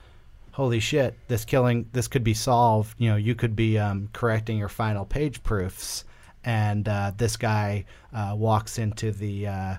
holy 0.60 0.78
shit 0.78 1.16
this 1.26 1.46
killing 1.46 1.88
this 1.92 2.06
could 2.06 2.22
be 2.22 2.34
solved. 2.34 2.94
You 2.98 3.08
know 3.08 3.16
you 3.16 3.34
could 3.34 3.56
be 3.56 3.78
um, 3.78 4.10
correcting 4.12 4.58
your 4.58 4.68
final 4.68 5.06
page 5.06 5.42
proofs 5.42 6.04
and 6.44 6.86
uh, 6.86 7.12
this 7.16 7.38
guy 7.38 7.86
uh, 8.12 8.34
walks 8.36 8.78
into 8.78 9.10
the 9.10 9.46
uh, 9.46 9.74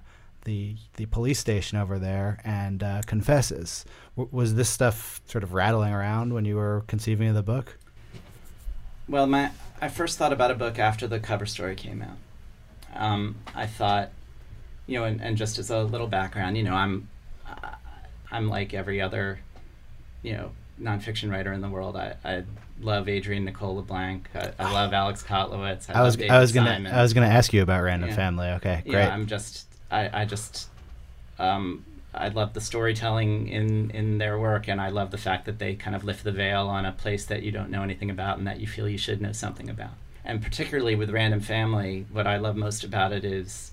the 0.46 0.76
the 0.96 1.06
police 1.06 1.38
station 1.38 1.78
over 1.78 2.00
there 2.00 2.39
and 2.44 2.82
uh, 2.82 3.02
confesses. 3.06 3.86
W- 4.17 4.30
was 4.32 4.56
this 4.56 4.70
stuff 4.70 5.22
sort 5.26 5.44
of 5.44 5.54
rattling 5.54 5.94
around 5.94 6.34
when 6.34 6.46
you 6.46 6.56
were 6.56 6.84
conceiving 6.88 7.28
of 7.28 7.36
the 7.36 7.44
book? 7.44 7.78
Well, 9.08 9.28
my 9.28 9.52
I 9.80 9.88
first 9.88 10.17
thought 10.17 10.34
about 10.34 10.50
a 10.50 10.56
book 10.56 10.80
after 10.80 11.06
the 11.06 11.20
cover 11.20 11.46
story 11.46 11.76
came 11.76 12.02
out. 12.02 12.17
Um, 12.96 13.36
I 13.54 13.67
thought, 13.67 14.10
you 14.88 14.98
know, 14.98 15.06
and, 15.06 15.22
and 15.22 15.38
just 15.38 15.60
as 15.60 15.70
a 15.70 15.84
little 15.84 16.08
background, 16.08 16.58
you 16.58 16.63
know, 16.63 16.74
I'm 16.74 17.08
I'm 18.32 18.50
like 18.50 18.74
every 18.74 19.00
other, 19.00 19.41
you 20.24 20.34
know, 20.34 20.52
nonfiction 20.82 21.32
writer 21.32 21.54
in 21.54 21.62
the 21.62 21.70
world. 21.70 21.96
I, 21.96 22.15
I 22.24 22.44
love 22.82 23.08
Adrian 23.08 23.46
Nicole 23.46 23.76
LeBlanc. 23.76 24.30
I, 24.34 24.52
I 24.60 24.72
love 24.72 24.94
Alex 24.94 25.24
Kotlowitz. 25.24 25.89
I, 25.89 26.00
I 26.00 26.04
was 26.04 26.20
I 26.22 26.39
was 26.39 26.52
gonna 26.52 26.72
Simon. 26.72 26.94
I 26.94 27.02
was 27.02 27.13
gonna 27.13 27.28
ask 27.28 27.54
you 27.54 27.62
about 27.62 27.84
Random 27.84 28.10
Yeah. 28.10 28.15
Family 28.15 28.48
okay 28.48 28.82
great 28.86 28.94
Yeah, 28.94 29.13
I'm 29.13 29.28
just 29.28 29.67
I, 29.89 30.22
I 30.22 30.26
just 30.26 30.70
um, 31.39 31.86
I 32.13 32.28
love 32.30 32.54
the 32.54 32.62
storytelling 32.62 33.48
in 33.48 33.91
in 33.91 34.17
their 34.17 34.38
work, 34.39 34.67
and 34.67 34.82
I 34.82 34.89
love 34.89 35.12
the 35.12 35.17
fact 35.17 35.46
that 35.46 35.60
they 35.60 35.76
kind 35.76 35.96
of 35.96 36.04
lift 36.04 36.24
the 36.24 36.32
veil 36.32 36.67
on 36.67 36.86
a 36.86 36.91
place 36.91 37.26
that 37.26 37.44
you 37.44 37.52
don't 37.52 37.70
know 37.70 37.84
anything 37.84 38.10
about, 38.10 38.38
and 38.38 38.48
that 38.48 38.60
you 38.60 38.67
feel 38.67 38.88
you 38.88 38.98
should 38.98 39.22
know 39.22 39.32
something 39.32 39.70
about. 39.70 39.91
And 40.24 40.41
particularly 40.41 40.96
with 40.96 41.10
Random 41.10 41.39
Family, 41.39 42.06
what 42.12 42.28
I 42.28 42.38
love 42.38 42.56
most 42.56 42.84
about 42.84 43.12
it 43.12 43.26
is, 43.26 43.72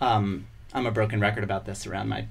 um, 0.00 0.46
I'm 0.74 0.86
a 0.86 0.90
broken 0.90 1.20
record 1.20 1.44
about 1.44 1.64
this 1.64 1.86
around 1.86 2.08
my 2.08 2.26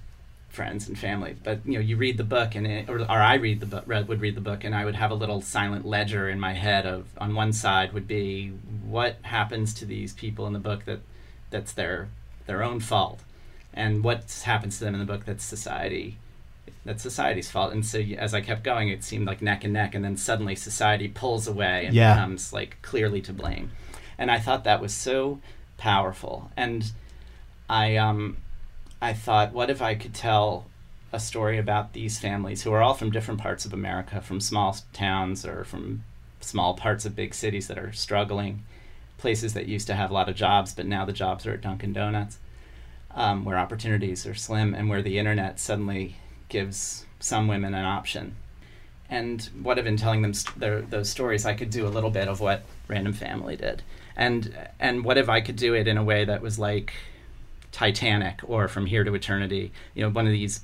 friends 0.51 0.87
and 0.87 0.99
family. 0.99 1.35
But 1.43 1.65
you 1.65 1.73
know, 1.73 1.79
you 1.79 1.97
read 1.97 2.17
the 2.17 2.23
book, 2.25 2.55
and 2.55 2.67
it, 2.67 2.89
or, 2.89 2.99
or 2.99 3.09
I 3.09 3.35
read 3.35 3.59
the 3.61 3.65
book, 3.65 3.83
read, 3.87 4.07
would 4.07 4.21
read 4.21 4.35
the 4.35 4.41
book, 4.41 4.63
and 4.63 4.75
I 4.75 4.85
would 4.85 4.95
have 4.95 5.11
a 5.11 5.15
little 5.15 5.41
silent 5.41 5.85
ledger 5.85 6.29
in 6.29 6.39
my 6.39 6.53
head 6.53 6.85
of 6.85 7.07
on 7.17 7.33
one 7.33 7.53
side 7.53 7.93
would 7.93 8.07
be 8.07 8.49
what 8.85 9.17
happens 9.23 9.73
to 9.75 9.85
these 9.85 10.13
people 10.13 10.45
in 10.47 10.53
the 10.53 10.59
book 10.59 10.85
that 10.85 10.99
that's 11.49 11.73
their 11.73 12.09
their 12.47 12.63
own 12.63 12.79
fault, 12.79 13.21
and 13.73 14.03
what 14.03 14.41
happens 14.45 14.77
to 14.77 14.83
them 14.83 14.93
in 14.93 14.99
the 14.99 15.05
book 15.05 15.25
that's 15.25 15.43
society 15.43 16.17
that's 16.83 17.03
society's 17.03 17.49
fault. 17.49 17.71
And 17.71 17.85
so 17.85 17.99
as 17.99 18.33
I 18.33 18.41
kept 18.41 18.63
going, 18.63 18.89
it 18.89 19.03
seemed 19.03 19.27
like 19.27 19.41
neck 19.41 19.63
and 19.63 19.73
neck, 19.73 19.93
and 19.95 20.03
then 20.03 20.17
suddenly 20.17 20.55
society 20.55 21.07
pulls 21.07 21.47
away 21.47 21.85
and 21.85 21.95
Yeah. 21.95 22.13
becomes 22.15 22.51
like 22.51 22.77
clearly 22.81 23.21
to 23.21 23.33
blame. 23.33 23.71
And 24.17 24.31
I 24.31 24.39
thought 24.39 24.63
that 24.63 24.81
was 24.81 24.93
so 24.93 25.39
powerful. 25.77 26.51
And 26.57 26.91
I 27.69 27.97
um 27.97 28.37
I 29.01 29.13
thought, 29.13 29.53
what 29.53 29.69
if 29.71 29.81
I 29.81 29.95
could 29.95 30.13
tell 30.13 30.65
a 31.11 31.19
story 31.19 31.57
about 31.57 31.93
these 31.93 32.19
families 32.19 32.61
who 32.61 32.71
are 32.71 32.81
all 32.81 32.93
from 32.93 33.11
different 33.11 33.41
parts 33.41 33.65
of 33.65 33.73
America, 33.73 34.21
from 34.21 34.39
small 34.39 34.77
towns 34.93 35.45
or 35.45 35.63
from 35.63 36.03
small 36.39 36.75
parts 36.75 37.05
of 37.05 37.15
big 37.15 37.33
cities 37.33 37.67
that 37.67 37.79
are 37.79 37.91
struggling, 37.91 38.63
places 39.17 39.53
that 39.53 39.67
used 39.67 39.87
to 39.87 39.95
have 39.95 40.11
a 40.11 40.13
lot 40.13 40.29
of 40.29 40.35
jobs, 40.35 40.73
but 40.73 40.85
now 40.85 41.03
the 41.03 41.13
jobs 41.13 41.45
are 41.45 41.53
at 41.53 41.61
Dunkin' 41.61 41.93
Donuts, 41.93 42.37
um, 43.13 43.43
where 43.43 43.57
opportunities 43.57 44.25
are 44.25 44.35
slim, 44.35 44.73
and 44.73 44.89
where 44.89 45.01
the 45.01 45.17
internet 45.17 45.59
suddenly 45.59 46.15
gives 46.47 47.05
some 47.19 47.47
women 47.47 47.73
an 47.73 47.85
option. 47.85 48.35
And 49.09 49.41
what 49.61 49.77
if 49.77 49.85
in 49.85 49.97
telling 49.97 50.21
them 50.21 50.33
st- 50.33 50.59
their, 50.59 50.81
those 50.81 51.09
stories, 51.09 51.45
I 51.45 51.53
could 51.53 51.69
do 51.69 51.85
a 51.85 51.89
little 51.89 52.09
bit 52.11 52.27
of 52.27 52.39
what 52.39 52.63
Random 52.87 53.13
Family 53.13 53.57
did, 53.57 53.81
and 54.15 54.55
and 54.79 55.03
what 55.03 55.17
if 55.17 55.27
I 55.27 55.41
could 55.41 55.57
do 55.57 55.73
it 55.73 55.87
in 55.87 55.97
a 55.97 56.03
way 56.03 56.23
that 56.23 56.41
was 56.41 56.57
like 56.57 56.93
Titanic 57.71 58.41
or 58.43 58.67
From 58.67 58.85
Here 58.85 59.03
to 59.03 59.13
Eternity. 59.13 59.71
You 59.93 60.03
know, 60.03 60.09
one 60.09 60.25
of 60.25 60.31
these 60.31 60.61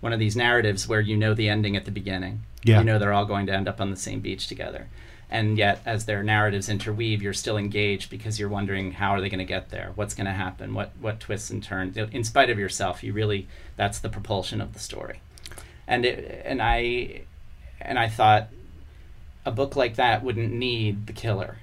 one 0.00 0.12
of 0.12 0.18
these 0.18 0.34
narratives 0.34 0.88
where 0.88 1.00
you 1.00 1.16
know 1.16 1.32
the 1.32 1.48
ending 1.48 1.76
at 1.76 1.84
the 1.84 1.90
beginning. 1.90 2.42
Yeah. 2.64 2.78
You 2.78 2.84
know 2.84 2.98
they're 2.98 3.12
all 3.12 3.24
going 3.24 3.46
to 3.46 3.54
end 3.54 3.68
up 3.68 3.80
on 3.80 3.90
the 3.90 3.96
same 3.96 4.20
beach 4.20 4.48
together. 4.48 4.88
And 5.30 5.56
yet 5.56 5.80
as 5.86 6.04
their 6.04 6.22
narratives 6.22 6.68
interweave, 6.68 7.22
you're 7.22 7.32
still 7.32 7.56
engaged 7.56 8.10
because 8.10 8.38
you're 8.38 8.50
wondering 8.50 8.92
how 8.92 9.12
are 9.12 9.20
they 9.20 9.30
going 9.30 9.38
to 9.38 9.44
get 9.44 9.70
there? 9.70 9.92
What's 9.94 10.14
going 10.14 10.26
to 10.26 10.32
happen? 10.32 10.74
What 10.74 10.92
what 11.00 11.20
twists 11.20 11.50
and 11.50 11.62
turns? 11.62 11.96
In 11.96 12.24
spite 12.24 12.50
of 12.50 12.58
yourself, 12.58 13.02
you 13.02 13.12
really 13.12 13.48
that's 13.76 13.98
the 13.98 14.08
propulsion 14.08 14.60
of 14.60 14.72
the 14.72 14.78
story. 14.78 15.20
And 15.86 16.04
it, 16.04 16.42
and 16.44 16.60
I 16.60 17.22
and 17.80 17.98
I 17.98 18.08
thought 18.08 18.48
a 19.44 19.50
book 19.50 19.74
like 19.74 19.96
that 19.96 20.22
wouldn't 20.22 20.52
need 20.52 21.06
the 21.06 21.12
killer 21.12 21.56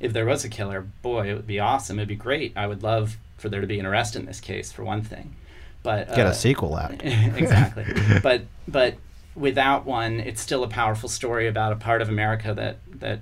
if 0.00 0.12
there 0.12 0.26
was 0.26 0.44
a 0.44 0.48
killer, 0.48 0.86
boy, 1.02 1.30
it 1.30 1.34
would 1.34 1.46
be 1.46 1.60
awesome. 1.60 1.98
It'd 1.98 2.08
be 2.08 2.16
great. 2.16 2.52
I 2.56 2.66
would 2.66 2.82
love 2.82 3.16
for 3.38 3.48
there 3.48 3.60
to 3.60 3.66
be 3.66 3.78
an 3.78 3.86
arrest 3.86 4.16
in 4.16 4.26
this 4.26 4.40
case, 4.40 4.70
for 4.70 4.84
one 4.84 5.02
thing. 5.02 5.34
But 5.82 6.08
get 6.14 6.26
uh, 6.26 6.30
a 6.30 6.34
sequel 6.34 6.76
out 6.76 6.92
exactly. 7.04 7.86
but 8.22 8.42
but 8.66 8.96
without 9.34 9.86
one, 9.86 10.20
it's 10.20 10.40
still 10.40 10.64
a 10.64 10.68
powerful 10.68 11.08
story 11.08 11.46
about 11.46 11.72
a 11.72 11.76
part 11.76 12.02
of 12.02 12.08
America 12.08 12.52
that 12.52 12.76
that 13.00 13.20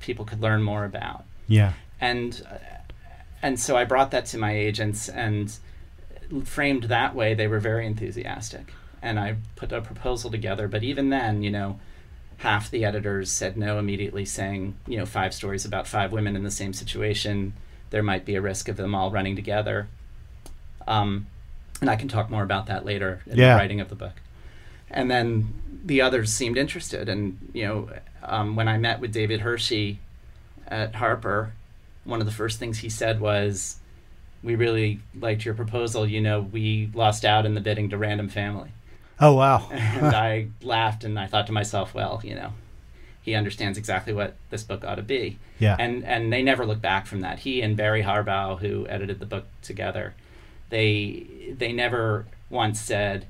people 0.00 0.24
could 0.24 0.40
learn 0.40 0.62
more 0.62 0.84
about. 0.84 1.24
yeah 1.48 1.74
And 2.00 2.42
uh, 2.50 2.56
and 3.42 3.58
so 3.58 3.76
I 3.76 3.84
brought 3.84 4.10
that 4.12 4.26
to 4.26 4.38
my 4.38 4.52
agents 4.56 5.08
and 5.08 5.54
framed 6.44 6.84
that 6.84 7.14
way. 7.14 7.34
They 7.34 7.48
were 7.48 7.58
very 7.58 7.86
enthusiastic, 7.86 8.72
and 9.02 9.18
I 9.18 9.36
put 9.56 9.72
a 9.72 9.80
proposal 9.80 10.30
together. 10.30 10.68
But 10.68 10.82
even 10.82 11.10
then, 11.10 11.42
you 11.42 11.50
know. 11.50 11.78
Half 12.38 12.70
the 12.70 12.86
editors 12.86 13.30
said 13.30 13.58
no 13.58 13.78
immediately, 13.78 14.24
saying, 14.24 14.74
you 14.86 14.96
know, 14.96 15.04
five 15.04 15.34
stories 15.34 15.66
about 15.66 15.86
five 15.86 16.10
women 16.10 16.34
in 16.36 16.42
the 16.42 16.50
same 16.50 16.72
situation. 16.72 17.52
There 17.90 18.02
might 18.02 18.24
be 18.24 18.34
a 18.36 18.40
risk 18.40 18.68
of 18.68 18.76
them 18.76 18.94
all 18.94 19.10
running 19.10 19.36
together. 19.36 19.88
Um, 20.86 21.26
and 21.80 21.90
I 21.90 21.96
can 21.96 22.08
talk 22.08 22.30
more 22.30 22.42
about 22.42 22.66
that 22.66 22.84
later 22.84 23.20
in 23.26 23.36
Yeah. 23.38 23.54
the 23.54 23.58
writing 23.58 23.80
of 23.80 23.88
the 23.88 23.94
book. 23.94 24.20
And 24.90 25.10
then 25.10 25.52
the 25.84 26.00
others 26.00 26.32
seemed 26.32 26.56
interested, 26.58 27.08
and 27.08 27.38
you 27.54 27.64
know, 27.66 27.90
um, 28.24 28.56
when 28.56 28.66
I 28.68 28.76
met 28.76 28.98
with 29.00 29.12
David 29.12 29.40
Hirshey 29.40 29.96
at 30.66 30.96
Harper, 30.96 31.52
one 32.04 32.20
of 32.20 32.26
the 32.26 32.32
first 32.32 32.58
things 32.58 32.78
he 32.78 32.88
said 32.88 33.20
was, 33.20 33.76
"We 34.42 34.56
really 34.56 34.98
liked 35.18 35.44
your 35.44 35.54
proposal. 35.54 36.06
You 36.06 36.20
know, 36.20 36.40
we 36.42 36.90
lost 36.92 37.24
out 37.24 37.46
in 37.46 37.54
the 37.54 37.60
bidding 37.60 37.88
to 37.90 37.96
Random 37.98 38.28
Family." 38.28 38.70
Oh 39.20 39.34
wow! 39.34 39.68
and 39.72 40.06
I 40.14 40.48
laughed 40.60 41.04
and 41.04 41.18
I 41.18 41.26
thought 41.28 41.46
to 41.46 41.52
myself, 41.52 41.94
well, 41.94 42.20
you 42.24 42.34
know, 42.34 42.52
he 43.22 43.34
understands 43.34 43.76
exactly 43.76 44.12
what 44.12 44.34
this 44.50 44.62
book 44.62 44.84
ought 44.84 44.94
to 44.96 45.02
be. 45.02 45.38
Yeah. 45.58 45.76
And 45.78 46.04
and 46.04 46.32
they 46.32 46.42
never 46.42 46.64
look 46.66 46.80
back 46.80 47.06
from 47.06 47.20
that. 47.20 47.40
He 47.40 47.60
and 47.62 47.76
Barry 47.76 48.02
Harbaugh, 48.02 48.58
who 48.60 48.86
edited 48.88 49.20
the 49.20 49.26
book 49.26 49.46
together, 49.62 50.14
they 50.70 51.26
they 51.56 51.72
never 51.72 52.26
once 52.48 52.80
said, 52.80 53.26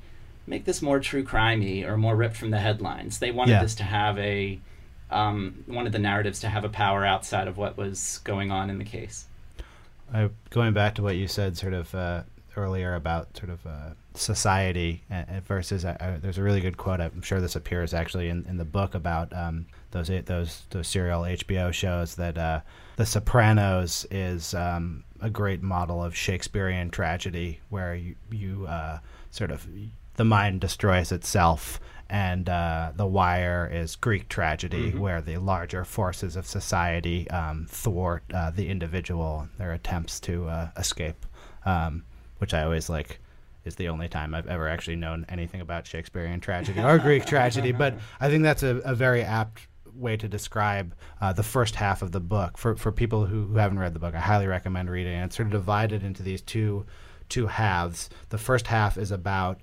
make 0.46 0.64
this 0.64 0.80
more 0.80 1.00
true 1.00 1.24
crimey 1.24 1.86
or 1.86 1.96
more 1.96 2.16
ripped 2.16 2.36
from 2.36 2.50
the 2.50 2.58
headlines. 2.58 3.18
They 3.18 3.30
wanted 3.30 3.52
Yeah. 3.52 3.62
this 3.62 3.74
to 3.76 3.84
have 3.84 4.18
a 4.18 4.58
um, 5.10 5.64
wanted 5.66 5.92
the 5.92 5.98
narratives 5.98 6.38
to 6.40 6.48
have 6.48 6.64
a 6.64 6.68
power 6.68 7.04
outside 7.04 7.48
of 7.48 7.56
what 7.56 7.76
was 7.76 8.20
going 8.22 8.52
on 8.52 8.70
in 8.70 8.78
the 8.78 8.84
case. 8.84 9.26
I, 10.12 10.30
going 10.50 10.72
back 10.72 10.94
to 10.96 11.02
what 11.02 11.16
you 11.16 11.26
said 11.26 11.56
sort 11.56 11.72
of 11.72 11.92
uh, 11.94 12.22
earlier 12.56 12.94
about 12.94 13.36
sort 13.36 13.50
of 13.50 13.66
uh, 13.66 13.90
society 14.14 15.02
uh, 15.10 15.14
uh, 15.14 15.40
versus 15.46 15.84
uh, 15.84 15.96
uh, 16.00 16.18
there's 16.20 16.38
a 16.38 16.42
really 16.42 16.60
good 16.60 16.76
quote 16.76 17.00
I'm 17.00 17.22
sure 17.22 17.40
this 17.40 17.56
appears 17.56 17.92
actually 17.94 18.28
in, 18.28 18.44
in 18.48 18.56
the 18.56 18.64
book 18.64 18.94
about 18.94 19.32
um, 19.32 19.66
those 19.90 20.10
those 20.24 20.62
those 20.70 20.88
serial 20.88 21.22
HBO 21.22 21.72
shows 21.72 22.14
that 22.16 22.38
uh, 22.38 22.60
The 22.96 23.06
Sopranos 23.06 24.06
is 24.10 24.54
um, 24.54 25.04
a 25.20 25.30
great 25.30 25.62
model 25.62 26.02
of 26.02 26.16
Shakespearean 26.16 26.90
tragedy 26.90 27.60
where 27.68 27.94
you 27.94 28.16
you 28.30 28.66
uh, 28.66 28.98
sort 29.30 29.50
of 29.50 29.66
the 30.16 30.24
mind 30.24 30.60
destroys 30.60 31.12
itself 31.12 31.80
and 32.08 32.48
uh, 32.48 32.92
The 32.96 33.06
Wire 33.06 33.70
is 33.72 33.94
Greek 33.96 34.28
tragedy, 34.28 34.90
where 34.90 35.22
the 35.22 35.36
larger 35.36 35.84
forces 35.84 36.34
of 36.34 36.44
society 36.44 37.30
um, 37.30 37.66
thwart 37.70 38.24
uh, 38.34 38.50
the 38.50 38.68
individual 38.68 39.48
their 39.58 39.72
attempts 39.72 40.18
to 40.20 40.48
uh, 40.48 40.70
escape, 40.76 41.24
um, 41.64 42.04
which 42.38 42.54
I 42.54 42.64
always 42.64 42.88
like. 42.88 43.20
Is 43.62 43.76
the 43.76 43.88
only 43.90 44.08
time 44.08 44.34
I've 44.34 44.46
ever 44.46 44.70
actually 44.70 44.96
known 44.96 45.26
anything 45.28 45.60
about 45.60 45.86
Shakespearean 45.86 46.40
tragedy 46.40 46.80
or 46.80 46.98
Greek 46.98 47.26
tragedy, 47.26 47.72
but 47.72 47.94
I 48.20 48.30
think 48.30 48.42
that's 48.42 48.62
a, 48.62 48.76
a 48.78 48.94
very 48.94 49.22
apt 49.22 49.68
way 49.94 50.16
to 50.16 50.28
describe 50.28 50.94
uh, 51.20 51.32
the 51.32 51.42
first 51.42 51.74
half 51.76 52.02
of 52.02 52.12
the 52.12 52.20
book 52.20 52.58
for 52.58 52.76
for 52.76 52.92
people 52.92 53.26
who, 53.26 53.46
who 53.46 53.56
haven't 53.56 53.78
read 53.78 53.94
the 53.94 54.00
book. 54.00 54.14
I 54.14 54.20
highly 54.20 54.46
recommend 54.46 54.90
reading 54.90 55.14
it. 55.14 55.24
It's 55.24 55.36
sort 55.36 55.46
of 55.46 55.52
divided 55.52 56.02
into 56.02 56.22
these 56.22 56.42
two 56.42 56.86
two 57.28 57.46
halves. 57.46 58.10
The 58.30 58.38
first 58.38 58.66
half 58.66 58.98
is 58.98 59.10
about 59.10 59.60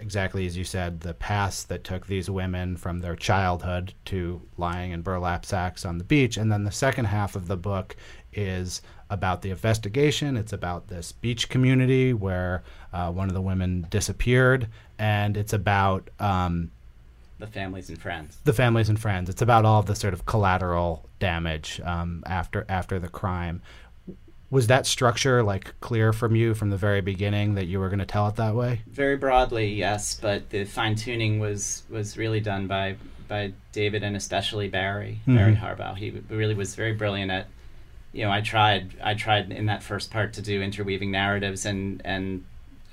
exactly 0.00 0.46
as 0.46 0.56
you 0.56 0.64
said, 0.64 1.00
the 1.00 1.14
past 1.14 1.68
that 1.68 1.84
took 1.84 2.06
these 2.06 2.30
women 2.30 2.76
from 2.76 3.00
their 3.00 3.16
childhood 3.16 3.94
to 4.06 4.40
lying 4.56 4.92
in 4.92 5.02
burlap 5.02 5.44
sacks 5.44 5.84
on 5.84 5.98
the 5.98 6.04
beach. 6.04 6.36
And 6.36 6.50
then 6.50 6.64
the 6.64 6.72
second 6.72 7.06
half 7.06 7.36
of 7.36 7.48
the 7.48 7.56
book 7.56 7.96
is 8.32 8.82
about 9.10 9.42
the 9.42 9.50
investigation. 9.50 10.36
It's 10.36 10.52
about 10.52 10.88
this 10.88 11.12
beach 11.12 11.48
community 11.48 12.12
where 12.12 12.62
uh, 12.92 13.12
one 13.12 13.28
of 13.28 13.34
the 13.34 13.42
women 13.42 13.86
disappeared. 13.90 14.68
And 14.98 15.36
it's 15.36 15.52
about 15.52 16.10
um, 16.18 16.70
The 17.44 17.52
families 17.52 17.88
and 17.88 18.00
friends. 18.00 18.38
the 18.44 18.52
families 18.52 18.88
and 18.88 18.98
friends. 18.98 19.28
It's 19.28 19.42
about 19.42 19.64
all 19.64 19.80
of 19.80 19.86
the 19.86 19.94
sort 19.94 20.14
of 20.14 20.26
collateral 20.26 21.08
damage 21.18 21.80
um, 21.84 22.22
after 22.26 22.64
after 22.68 22.98
the 22.98 23.08
crime. 23.08 23.62
Was 24.50 24.66
that 24.68 24.86
structure 24.86 25.42
like 25.42 25.78
clear 25.80 26.12
from 26.12 26.36
you 26.36 26.54
from 26.54 26.70
the 26.70 26.76
very 26.76 27.00
beginning 27.00 27.54
that 27.56 27.66
you 27.66 27.80
were 27.80 27.88
going 27.88 27.98
to 27.98 28.06
tell 28.06 28.28
it 28.28 28.36
that 28.36 28.54
way? 28.54 28.82
Very 28.86 29.16
broadly, 29.16 29.72
yes, 29.72 30.18
but 30.20 30.50
the 30.50 30.64
fine 30.64 30.94
tuning 30.94 31.40
was 31.40 31.82
was 31.90 32.16
really 32.16 32.40
done 32.40 32.66
by 32.66 32.96
by 33.26 33.52
David 33.72 34.02
and 34.02 34.16
especially 34.16 34.68
Barry 34.68 35.20
Barry 35.26 35.56
Harbaugh. 35.56 35.96
He 35.96 36.10
really 36.28 36.54
was 36.54 36.74
very 36.74 36.92
brilliant 36.92 37.30
at. 37.30 37.46
You 38.12 38.24
know, 38.24 38.30
I 38.30 38.42
tried. 38.42 38.94
I 39.02 39.14
tried 39.14 39.50
in 39.50 39.66
that 39.66 39.82
first 39.82 40.12
part 40.12 40.34
to 40.34 40.42
do 40.42 40.62
interweaving 40.62 41.10
narratives 41.10 41.66
and 41.66 42.00
and 42.04 42.44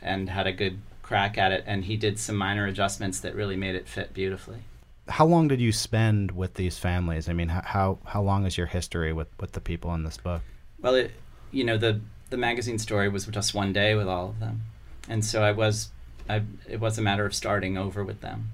and 0.01 0.29
had 0.29 0.47
a 0.47 0.51
good 0.51 0.79
crack 1.01 1.37
at 1.37 1.51
it. 1.51 1.63
And 1.67 1.85
he 1.85 1.97
did 1.97 2.19
some 2.19 2.35
minor 2.35 2.67
adjustments 2.67 3.19
that 3.21 3.35
really 3.35 3.55
made 3.55 3.75
it 3.75 3.87
fit 3.87 4.13
beautifully. 4.13 4.59
How 5.07 5.25
long 5.25 5.47
did 5.47 5.59
you 5.59 5.71
spend 5.71 6.31
with 6.31 6.53
these 6.53 6.77
families? 6.77 7.27
I 7.27 7.33
mean, 7.33 7.49
how 7.49 7.97
how, 8.05 8.21
long 8.21 8.45
is 8.45 8.57
your 8.57 8.67
history 8.67 9.11
with, 9.11 9.27
with 9.39 9.51
the 9.51 9.59
people 9.59 9.93
in 9.93 10.03
this 10.03 10.15
book? 10.15 10.41
Well, 10.79 10.95
it, 10.95 11.11
you 11.51 11.63
know, 11.63 11.77
the 11.77 11.99
the 12.29 12.37
magazine 12.37 12.79
story 12.79 13.09
was 13.09 13.25
just 13.25 13.53
one 13.53 13.73
day 13.73 13.93
with 13.93 14.07
all 14.07 14.29
of 14.29 14.39
them, 14.39 14.61
and 15.09 15.25
so 15.25 15.43
I 15.43 15.51
was, 15.51 15.89
I 16.29 16.43
it 16.69 16.79
was 16.79 16.97
a 16.97 17.01
matter 17.01 17.25
of 17.25 17.33
starting 17.33 17.77
over 17.77 18.05
with 18.05 18.21
them, 18.21 18.51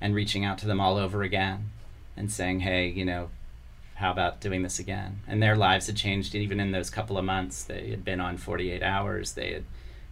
and 0.00 0.14
reaching 0.14 0.46
out 0.46 0.56
to 0.58 0.66
them 0.66 0.80
all 0.80 0.96
over 0.96 1.22
again, 1.22 1.70
and 2.16 2.32
saying, 2.32 2.60
hey, 2.60 2.88
you 2.88 3.04
know, 3.04 3.28
how 3.96 4.10
about 4.10 4.40
doing 4.40 4.62
this 4.62 4.78
again? 4.78 5.20
And 5.26 5.42
their 5.42 5.56
lives 5.56 5.88
had 5.88 5.96
changed 5.96 6.34
even 6.34 6.58
in 6.60 6.70
those 6.70 6.88
couple 6.88 7.18
of 7.18 7.24
months. 7.24 7.64
They 7.64 7.90
had 7.90 8.04
been 8.04 8.20
on 8.20 8.38
forty 8.38 8.70
eight 8.70 8.82
hours. 8.82 9.32
They 9.32 9.52
had, 9.52 9.64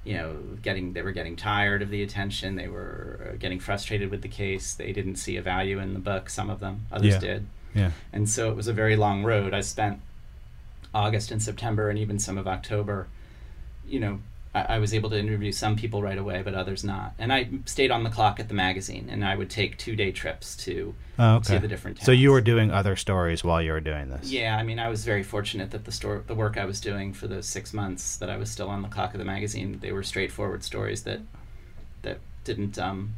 you 0.07 0.15
know, 0.15 0.37
getting 0.63 0.93
they 0.93 1.03
were 1.03 1.11
getting 1.13 1.35
tired 1.37 1.83
of 1.83 1.91
the 1.91 2.03
attention. 2.03 2.55
They 2.55 2.69
were 2.69 3.31
uh, 3.33 3.37
getting 3.37 3.59
frustrated 3.59 4.09
with 4.11 4.23
the 4.23 4.29
case. 4.29 4.73
They 4.73 4.93
didn't 4.93 5.17
see 5.17 5.37
a 5.37 5.43
value 5.43 5.81
in 5.81 5.95
the 5.95 5.99
book. 6.01 6.31
Some 6.31 6.49
of 6.49 6.61
them, 6.61 6.87
others 6.93 7.15
Yeah. 7.15 7.19
did. 7.21 7.47
Yeah. 7.75 7.91
And 8.13 8.29
so 8.29 8.49
it 8.51 8.57
was 8.57 8.69
a 8.69 8.73
very 8.73 8.95
long 8.97 9.25
road. 9.25 9.53
I 9.53 9.61
spent 9.63 10.01
August 10.95 11.31
and 11.33 11.43
September 11.43 11.91
and 11.91 11.99
even 11.99 12.19
some 12.21 12.39
of 12.39 12.47
October, 12.47 13.09
you 13.87 13.99
know, 14.01 14.21
I, 14.57 14.77
I 14.77 14.79
was 14.79 14.95
able 14.95 15.11
to 15.11 15.19
interview 15.19 15.53
some 15.53 15.77
people 15.77 16.03
right 16.03 16.17
away, 16.19 16.43
but 16.43 16.55
others 16.55 16.83
not. 16.83 17.13
And 17.19 17.33
I 17.33 17.49
stayed 17.67 17.91
on 17.91 18.05
the 18.05 18.11
clock 18.11 18.41
at 18.41 18.49
the 18.49 18.55
magazine, 18.55 19.09
and 19.11 19.25
I 19.25 19.37
would 19.37 19.51
take 19.51 19.77
two 19.77 19.95
day 19.97 20.11
trips 20.13 20.57
to 20.65 20.95
Oh, 21.19 21.41
see 21.43 21.55
okay. 21.55 21.63
the 21.63 21.69
different 21.69 21.99
towns. 21.99 22.07
So 22.07 22.13
you 22.13 22.31
were 22.33 22.41
doing 22.41 22.71
other 22.71 22.97
stories 22.97 23.43
while 23.45 23.61
you 23.63 23.73
were 23.73 23.81
doing 23.81 24.09
this. 24.11 24.31
Yeah, 24.31 24.57
I 24.57 24.63
mean, 24.63 24.79
I 24.79 24.89
was 24.89 25.05
very 25.05 25.23
fortunate 25.23 25.71
that 25.73 25.85
the 25.85 25.93
store, 25.93 26.23
the 26.27 26.35
work 26.35 26.57
I 26.59 26.65
was 26.65 26.81
doing 26.81 27.13
for 27.13 27.27
those 27.27 27.47
six 27.47 27.73
months 27.75 28.17
that 28.17 28.31
I 28.31 28.37
was 28.37 28.51
still 28.51 28.69
on 28.69 28.83
the 28.83 28.89
clock 28.89 29.13
of 29.15 29.19
the 29.19 29.25
magazine, 29.25 29.79
they 29.81 29.93
were 29.93 30.03
straightforward 30.03 30.65
stories 30.65 31.03
that 31.05 31.21
that 32.03 32.19
didn't 32.45 32.79
um 32.79 33.15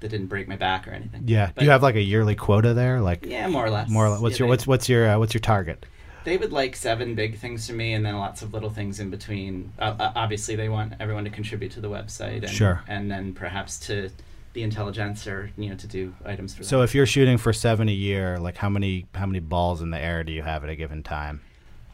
that 0.00 0.08
didn't 0.10 0.26
break 0.26 0.46
my 0.46 0.56
back 0.56 0.86
or 0.86 0.90
anything. 0.92 1.22
Yeah. 1.26 1.46
But- 1.54 1.60
Do 1.60 1.64
you 1.64 1.70
have 1.72 1.82
like 1.82 1.94
a 1.94 2.02
yearly 2.02 2.34
quota 2.34 2.74
there? 2.74 3.00
Like 3.00 3.24
yeah, 3.24 3.48
more 3.48 3.64
or 3.64 3.70
less. 3.70 3.88
more. 3.88 4.06
or 4.06 4.10
less- 4.10 4.20
What's 4.20 4.34
Yeah, 4.38 4.44
your 4.44 4.48
what's 4.48 4.66
what's 4.66 4.88
your 4.88 5.08
uh, 5.08 5.18
what's 5.18 5.32
your 5.34 5.40
target? 5.40 5.86
They 6.26 6.36
would 6.36 6.52
like 6.52 6.74
seven 6.74 7.14
big 7.14 7.38
things 7.38 7.66
from 7.68 7.76
me 7.76 7.92
and 7.94 8.04
then 8.04 8.16
lots 8.16 8.42
of 8.42 8.52
little 8.52 8.68
things 8.70 8.98
in 9.00 9.08
between 9.10 9.72
uh, 9.78 10.10
obviously 10.16 10.56
they 10.56 10.68
want 10.68 10.92
everyone 11.00 11.22
to 11.24 11.30
contribute 11.30 11.70
to 11.72 11.80
the 11.80 11.88
website 11.88 12.42
and, 12.42 12.50
Sure. 12.50 12.82
and 12.88 13.08
then 13.10 13.32
perhaps 13.32 13.78
to 13.86 14.10
the 14.52 14.62
intelligence 14.62 15.26
or 15.26 15.50
you 15.56 15.68
know 15.70 15.76
to 15.76 15.86
do 15.86 16.14
items 16.24 16.54
for 16.54 16.64
So 16.64 16.78
them. 16.78 16.84
if 16.84 16.94
you're 16.94 17.06
shooting 17.06 17.38
for 17.38 17.52
seven 17.52 17.88
a 17.88 17.92
year, 17.92 18.38
like 18.38 18.56
how 18.56 18.68
many 18.68 19.06
how 19.14 19.26
many 19.26 19.38
balls 19.40 19.80
in 19.82 19.90
the 19.90 19.98
air 19.98 20.24
do 20.24 20.32
you 20.32 20.42
have 20.42 20.64
at 20.64 20.70
a 20.70 20.76
given 20.76 21.02
time? 21.02 21.40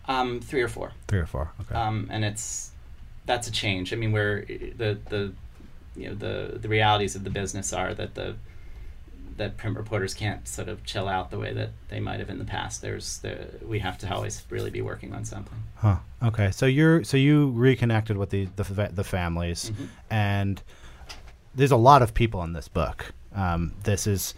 um, 0.09 0.41
three 0.41 0.63
or 0.63 0.69
four 0.69 0.93
Three 1.09 1.21
or 1.21 1.27
four. 1.27 1.53
Okay. 1.61 1.75
um, 1.75 2.09
and 2.11 2.25
it's 2.25 2.71
that's 3.27 3.47
a 3.47 3.53
change 3.53 3.93
i 3.93 3.97
mean 3.97 4.11
where 4.13 4.45
the 4.83 4.99
the 5.11 5.33
you 5.97 6.09
know 6.09 6.15
the 6.15 6.59
the 6.59 6.69
realities 6.69 7.15
of 7.15 7.23
the 7.25 7.31
business 7.31 7.73
are 7.73 7.93
that 7.95 8.15
the 8.15 8.35
that 9.43 9.57
print 9.57 9.77
reporters 9.77 10.15
can't 10.15 10.47
sort 10.47 10.69
of 10.69 10.77
chill 10.85 11.09
out 11.09 11.31
the 11.31 11.39
way 11.39 11.53
that 11.53 11.71
they 11.89 12.01
might 12.01 12.19
have 12.23 12.31
in 12.31 12.39
the 12.39 12.45
past 12.45 12.81
there's 12.83 13.19
the 13.19 13.35
we 13.73 13.79
have 13.81 13.97
to 13.99 14.07
always 14.15 14.45
really 14.51 14.71
be 14.71 14.83
working 14.83 15.13
on 15.13 15.25
something 15.25 15.59
Huh. 15.77 15.97
Okay. 16.23 16.53
So 16.53 16.67
you're 16.67 17.03
so 17.03 17.17
you 17.17 17.51
reconnected 17.51 18.17
with 18.17 18.31
the 18.31 18.45
the, 18.57 18.63
the 19.01 19.03
families, 19.05 19.71
Mm-hmm. 19.71 19.85
and 20.11 20.63
there's 21.57 21.73
a 21.73 21.77
lot 21.91 22.03
of 22.03 22.15
people 22.15 22.43
in 22.45 22.53
this 22.53 22.69
book. 22.69 23.13
Um, 23.35 23.73
this 23.83 24.07
is 24.07 24.35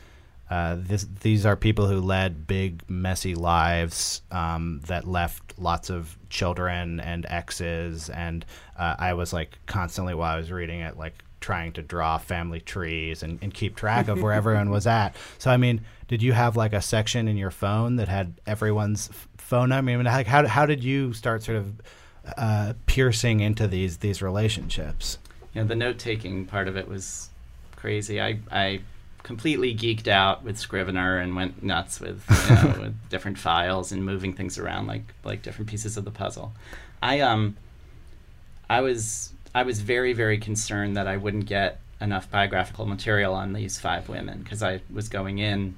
uh, 0.51 0.77
this 0.79 1.07
these 1.21 1.45
are 1.45 1.57
people 1.57 1.87
who 1.87 2.01
led 2.01 2.47
big 2.47 2.83
messy 2.89 3.35
lives 3.35 4.23
um, 4.31 4.81
that 4.87 5.07
left 5.07 5.43
lots 5.59 5.91
of 5.91 6.17
children 6.31 6.99
and 7.01 7.27
exes, 7.29 8.09
and 8.09 8.45
uh, 8.79 8.95
I 8.99 9.13
was 9.13 9.33
like 9.35 9.51
constantly 9.67 10.15
while 10.15 10.35
I 10.35 10.39
was 10.39 10.51
reading 10.51 10.81
it 10.81 10.97
like 10.97 11.15
trying 11.45 11.73
to 11.73 11.83
draw 11.83 12.17
family 12.19 12.61
trees 12.61 13.23
and, 13.23 13.39
and 13.43 13.53
keep 13.53 13.77
track 13.77 14.09
of 14.09 14.23
where 14.23 14.33
everyone 14.33 14.71
was 14.71 14.87
at. 14.87 15.15
So 15.39 15.51
I 15.51 15.59
mean, 15.59 15.83
did 16.09 16.23
you 16.23 16.33
have 16.33 16.57
like 16.57 16.73
a 16.73 16.81
section 16.81 17.29
in 17.29 17.37
your 17.37 17.51
phone 17.51 17.97
that 17.97 18.09
had 18.09 18.35
everyone's 18.47 19.11
f- 19.11 19.29
phone 19.37 19.69
number? 19.69 19.93
I 19.93 19.97
mean, 19.97 20.07
like 20.07 20.27
how 20.27 20.47
how 20.47 20.65
did 20.65 20.83
you 20.83 21.13
start 21.13 21.43
sort 21.43 21.59
of 21.59 21.81
uh, 22.39 22.73
piercing 22.87 23.41
into 23.41 23.69
these 23.69 23.99
these 23.99 24.23
relationships? 24.23 25.19
you 25.55 25.61
know 25.63 25.67
the 25.67 25.77
note 25.77 25.99
taking 25.99 26.45
part 26.45 26.69
of 26.69 26.77
it 26.77 26.89
was 26.89 27.31
crazy 27.77 28.21
i 28.21 28.39
i 28.51 28.81
completely 29.23 29.75
geeked 29.75 30.09
out 30.09 30.45
with 30.45 30.59
scrivener 30.59 31.19
and 31.19 31.35
went 31.35 31.63
nuts 31.63 32.01
with 32.01 32.23
you 32.49 32.55
know 32.55 32.75
with 32.81 33.09
different 33.09 33.39
files 33.39 33.93
and 33.93 34.05
moving 34.05 34.35
things 34.35 34.59
around 34.59 34.87
like 34.87 35.15
like 35.25 35.43
different 35.43 35.71
pieces 35.71 35.97
of 35.97 36.05
the 36.05 36.11
puzzle 36.11 36.53
i 37.03 37.21
um 37.21 37.57
i 38.69 38.81
was 38.81 39.33
i 39.55 39.63
was 39.63 39.81
very 39.81 40.13
very 40.13 40.39
concerned 40.39 40.97
that 40.97 41.07
i 41.07 41.17
wouldn't 41.17 41.47
get 41.47 41.81
enough 42.01 42.31
biographical 42.31 42.87
material 42.87 43.35
on 43.35 43.53
these 43.53 43.79
five 43.79 44.09
women 44.09 44.41
because 44.43 44.63
i 44.63 44.81
was 44.93 45.09
going 45.09 45.39
in 45.39 45.75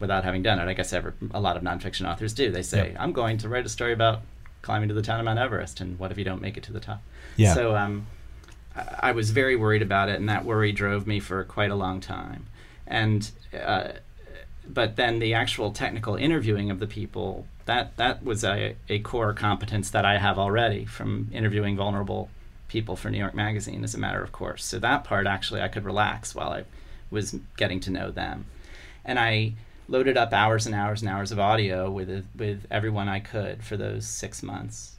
without 0.00 0.24
having 0.24 0.42
done 0.42 0.58
it 0.58 0.68
i 0.68 0.72
guess 0.72 0.92
ever, 0.92 1.14
a 1.32 1.40
lot 1.40 1.56
of 1.56 1.62
nonfiction 1.62 2.08
authors 2.10 2.32
do 2.32 2.50
they 2.50 2.62
say 2.62 2.88
Yep. 2.88 2.96
i'm 2.98 3.12
going 3.12 3.38
to 3.38 3.48
write 3.48 3.64
a 3.66 3.68
story 3.68 3.92
about 3.92 4.22
climbing 4.62 4.88
to 4.88 4.94
the 4.94 5.02
town 5.02 5.18
of 5.20 5.24
mount 5.24 5.38
everest 5.38 5.80
and 5.80 5.98
what 5.98 6.10
if 6.10 6.18
you 6.18 6.24
don't 6.24 6.42
make 6.42 6.56
it 6.56 6.62
to 6.64 6.72
the 6.72 6.80
top 6.80 7.00
Yeah. 7.36 7.54
so 7.54 7.76
um 7.76 8.06
I 8.74 9.10
I 9.10 9.12
was 9.12 9.30
very 9.32 9.54
worried 9.54 9.82
about 9.82 10.08
it, 10.08 10.18
and 10.18 10.26
that 10.30 10.46
worry 10.46 10.72
drove 10.72 11.06
me 11.06 11.20
for 11.20 11.44
quite 11.44 11.70
a 11.70 11.74
long 11.74 12.00
time. 12.00 12.46
And 12.86 13.30
uh, 13.52 13.88
but 14.66 14.96
then 14.96 15.18
the 15.18 15.34
actual 15.34 15.72
technical 15.72 16.14
interviewing 16.16 16.70
of 16.70 16.78
the 16.78 16.86
people 16.86 17.46
that 17.66 17.94
that 17.98 18.24
was 18.24 18.42
a, 18.44 18.74
a 18.88 19.00
core 19.00 19.34
competence 19.34 19.90
that 19.90 20.06
I 20.06 20.16
have 20.16 20.38
already 20.38 20.86
from 20.86 21.28
interviewing 21.34 21.76
vulnerable 21.76 22.30
people 22.72 22.96
for 22.96 23.10
New 23.10 23.18
York 23.18 23.34
Magazine 23.34 23.84
as 23.84 23.94
a 23.94 23.98
matter 23.98 24.22
of 24.22 24.32
course. 24.32 24.64
So 24.64 24.78
that 24.78 25.04
part 25.04 25.26
actually 25.26 25.60
I 25.60 25.68
could 25.68 25.84
relax 25.84 26.34
while 26.34 26.50
I 26.50 26.64
was 27.10 27.36
getting 27.58 27.80
to 27.80 27.90
know 27.90 28.10
them. 28.10 28.46
And 29.04 29.18
I 29.18 29.52
loaded 29.88 30.16
up 30.16 30.32
hours 30.32 30.64
and 30.64 30.74
hours 30.74 31.02
and 31.02 31.10
hours 31.10 31.30
of 31.30 31.38
audio 31.38 31.90
with 31.90 32.26
with 32.34 32.66
everyone 32.70 33.10
I 33.10 33.20
could 33.20 33.62
for 33.62 33.76
those 33.76 34.06
6 34.06 34.42
months. 34.42 34.96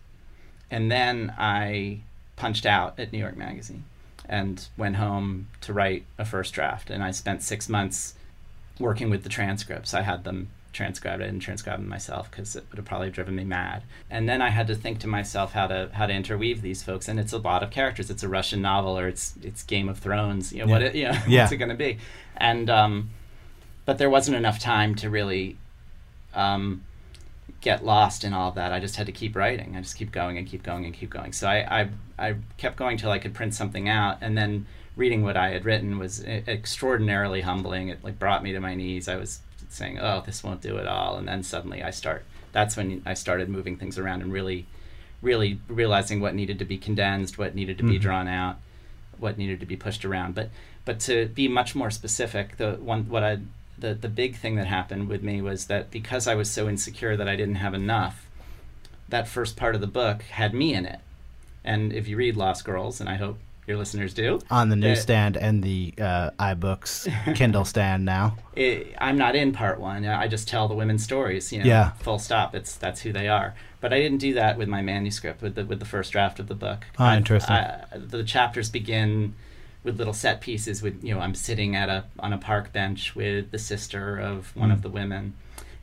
And 0.70 0.92
then 0.92 1.34
I 1.38 2.02
punched 2.36 2.68
out 2.68 3.00
at 3.00 3.12
New 3.12 3.20
York 3.20 3.38
Magazine 3.38 3.86
and 4.30 4.68
went 4.78 4.98
home 4.98 5.48
to 5.62 5.74
write 5.74 6.06
a 6.20 6.26
first 6.26 6.54
draft 6.54 6.92
and 6.92 7.04
I 7.04 7.10
spent 7.12 7.42
6 7.42 7.70
months 7.70 8.14
working 8.80 9.10
with 9.10 9.24
the 9.24 9.30
transcripts. 9.30 9.96
I 9.96 10.04
had 10.04 10.24
them 10.24 10.50
transcribed. 10.74 11.22
I 11.22 11.26
didn't 11.28 11.40
transcribe 11.42 11.80
them 11.80 11.88
myself 11.88 12.30
because 12.30 12.56
it 12.56 12.66
would 12.70 12.78
have 12.78 12.86
probably 12.86 13.10
driven 13.10 13.36
me 13.36 13.44
mad. 13.44 13.84
And 14.10 14.28
then 14.28 14.42
I 14.42 14.50
had 14.50 14.68
to 14.68 14.76
think 14.76 15.00
to 15.00 15.08
myself 15.08 15.54
how 15.54 15.68
to 15.68 15.90
how 15.94 16.06
to 16.08 16.14
interweave 16.14 16.62
these 16.62 16.84
folks. 16.84 17.08
And 17.08 17.20
it's 17.20 17.32
a 17.34 17.38
lot 17.38 17.64
of 17.64 17.70
characters. 17.70 18.10
It's 18.10 18.24
a 18.24 18.28
Russian 18.30 18.62
novel 18.62 18.98
or 18.98 19.08
it's 19.08 19.34
it's 19.42 19.64
Game 19.64 19.88
of 19.88 20.00
Thrones. 20.00 20.52
You 20.52 20.60
know 20.60 20.66
Yeah. 20.66 20.72
what 20.74 20.82
it, 20.82 20.96
you 20.96 21.06
know, 21.06 21.18
Yeah. 21.28 21.42
what's 21.44 21.52
it 21.54 21.58
going 21.58 21.70
to 21.70 21.76
be? 21.76 22.00
And 22.38 22.70
um, 22.70 23.10
but 23.86 23.98
there 23.98 24.10
wasn't 24.10 24.36
enough 24.38 24.60
time 24.60 24.96
to 24.96 25.10
really 25.10 25.58
um, 26.34 26.84
get 27.62 27.86
lost 27.86 28.24
in 28.24 28.34
all 28.34 28.50
of 28.50 28.56
that. 28.56 28.72
I 28.74 28.80
just 28.80 28.96
had 28.96 29.06
to 29.06 29.12
keep 29.12 29.36
writing. 29.36 29.76
I 29.78 29.82
just 29.82 29.96
keep 29.98 30.12
going 30.12 30.38
and 30.38 30.48
keep 30.48 30.64
going 30.64 30.86
and 30.86 30.94
keep 30.94 31.10
going. 31.10 31.34
So 31.34 31.48
I 31.48 31.82
I, 31.82 31.90
I 32.30 32.36
kept 32.58 32.76
going 32.78 32.98
till 32.98 33.12
I 33.12 33.20
could 33.20 33.34
print 33.34 33.54
something 33.54 33.88
out, 33.90 34.18
and 34.22 34.38
then 34.38 34.66
reading 34.96 35.24
what 35.24 35.36
I 35.36 35.50
had 35.50 35.66
written 35.66 35.98
was 35.98 36.24
extraordinarily 36.24 37.42
humbling. 37.42 37.90
It 37.90 38.04
like 38.04 38.20
brought 38.20 38.44
me 38.44 38.52
to 38.54 38.60
my 38.60 38.76
knees. 38.76 39.08
I 39.08 39.16
was 39.16 39.40
saying, 39.74 40.00
"Oh, 40.00 40.22
this 40.26 40.44
won't 40.44 40.62
do 40.62 40.78
it 40.78 40.88
all," 40.88 41.18
and 41.18 41.28
then 41.28 41.44
suddenly 41.44 41.84
I 41.84 41.92
start. 41.92 42.26
That's 42.52 42.78
when 42.78 43.02
I 43.06 43.14
started 43.14 43.50
moving 43.50 43.78
things 43.78 43.98
around 43.98 44.22
and 44.22 44.32
really, 44.32 44.66
really 45.22 45.60
realizing 45.68 46.20
what 46.20 46.36
needed 46.36 46.60
to 46.60 46.66
be 46.66 46.78
condensed, 46.78 47.38
what 47.38 47.56
needed 47.56 47.78
to 47.80 47.84
be 47.84 47.94
mm-hmm. 47.94 48.02
drawn 48.02 48.28
out, 48.28 48.58
what 49.18 49.38
needed 49.38 49.60
to 49.60 49.66
be 49.66 49.76
pushed 49.76 50.06
around. 50.06 50.36
But 50.36 50.50
but 50.86 51.00
to 51.02 51.28
be 51.28 51.48
much 51.48 51.76
more 51.76 51.92
specific, 51.92 52.58
the 52.58 52.74
one 52.74 53.10
what 53.10 53.24
I 53.24 53.40
the 53.78 53.94
the 53.94 54.10
big 54.10 54.36
thing 54.36 54.56
that 54.56 54.68
happened 54.68 55.08
with 55.10 55.24
me 55.24 55.42
was 55.42 55.66
that 55.68 55.92
because 55.92 56.28
I 56.28 56.36
was 56.36 56.50
so 56.50 56.70
insecure 56.70 57.18
that 57.18 57.28
I 57.28 57.36
didn't 57.36 57.56
have 57.56 57.74
enough, 57.74 58.28
that 59.10 59.28
first 59.28 59.56
part 59.56 59.76
of 59.76 59.82
the 59.82 59.88
book 59.88 60.24
had 60.24 60.54
me 60.54 60.74
in 60.74 60.86
it. 60.86 61.00
And 61.64 61.94
if 61.94 62.08
you 62.08 62.18
read 62.18 62.36
Lost 62.36 62.66
Girls, 62.66 63.00
and 63.00 63.10
I 63.10 63.16
hope 63.16 63.40
your 63.68 63.78
listeners 63.78 64.14
do, 64.14 64.40
On 64.52 64.70
the 64.70 64.74
Uh, 64.76 64.80
newsstand 64.88 65.38
and 65.38 65.64
the 65.64 65.94
uh, 66.00 66.32
iBooks 66.40 67.36
Kindle 67.36 67.66
stand 67.66 68.04
now. 68.06 68.36
it, 68.56 68.96
I'm 69.00 69.18
not 69.18 69.36
in 69.36 69.52
part 69.54 69.80
one. 69.80 70.06
I 70.06 70.28
just 70.28 70.48
tell 70.48 70.68
the 70.68 70.74
women's 70.76 71.04
stories. 71.04 71.52
You 71.54 71.60
know, 71.60 71.66
Yeah. 71.66 71.92
Full 72.00 72.20
stop. 72.20 72.54
It's 72.56 72.76
that's 72.76 73.02
who 73.02 73.12
they 73.14 73.28
are. 73.28 73.54
But 73.82 73.94
I 73.94 74.00
didn't 74.00 74.20
do 74.20 74.34
that 74.36 74.58
with 74.58 74.68
my 74.70 74.82
manuscript. 74.82 75.42
With 75.42 75.56
the 75.56 75.66
with 75.66 75.80
the 75.80 75.86
first 75.86 76.12
draft 76.12 76.40
of 76.40 76.48
the 76.48 76.56
book. 76.56 76.86
Ah, 77.00 77.12
I- 77.12 77.18
interesting. 77.18 77.56
I- 77.56 77.84
the 77.96 78.24
chapters 78.24 78.70
begin 78.70 79.34
with 79.84 79.98
little 79.98 80.14
set 80.14 80.40
pieces. 80.42 80.82
With 80.82 81.04
you 81.04 81.14
know, 81.14 81.20
I'm 81.22 81.36
sitting 81.36 81.76
at 81.76 81.90
a 81.90 82.06
on 82.20 82.34
a 82.34 82.38
park 82.38 82.72
bench 82.74 83.16
with 83.16 83.52
the 83.52 83.60
sister 83.60 84.18
of 84.18 84.56
one 84.56 84.70
Hmm. 84.70 84.74
of 84.76 84.82
the 84.82 84.90
women. 84.90 85.34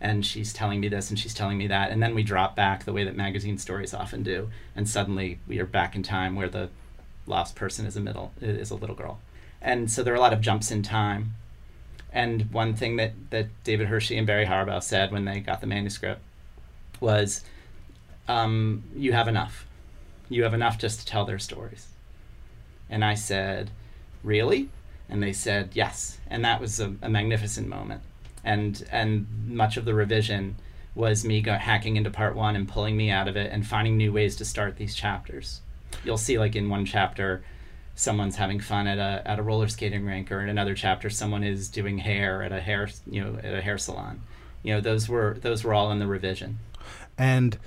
And 0.02 0.24
she's 0.24 0.54
telling 0.54 0.80
me 0.80 0.88
this, 0.88 1.10
and 1.10 1.18
she's 1.18 1.34
telling 1.34 1.58
me 1.58 1.66
that, 1.66 1.90
and 1.90 2.02
then 2.02 2.14
we 2.14 2.22
drop 2.22 2.56
back 2.56 2.84
the 2.84 2.92
way 2.94 3.04
that 3.04 3.14
magazine 3.16 3.58
stories 3.58 3.92
often 3.92 4.22
do, 4.22 4.48
and 4.74 4.88
suddenly 4.88 5.40
we 5.46 5.58
are 5.58 5.66
back 5.66 5.94
in 5.94 6.02
time 6.02 6.34
where 6.36 6.48
the 6.48 6.70
lost 7.30 7.56
person 7.56 7.86
is 7.86 7.96
a 7.96 8.00
middle 8.00 8.32
is 8.40 8.70
a 8.70 8.74
little 8.74 8.96
girl, 8.96 9.18
and 9.62 9.90
so 9.90 10.02
there 10.02 10.12
are 10.12 10.16
a 10.16 10.20
lot 10.20 10.34
of 10.34 10.40
jumps 10.40 10.70
in 10.70 10.82
time, 10.82 11.34
and 12.12 12.52
one 12.52 12.74
thing 12.74 12.96
that, 12.96 13.12
that 13.30 13.46
David 13.64 13.88
Hirshey 13.88 14.18
and 14.18 14.26
Barry 14.26 14.46
Harbaugh 14.46 14.82
said 14.82 15.12
when 15.12 15.24
they 15.24 15.40
got 15.40 15.60
the 15.60 15.66
manuscript 15.66 16.20
was, 17.00 17.42
um, 18.28 18.82
"You 18.94 19.12
have 19.12 19.28
enough. 19.28 19.66
You 20.28 20.42
have 20.42 20.54
enough 20.54 20.78
just 20.78 21.00
to 21.00 21.06
tell 21.06 21.24
their 21.24 21.38
stories." 21.38 21.88
And 22.90 23.04
I 23.04 23.14
said, 23.14 23.70
"Really?" 24.22 24.68
And 25.08 25.22
they 25.22 25.32
said, 25.32 25.70
"Yes." 25.72 26.18
And 26.28 26.44
that 26.44 26.60
was 26.60 26.80
a, 26.80 26.94
a 27.02 27.08
magnificent 27.08 27.68
moment. 27.68 28.02
And 28.44 28.86
and 28.90 29.26
much 29.46 29.76
of 29.76 29.84
the 29.84 29.94
revision 29.94 30.56
was 30.94 31.24
me 31.24 31.40
go, 31.40 31.54
hacking 31.54 31.96
into 31.96 32.10
part 32.10 32.34
one 32.34 32.56
and 32.56 32.68
pulling 32.68 32.96
me 32.96 33.10
out 33.10 33.28
of 33.28 33.36
it 33.36 33.52
and 33.52 33.66
finding 33.66 33.96
new 33.96 34.12
ways 34.12 34.36
to 34.36 34.44
start 34.44 34.76
these 34.76 34.94
chapters. 34.94 35.60
You'll 36.04 36.18
see, 36.18 36.38
like 36.38 36.56
in 36.56 36.68
one 36.68 36.84
chapter, 36.84 37.42
someone's 37.94 38.36
having 38.36 38.60
fun 38.60 38.86
at 38.86 38.98
a 38.98 39.28
at 39.28 39.38
a 39.38 39.42
roller 39.42 39.68
skating 39.68 40.04
rink, 40.04 40.32
or 40.32 40.40
in 40.40 40.48
another 40.48 40.74
chapter, 40.74 41.10
someone 41.10 41.44
is 41.44 41.68
doing 41.68 41.98
hair 41.98 42.42
at 42.42 42.52
a 42.52 42.60
hair 42.60 42.88
you 43.10 43.22
know 43.22 43.38
at 43.38 43.54
a 43.54 43.60
hair 43.60 43.78
salon. 43.78 44.20
You 44.62 44.74
know, 44.74 44.80
those 44.80 45.08
were 45.08 45.38
those 45.40 45.64
were 45.64 45.74
all 45.74 45.90
in 45.92 45.98
the 45.98 46.06
revision. 46.06 46.58
And 47.18 47.58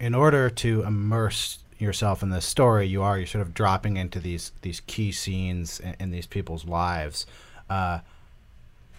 in 0.00 0.14
order 0.14 0.50
to 0.50 0.82
immerse 0.82 1.58
yourself 1.78 2.22
in 2.22 2.30
this 2.30 2.46
story, 2.46 2.86
you 2.86 3.02
are 3.02 3.18
you're 3.18 3.26
sort 3.26 3.42
of 3.42 3.54
dropping 3.54 3.96
into 3.96 4.18
these 4.18 4.52
these 4.62 4.80
key 4.86 5.12
scenes 5.12 5.80
in, 5.80 5.96
in 6.00 6.10
these 6.10 6.26
people's 6.26 6.64
lives. 6.64 7.26
Uh, 7.68 8.00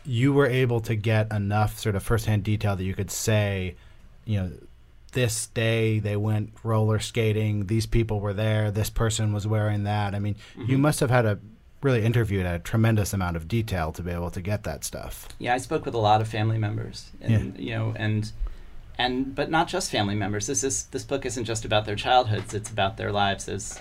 you 0.06 0.32
were 0.32 0.48
able 0.48 0.80
to 0.82 0.96
get 0.96 1.32
enough 1.34 1.78
sort 1.80 1.96
of 1.96 2.04
firsthand 2.04 2.44
detail 2.44 2.76
that 2.76 2.84
you 2.84 2.94
could 2.94 3.12
say, 3.12 3.76
you 4.26 4.40
know, 4.40 4.52
this 5.14 5.48
day 5.48 6.00
they 6.00 6.16
went 6.16 6.54
roller 6.64 7.00
skating. 7.00 7.68
These 7.68 7.86
people 7.86 8.20
were 8.20 8.34
there. 8.34 8.72
This 8.72 8.90
person 8.90 9.34
was 9.34 9.48
wearing 9.48 9.84
that. 9.84 10.14
I 10.14 10.20
mean, 10.20 10.36
you 10.66 10.78
must 10.78 11.00
have 11.00 11.10
had 11.10 11.26
a 11.26 11.40
really 11.82 12.04
interviewed 12.04 12.46
a 12.46 12.60
tremendous 12.60 13.14
amount 13.14 13.38
of 13.38 13.48
detail 13.48 13.92
to 13.94 14.02
be 14.02 14.12
able 14.12 14.32
to 14.32 14.42
get 14.42 14.64
that 14.64 14.84
stuff. 14.84 15.28
Yeah, 15.40 15.54
I 15.54 15.58
spoke 15.58 15.86
with 15.86 15.94
a 15.94 16.00
lot 16.00 16.22
of 16.22 16.28
family 16.28 16.58
members, 16.58 17.12
and 17.22 17.58
you 17.60 17.76
know, 17.76 17.94
and 17.96 18.32
and 18.98 19.36
but 19.36 19.50
not 19.50 19.68
just 19.68 19.92
family 19.92 20.16
members. 20.16 20.48
This 20.48 20.64
is 20.64 20.86
this 20.86 21.04
book 21.04 21.26
isn't 21.26 21.46
just 21.46 21.66
about 21.66 21.86
their 21.86 21.96
childhoods; 21.96 22.54
it's 22.54 22.70
about 22.70 22.98
their 22.98 23.12
lives 23.12 23.48
as 23.48 23.80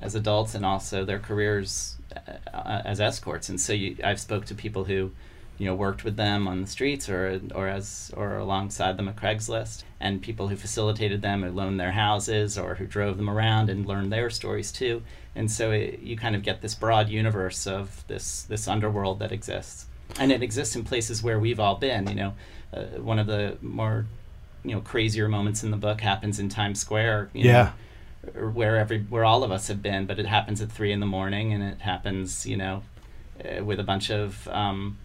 as 0.00 0.14
adults 0.14 0.54
and 0.54 0.64
also 0.64 1.04
their 1.04 1.18
careers 1.18 1.96
uh, 2.14 2.32
uh, 2.54 2.82
as 2.84 3.00
escorts. 3.00 3.48
And 3.48 3.60
so 3.60 3.72
you, 3.72 3.96
I've 4.04 4.20
spoke 4.20 4.44
to 4.46 4.54
people 4.54 4.84
who, 4.84 5.10
you 5.58 5.66
know, 5.66 5.74
worked 5.74 6.04
with 6.04 6.16
them 6.16 6.46
on 6.46 6.60
the 6.62 6.66
streets 6.68 7.08
or 7.08 7.40
or 7.54 7.68
as 7.68 8.10
or 8.16 8.36
alongside 8.38 8.96
them 8.96 9.08
at 9.08 9.16
Craigslist, 9.16 9.82
and 10.00 10.22
people 10.22 10.48
who 10.48 10.56
facilitated 10.56 11.20
them, 11.20 11.42
who 11.42 11.50
loaned 11.50 11.80
their 11.80 11.92
houses, 11.92 12.56
or 12.56 12.76
who 12.76 12.86
drove 12.86 13.16
them 13.16 13.28
around 13.28 13.68
and 13.68 13.86
learned 13.86 14.12
their 14.12 14.30
stories 14.30 14.70
too. 14.72 15.02
And 15.34 15.50
so 15.50 15.70
it, 15.72 16.00
you 16.00 16.16
kind 16.16 16.34
of 16.34 16.42
get 16.42 16.62
this 16.62 16.74
broad 16.74 17.08
universe 17.08 17.66
of 17.66 18.04
this 18.06 18.42
this 18.42 18.68
underworld 18.68 19.18
that 19.18 19.32
exists, 19.32 19.86
and 20.18 20.32
it 20.32 20.42
exists 20.42 20.76
in 20.76 20.84
places 20.84 21.22
where 21.22 21.38
we've 21.38 21.60
all 21.60 21.76
been. 21.76 22.08
You 22.08 22.14
know, 22.14 22.32
uh, 22.72 22.84
one 23.02 23.18
of 23.18 23.26
the 23.26 23.56
more 23.60 24.06
you 24.64 24.74
know 24.74 24.80
crazier 24.80 25.28
moments 25.28 25.62
in 25.62 25.70
the 25.70 25.76
book 25.76 26.00
happens 26.00 26.38
in 26.38 26.48
Times 26.48 26.80
Square. 26.80 27.30
You 27.32 27.44
Yeah. 27.44 27.62
Know, 27.62 27.70
where 28.52 28.76
every 28.76 29.00
where 29.02 29.24
all 29.24 29.44
of 29.44 29.50
us 29.50 29.68
have 29.68 29.80
been, 29.80 30.06
but 30.06 30.18
it 30.18 30.26
happens 30.26 30.60
at 30.60 30.70
three 30.70 30.92
in 30.92 31.00
the 31.00 31.06
morning, 31.06 31.52
and 31.52 31.62
it 31.62 31.80
happens, 31.80 32.44
you 32.46 32.56
know, 32.56 32.82
uh, 33.42 33.64
with 33.64 33.78
a 33.80 33.84
bunch 33.84 34.10
of, 34.10 34.46
um, 34.48 34.98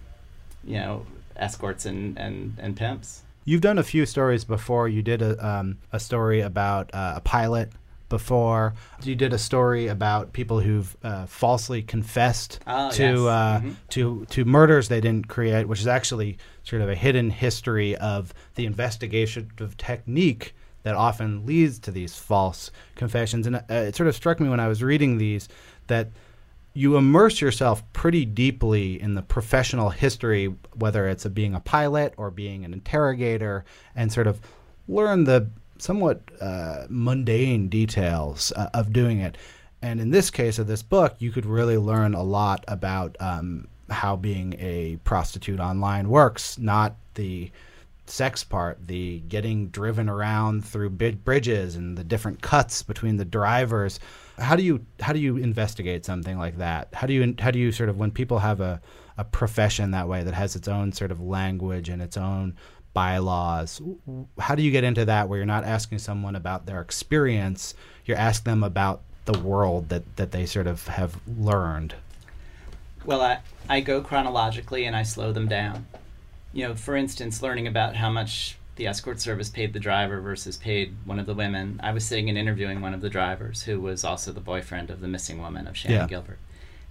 you 0.66 0.76
know, 0.78 1.06
escorts 1.36 1.86
and 1.86 2.18
and 2.18 2.56
and 2.60 2.76
pimps. 2.76 3.24
You've 3.46 3.62
done 3.62 3.78
a 3.78 3.84
few 3.84 4.06
stories 4.06 4.44
before. 4.46 4.88
You 4.88 5.02
did 5.02 5.22
a 5.22 5.46
um, 5.46 5.78
a 5.92 6.00
story 6.00 6.42
about 6.42 6.94
uh, 6.94 7.14
a 7.18 7.22
pilot 7.22 7.72
before. 8.10 8.74
You 9.02 9.16
did 9.16 9.34
a 9.34 9.38
story 9.40 9.88
about 9.88 10.34
people 10.34 10.60
who've 10.60 10.96
uh, 11.04 11.26
falsely 11.26 11.82
confessed 11.82 12.60
Oh, 12.68 12.92
to 12.92 13.04
yes. 13.04 13.18
uh, 13.20 13.62
Mhm. 13.64 13.76
to 13.90 14.26
to 14.30 14.46
murders 14.46 14.88
they 14.88 15.02
didn't 15.02 15.28
create, 15.28 15.68
which 15.68 15.80
is 15.82 15.88
actually 15.88 16.38
sort 16.64 16.82
of 16.84 16.90
a 16.90 16.96
hidden 16.96 17.32
history 17.32 17.96
of 17.98 18.34
the 18.56 18.66
investigative 18.66 19.76
technique 19.78 20.54
that 20.84 20.96
often 20.96 21.46
leads 21.46 21.80
to 21.80 21.92
these 21.92 22.16
false 22.16 22.70
confessions. 22.96 23.48
And 23.48 23.56
uh, 23.58 23.62
it 23.70 23.96
sort 23.96 24.08
of 24.08 24.16
struck 24.16 24.40
me 24.40 24.48
when 24.50 24.60
I 24.60 24.68
was 24.68 24.84
reading 24.84 25.18
these 25.18 25.48
that 25.88 26.10
you 26.74 26.98
immerse 26.98 27.40
yourself 27.40 27.84
pretty 27.94 28.26
deeply 28.26 29.00
in 29.00 29.14
the 29.14 29.22
professional 29.22 29.90
history, 29.90 30.54
whether 30.74 31.08
it's 31.08 31.26
a 31.26 31.30
being 31.30 31.54
a 31.54 31.60
pilot 31.60 32.14
or 32.18 32.32
being 32.32 32.66
an 32.66 32.74
interrogator, 32.74 33.64
and 33.96 34.12
sort 34.12 34.28
of 34.28 34.42
learn 34.88 35.24
the 35.24 35.48
somewhat 35.78 36.22
uh, 36.42 36.86
mundane 36.90 37.68
details 37.68 38.52
uh, 38.56 38.70
of 38.74 38.94
doing 38.94 39.20
it. 39.20 39.38
And 39.82 40.00
in 40.00 40.12
this 40.12 40.32
case 40.32 40.60
of 40.60 40.68
this 40.68 40.82
book, 40.82 41.16
you 41.20 41.32
could 41.32 41.46
really 41.46 41.78
learn 41.78 42.14
a 42.14 42.24
lot 42.24 42.64
about 42.68 43.18
um, 43.20 43.68
how 43.90 44.16
being 44.16 44.56
a 44.60 44.98
prostitute 45.04 45.60
online 45.60 46.10
works, 46.10 46.58
not 46.58 46.96
the 47.16 47.52
sex 48.06 48.44
part, 48.44 48.88
the 48.88 49.20
getting 49.28 49.68
driven 49.70 50.10
around 50.10 50.66
through 50.66 50.90
big 50.90 51.24
bridges 51.24 51.76
and 51.76 51.98
the 51.98 52.04
different 52.04 52.42
cuts 52.42 52.82
between 52.82 53.18
the 53.18 53.26
drivers. 53.26 54.00
How 54.40 54.56
do 54.56 54.64
you 54.64 54.86
how 55.00 55.14
do 55.14 55.20
you 55.20 55.38
investigate 55.38 56.06
something 56.06 56.38
like 56.38 56.58
that? 56.58 56.90
How 56.94 57.08
do 57.08 57.14
you 57.14 57.36
how 57.40 57.52
do 57.52 57.60
you 57.60 57.72
sort 57.72 57.90
of 57.90 57.98
when 57.98 58.12
people 58.12 58.40
have 58.40 58.62
a 58.62 58.82
a 59.18 59.24
profession 59.24 59.92
that 59.92 60.08
way 60.08 60.24
that 60.24 60.34
has 60.34 60.56
its 60.56 60.68
own 60.68 60.92
sort 60.92 61.12
of 61.12 61.22
language 61.22 61.90
and 61.90 62.02
its 62.02 62.18
own 62.18 62.56
bylaws, 62.94 63.82
how 64.40 64.56
do 64.56 64.62
you 64.62 64.72
get 64.72 64.84
into 64.84 65.06
that 65.06 65.28
where 65.28 65.38
you're 65.38 65.46
not 65.46 65.64
asking 65.64 66.00
someone 66.00 66.36
about 66.36 66.66
their 66.66 66.82
experience, 66.82 67.74
you're 68.06 68.18
asking 68.18 68.52
them 68.52 68.64
about 68.64 69.02
the 69.26 69.38
world 69.40 69.90
that 69.90 70.16
that 70.16 70.32
they 70.32 70.46
sort 70.46 70.68
of 70.68 70.88
have 70.88 71.20
learned? 71.28 71.96
Well, 73.06 73.22
I, 73.22 73.40
I 73.68 73.82
go 73.82 74.02
chronologically 74.02 74.86
and 74.86 74.96
I 74.96 75.04
slow 75.04 75.34
them 75.34 75.48
down. 75.48 75.88
You 76.54 76.68
know, 76.68 76.76
for 76.76 76.96
instance, 76.96 77.42
learning 77.42 77.68
about 77.68 77.96
how 77.96 78.10
much 78.10 78.58
the 78.76 78.88
escort 78.88 79.20
service 79.20 79.50
paid 79.50 79.74
the 79.74 79.80
driver 79.80 80.20
versus 80.20 80.58
paid 80.58 80.96
one 81.06 81.20
of 81.20 81.26
the 81.26 81.34
women. 81.34 81.80
I 81.84 81.92
was 81.92 82.06
sitting 82.06 82.30
and 82.30 82.38
interviewing 82.38 82.82
one 82.82 82.94
of 82.94 83.02
the 83.02 83.10
drivers 83.10 83.64
who 83.64 83.80
was 83.80 84.04
also 84.04 84.32
the 84.32 84.40
boyfriend 84.42 84.90
of 84.90 85.00
the 85.00 85.08
missing 85.08 85.40
woman 85.40 85.68
of 85.68 85.76
Shannan 85.76 85.90
Yeah. 85.92 86.08
Gilbert, 86.08 86.40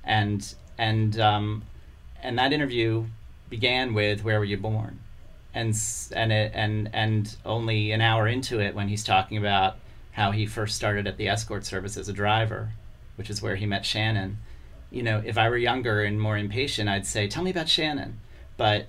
and 0.05 0.55
and 0.79 1.19
um, 1.19 1.65
and 2.23 2.39
that 2.39 2.53
interview 2.53 3.07
began 3.51 3.95
with 3.95 4.23
"Where 4.25 4.39
were 4.39 4.45
you 4.45 4.57
born?" 4.59 5.01
and 5.55 5.75
and 6.15 6.33
it 6.33 6.53
and 6.55 6.89
and 6.93 7.37
only 7.45 7.93
an 7.93 8.01
hour 8.01 8.27
into 8.29 8.61
it 8.61 8.75
when 8.75 8.89
he's 8.89 9.05
talking 9.05 9.37
about 9.37 9.77
how 10.13 10.31
he 10.31 10.47
first 10.47 10.77
started 10.77 11.07
at 11.07 11.17
the 11.17 11.29
escort 11.29 11.65
service 11.65 11.97
as 11.97 12.09
a 12.09 12.13
driver, 12.13 12.71
which 13.17 13.31
is 13.31 13.43
where 13.43 13.57
he 13.57 13.67
met 13.67 13.83
Shannan. 13.83 14.37
You 14.91 15.03
know, 15.03 15.23
if 15.25 15.39
I 15.39 15.49
were 15.49 15.57
younger 15.57 16.03
and 16.05 16.21
more 16.21 16.37
impatient, 16.37 16.89
I'd 16.89 17.07
say, 17.07 17.27
"Tell 17.27 17.43
me 17.43 17.51
about 17.51 17.67
Shannan," 17.67 18.13
but 18.57 18.87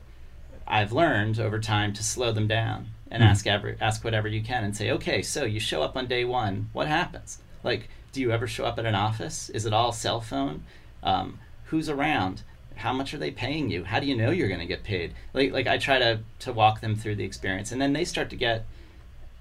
I've 0.67 0.91
learned 0.91 1.39
over 1.39 1.59
time 1.59 1.93
to 1.93 2.03
slow 2.03 2.31
them 2.31 2.47
down 2.47 2.87
and 3.11 3.23
ask 3.23 3.45
every 3.45 3.77
ask 3.79 4.03
whatever 4.03 4.27
you 4.27 4.41
can 4.41 4.63
and 4.63 4.75
say, 4.75 4.91
okay, 4.91 5.21
so 5.21 5.45
you 5.45 5.59
show 5.59 5.83
up 5.83 5.95
on 5.95 6.07
day 6.07 6.25
one, 6.25 6.69
what 6.73 6.87
happens? 6.87 7.39
Like, 7.63 7.89
do 8.11 8.21
you 8.21 8.31
ever 8.31 8.47
show 8.47 8.65
up 8.65 8.79
at 8.79 8.85
an 8.85 8.95
office? 8.95 9.49
Is 9.49 9.65
it 9.65 9.73
all 9.73 9.91
cell 9.91 10.19
phone? 10.19 10.63
Um, 11.03 11.39
who's 11.65 11.89
around? 11.89 12.41
How 12.75 12.91
much 12.91 13.13
are 13.13 13.19
they 13.19 13.29
paying 13.29 13.69
you? 13.69 13.83
How 13.83 13.99
do 13.99 14.07
you 14.07 14.15
know 14.15 14.31
you're 14.31 14.47
going 14.47 14.59
to 14.59 14.65
get 14.65 14.83
paid? 14.83 15.13
Like, 15.33 15.51
like 15.51 15.67
I 15.67 15.77
try 15.77 15.99
to 15.99 16.21
to 16.39 16.53
walk 16.53 16.81
them 16.81 16.95
through 16.95 17.15
the 17.15 17.23
experience, 17.23 17.71
and 17.71 17.81
then 17.81 17.93
they 17.93 18.05
start 18.05 18.29
to 18.31 18.35
get 18.35 18.65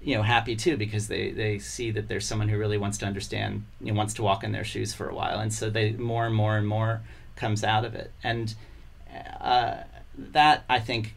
you 0.03 0.15
know 0.15 0.21
happy 0.21 0.55
too 0.55 0.77
because 0.77 1.07
they 1.07 1.31
they 1.31 1.57
see 1.57 1.89
that 1.91 2.07
there's 2.07 2.25
someone 2.25 2.49
who 2.49 2.57
really 2.57 2.77
wants 2.77 2.97
to 2.99 3.05
understand 3.05 3.65
you 3.81 3.91
know, 3.91 3.97
wants 3.97 4.13
to 4.13 4.21
walk 4.21 4.43
in 4.43 4.51
their 4.51 4.63
shoes 4.63 4.93
for 4.93 5.07
a 5.07 5.15
while 5.15 5.39
and 5.39 5.53
so 5.53 5.69
they 5.69 5.91
more 5.93 6.25
and 6.25 6.35
more 6.35 6.57
and 6.57 6.67
more 6.67 7.01
comes 7.37 7.63
out 7.63 7.85
of 7.85 7.95
it 7.95 8.11
and 8.21 8.53
uh, 9.39 9.77
that 10.17 10.63
i 10.69 10.79
think 10.79 11.15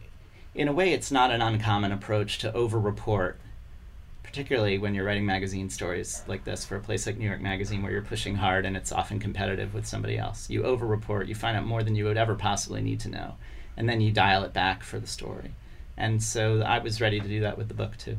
in 0.55 0.67
a 0.67 0.73
way 0.73 0.93
it's 0.93 1.11
not 1.11 1.31
an 1.31 1.41
uncommon 1.41 1.91
approach 1.91 2.39
to 2.39 2.53
over 2.53 2.79
report 2.79 3.39
particularly 4.37 4.77
when 4.77 4.93
you're 4.93 5.05
writing 5.05 5.25
magazine 5.25 5.69
stories 5.69 6.21
like 6.27 6.43
this 6.43 6.65
for 6.65 6.75
a 6.75 6.79
place 6.81 7.07
like 7.07 7.17
new 7.17 7.25
york 7.25 7.41
magazine 7.41 7.81
where 7.81 7.91
you're 7.91 8.01
pushing 8.01 8.35
hard 8.35 8.65
and 8.65 8.75
it's 8.75 8.91
often 8.91 9.19
competitive 9.19 9.73
with 9.73 9.87
somebody 9.87 10.17
else. 10.17 10.49
You 10.49 10.63
over 10.63 10.85
report 10.85 11.27
you 11.27 11.33
find 11.33 11.55
out 11.55 11.65
more 11.65 11.81
than 11.81 11.95
you 11.95 12.05
would 12.05 12.17
ever 12.17 12.35
possibly 12.35 12.81
need 12.81 12.99
to 12.99 13.09
know 13.09 13.35
and 13.77 13.87
then 13.87 14.01
you 14.01 14.11
dial 14.11 14.43
it 14.43 14.53
back 14.53 14.83
for 14.83 14.99
the 14.99 15.07
story. 15.07 15.53
And 15.95 16.21
so 16.21 16.61
i 16.61 16.77
was 16.79 16.99
ready 16.99 17.19
to 17.19 17.27
do 17.27 17.39
that 17.39 17.57
with 17.57 17.69
the 17.69 17.73
book 17.73 17.97
too. 17.97 18.17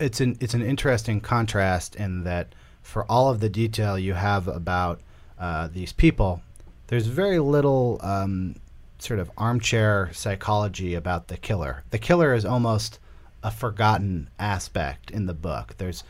It's 0.00 0.20
an 0.20 0.36
it's 0.40 0.54
an 0.54 0.62
interesting 0.62 1.20
contrast 1.20 1.94
in 1.94 2.24
that 2.24 2.54
for 2.82 3.04
all 3.10 3.30
of 3.30 3.38
the 3.40 3.48
detail 3.48 3.98
you 3.98 4.14
have 4.14 4.48
about 4.48 5.00
uh, 5.38 5.68
these 5.68 5.92
people, 5.92 6.42
there's 6.88 7.06
very 7.06 7.38
little 7.38 8.00
um, 8.02 8.56
sort 8.98 9.20
of 9.20 9.30
armchair 9.36 10.10
psychology 10.12 10.94
about 10.94 11.28
the 11.28 11.36
killer. 11.36 11.84
The 11.90 11.98
killer 11.98 12.34
is 12.34 12.44
almost 12.44 12.98
a 13.42 13.50
forgotten 13.50 14.28
aspect 14.38 15.10
in 15.10 15.26
the 15.26 15.34
book. 15.34 15.74
There's 15.78 16.04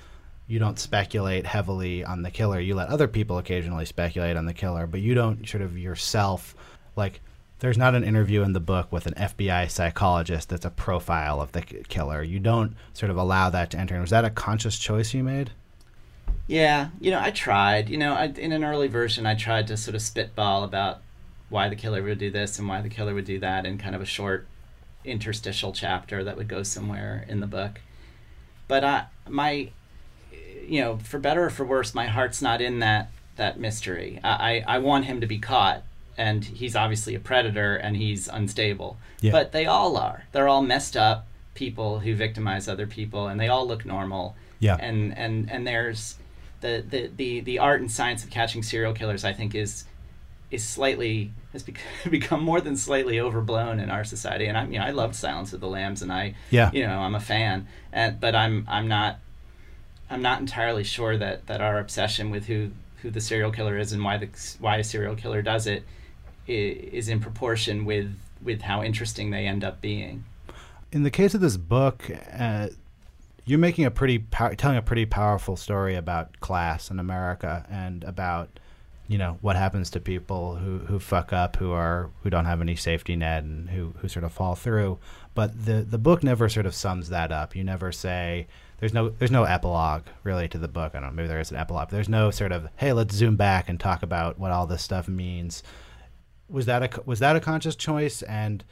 you 0.47 0.59
don't 0.59 0.79
speculate 0.79 1.45
heavily 1.45 2.03
on 2.03 2.23
the 2.23 2.31
killer. 2.31 2.59
You 2.59 2.75
let 2.75 2.89
other 2.89 3.07
people 3.07 3.37
occasionally 3.37 3.85
speculate 3.85 4.37
on 4.37 4.47
the 4.47 4.55
killer, 4.55 4.87
but 4.87 5.01
you 5.01 5.15
don't 5.15 5.47
sort 5.47 5.63
of 5.63 5.77
yourself 5.77 6.55
like 6.97 7.21
there's 7.61 7.77
not 7.77 7.95
an 7.95 8.05
interview 8.05 8.43
in 8.43 8.53
the 8.53 8.61
book 8.61 8.91
with 8.91 9.07
an 9.07 9.15
FBI 9.15 9.71
psychologist 9.71 10.49
that's 10.49 10.65
a 10.65 10.71
profile 10.71 11.41
of 11.41 11.53
the 11.53 11.63
killer. 11.63 12.23
You 12.23 12.39
don't 12.39 12.75
sort 12.95 13.11
of 13.11 13.17
allow 13.17 13.51
that 13.51 13.71
to 13.73 13.79
enter. 13.79 14.01
Was 14.01 14.11
that 14.11 14.25
a 14.25 14.31
conscious 14.31 14.79
choice 14.79 15.13
you 15.13 15.23
made? 15.23 15.51
Yeah, 16.47 16.89
you 17.01 17.11
know, 17.11 17.21
I 17.21 17.31
tried. 17.31 17.91
You 17.91 17.99
know, 17.99 18.15
I, 18.15 18.27
in 18.27 18.53
an 18.53 18.65
early 18.65 18.89
version, 18.89 19.27
I 19.27 19.35
tried 19.35 19.67
to 19.67 19.77
sort 19.77 19.95
of 19.95 20.03
spitball 20.03 20.65
about 20.65 21.03
why 21.49 21.69
the 21.69 21.77
killer 21.77 22.03
would 22.03 22.19
do 22.19 22.31
this 22.31 22.59
and 22.59 22.69
why 22.69 22.81
the 22.81 22.89
killer 22.89 23.15
would 23.15 23.25
do 23.25 23.39
that 23.41 23.65
in 23.65 23.79
kind 23.79 23.95
of 23.95 24.03
a 24.03 24.07
short 24.07 24.47
interstitial 25.05 25.73
chapter 25.73 26.25
that 26.25 26.37
would 26.37 26.49
go 26.49 26.63
somewhere 26.63 27.25
in 27.29 27.41
the 27.41 27.47
book. 27.47 27.81
But 28.67 28.85
I, 28.85 29.07
my, 29.29 29.71
you 30.67 30.81
know, 30.81 30.99
for 30.99 31.19
better 31.19 31.45
or 31.45 31.51
for 31.51 31.65
worse, 31.65 31.95
my 31.95 32.07
heart's 32.07 32.43
not 32.43 32.61
in 32.61 32.81
that 32.81 33.11
that 33.37 33.59
mystery. 33.59 34.21
I, 34.23 34.65
I, 34.67 34.77
I 34.77 34.79
want 34.79 35.05
him 35.05 35.21
to 35.21 35.27
be 35.27 35.39
caught, 35.39 35.85
and 36.17 36.45
he's 36.45 36.75
obviously 36.75 37.15
a 37.15 37.21
predator 37.21 37.77
and 37.77 37.97
he's 37.97 38.27
unstable. 38.27 38.99
Yeah. 39.21 39.33
But 39.33 39.53
they 39.53 39.65
all 39.67 39.97
are. 39.97 40.25
They're 40.33 40.49
all 40.49 40.63
messed 40.63 40.97
up 40.97 41.27
people 41.55 42.01
who 42.01 42.15
victimize 42.15 42.69
other 42.69 42.87
people, 42.87 43.29
and 43.29 43.41
they 43.41 43.49
all 43.49 43.67
look 43.67 43.87
normal. 43.87 44.37
Yeah. 44.59 44.77
And 44.79 45.17
and 45.17 45.51
and 45.51 45.67
there's 45.67 46.17
the, 46.61 46.85
the, 46.89 47.11
the, 47.17 47.41
the 47.41 47.59
art 47.61 47.81
and 47.81 47.91
science 47.91 48.25
of 48.25 48.31
catching 48.31 48.63
serial 48.63 48.93
killers, 48.93 49.25
I 49.25 49.33
think, 49.33 49.55
is 49.55 49.85
is 50.51 50.65
slightly 50.65 51.33
has 51.53 51.65
become 52.11 52.43
more 52.43 52.61
than 52.61 52.77
slightly 52.77 53.21
overblown 53.21 53.81
in 53.81 53.91
our 53.91 54.05
society. 54.05 54.47
And 54.47 54.57
I 54.57 54.67
you 54.67 54.79
know 54.79 54.85
I 54.85 54.91
loved 54.91 55.15
Silence 55.15 55.53
of 55.53 55.61
the 55.61 55.69
Lambs, 55.69 56.03
and 56.03 56.13
I 56.13 56.35
Yeah. 56.51 56.71
you 56.73 56.87
know 56.87 57.01
I'm 57.01 57.15
a 57.15 57.21
fan, 57.21 57.67
and 57.93 58.19
but 58.21 58.35
I'm 58.35 58.65
I'm 58.69 58.89
not 58.89 59.19
I'm 60.11 60.23
not 60.23 60.41
entirely 60.41 60.85
sure 60.85 61.19
that, 61.19 61.47
that 61.49 61.61
our 61.61 61.79
obsession 61.79 62.31
with 62.31 62.47
who, 62.47 62.71
who 63.03 63.11
the 63.11 63.21
serial 63.21 63.51
killer 63.53 63.77
is 63.77 63.93
and 63.93 64.03
why 64.03 64.17
the 64.17 64.29
why 64.59 64.77
a 64.79 64.85
serial 64.85 65.15
killer 65.15 65.43
does 65.43 65.67
it 65.67 65.85
is 66.47 67.09
in 67.11 67.21
proportion 67.21 67.85
with 67.85 68.17
with 68.43 68.63
how 68.63 68.83
interesting 68.83 69.31
they 69.31 69.47
end 69.47 69.63
up 69.65 69.81
being. 69.83 70.25
In 70.93 71.03
the 71.03 71.11
case 71.11 71.35
of 71.35 71.43
this 71.43 71.59
book, 71.59 72.11
uh, 72.33 72.69
you're 73.45 73.59
making 73.59 73.85
a 73.85 73.91
pretty 73.91 74.19
pow- 74.21 74.55
telling 74.55 74.79
a 74.79 74.83
pretty 74.83 75.05
powerful 75.05 75.57
story 75.57 75.95
about 75.95 76.41
class 76.41 76.91
in 76.91 76.99
America 76.99 77.67
and 77.71 78.03
about 78.05 78.49
you 79.09 79.17
know 79.17 79.39
what 79.41 79.57
happens 79.57 79.89
to 79.91 80.01
people 80.01 80.57
who, 80.57 80.79
who 80.81 80.99
fuck 80.99 81.33
up, 81.33 81.57
who 81.57 81.73
are 81.73 82.11
who 82.23 82.31
don't 82.31 82.45
have 82.45 82.61
any 82.61 82.77
safety 82.77 83.17
net, 83.17 83.43
and 83.43 83.71
who, 83.71 83.95
who 83.99 84.09
sort 84.09 84.25
of 84.25 84.33
fall 84.33 84.55
through. 84.55 84.99
But 85.35 85.65
the 85.65 85.81
the 85.83 85.99
book 85.99 86.23
never 86.23 86.49
sort 86.49 86.67
of 86.67 86.75
sums 86.75 87.09
that 87.09 87.33
up. 87.33 87.57
You 87.57 87.65
never 87.65 87.91
say 87.91 88.47
there's 88.79 88.93
no 88.93 89.09
there's 89.09 89.31
no 89.31 89.45
epilogue 89.45 90.05
really 90.23 90.47
to 90.49 90.59
the 90.59 90.69
book. 90.69 90.95
I 90.95 91.01
don't 91.01 91.11
know 91.11 91.17
maybe 91.17 91.29
there 91.29 91.41
is 91.41 91.51
an 91.51 91.57
epilogue. 91.57 91.89
There's 91.89 92.09
no 92.09 92.31
sort 92.31 92.53
of 92.53 92.69
hey 92.77 92.93
let's 92.93 93.15
zoom 93.15 93.37
back 93.37 93.71
and 93.71 93.81
talk 93.81 94.03
about 94.03 94.39
what 94.39 94.53
all 94.53 94.67
this 94.67 94.83
stuff 94.83 95.09
means. 95.09 95.63
Was 96.51 96.67
that 96.67 96.83
a 96.83 97.03
was 97.07 97.21
that 97.21 97.35
a 97.35 97.41
conscious 97.41 97.77
choice 97.77 98.21
and 98.23 98.63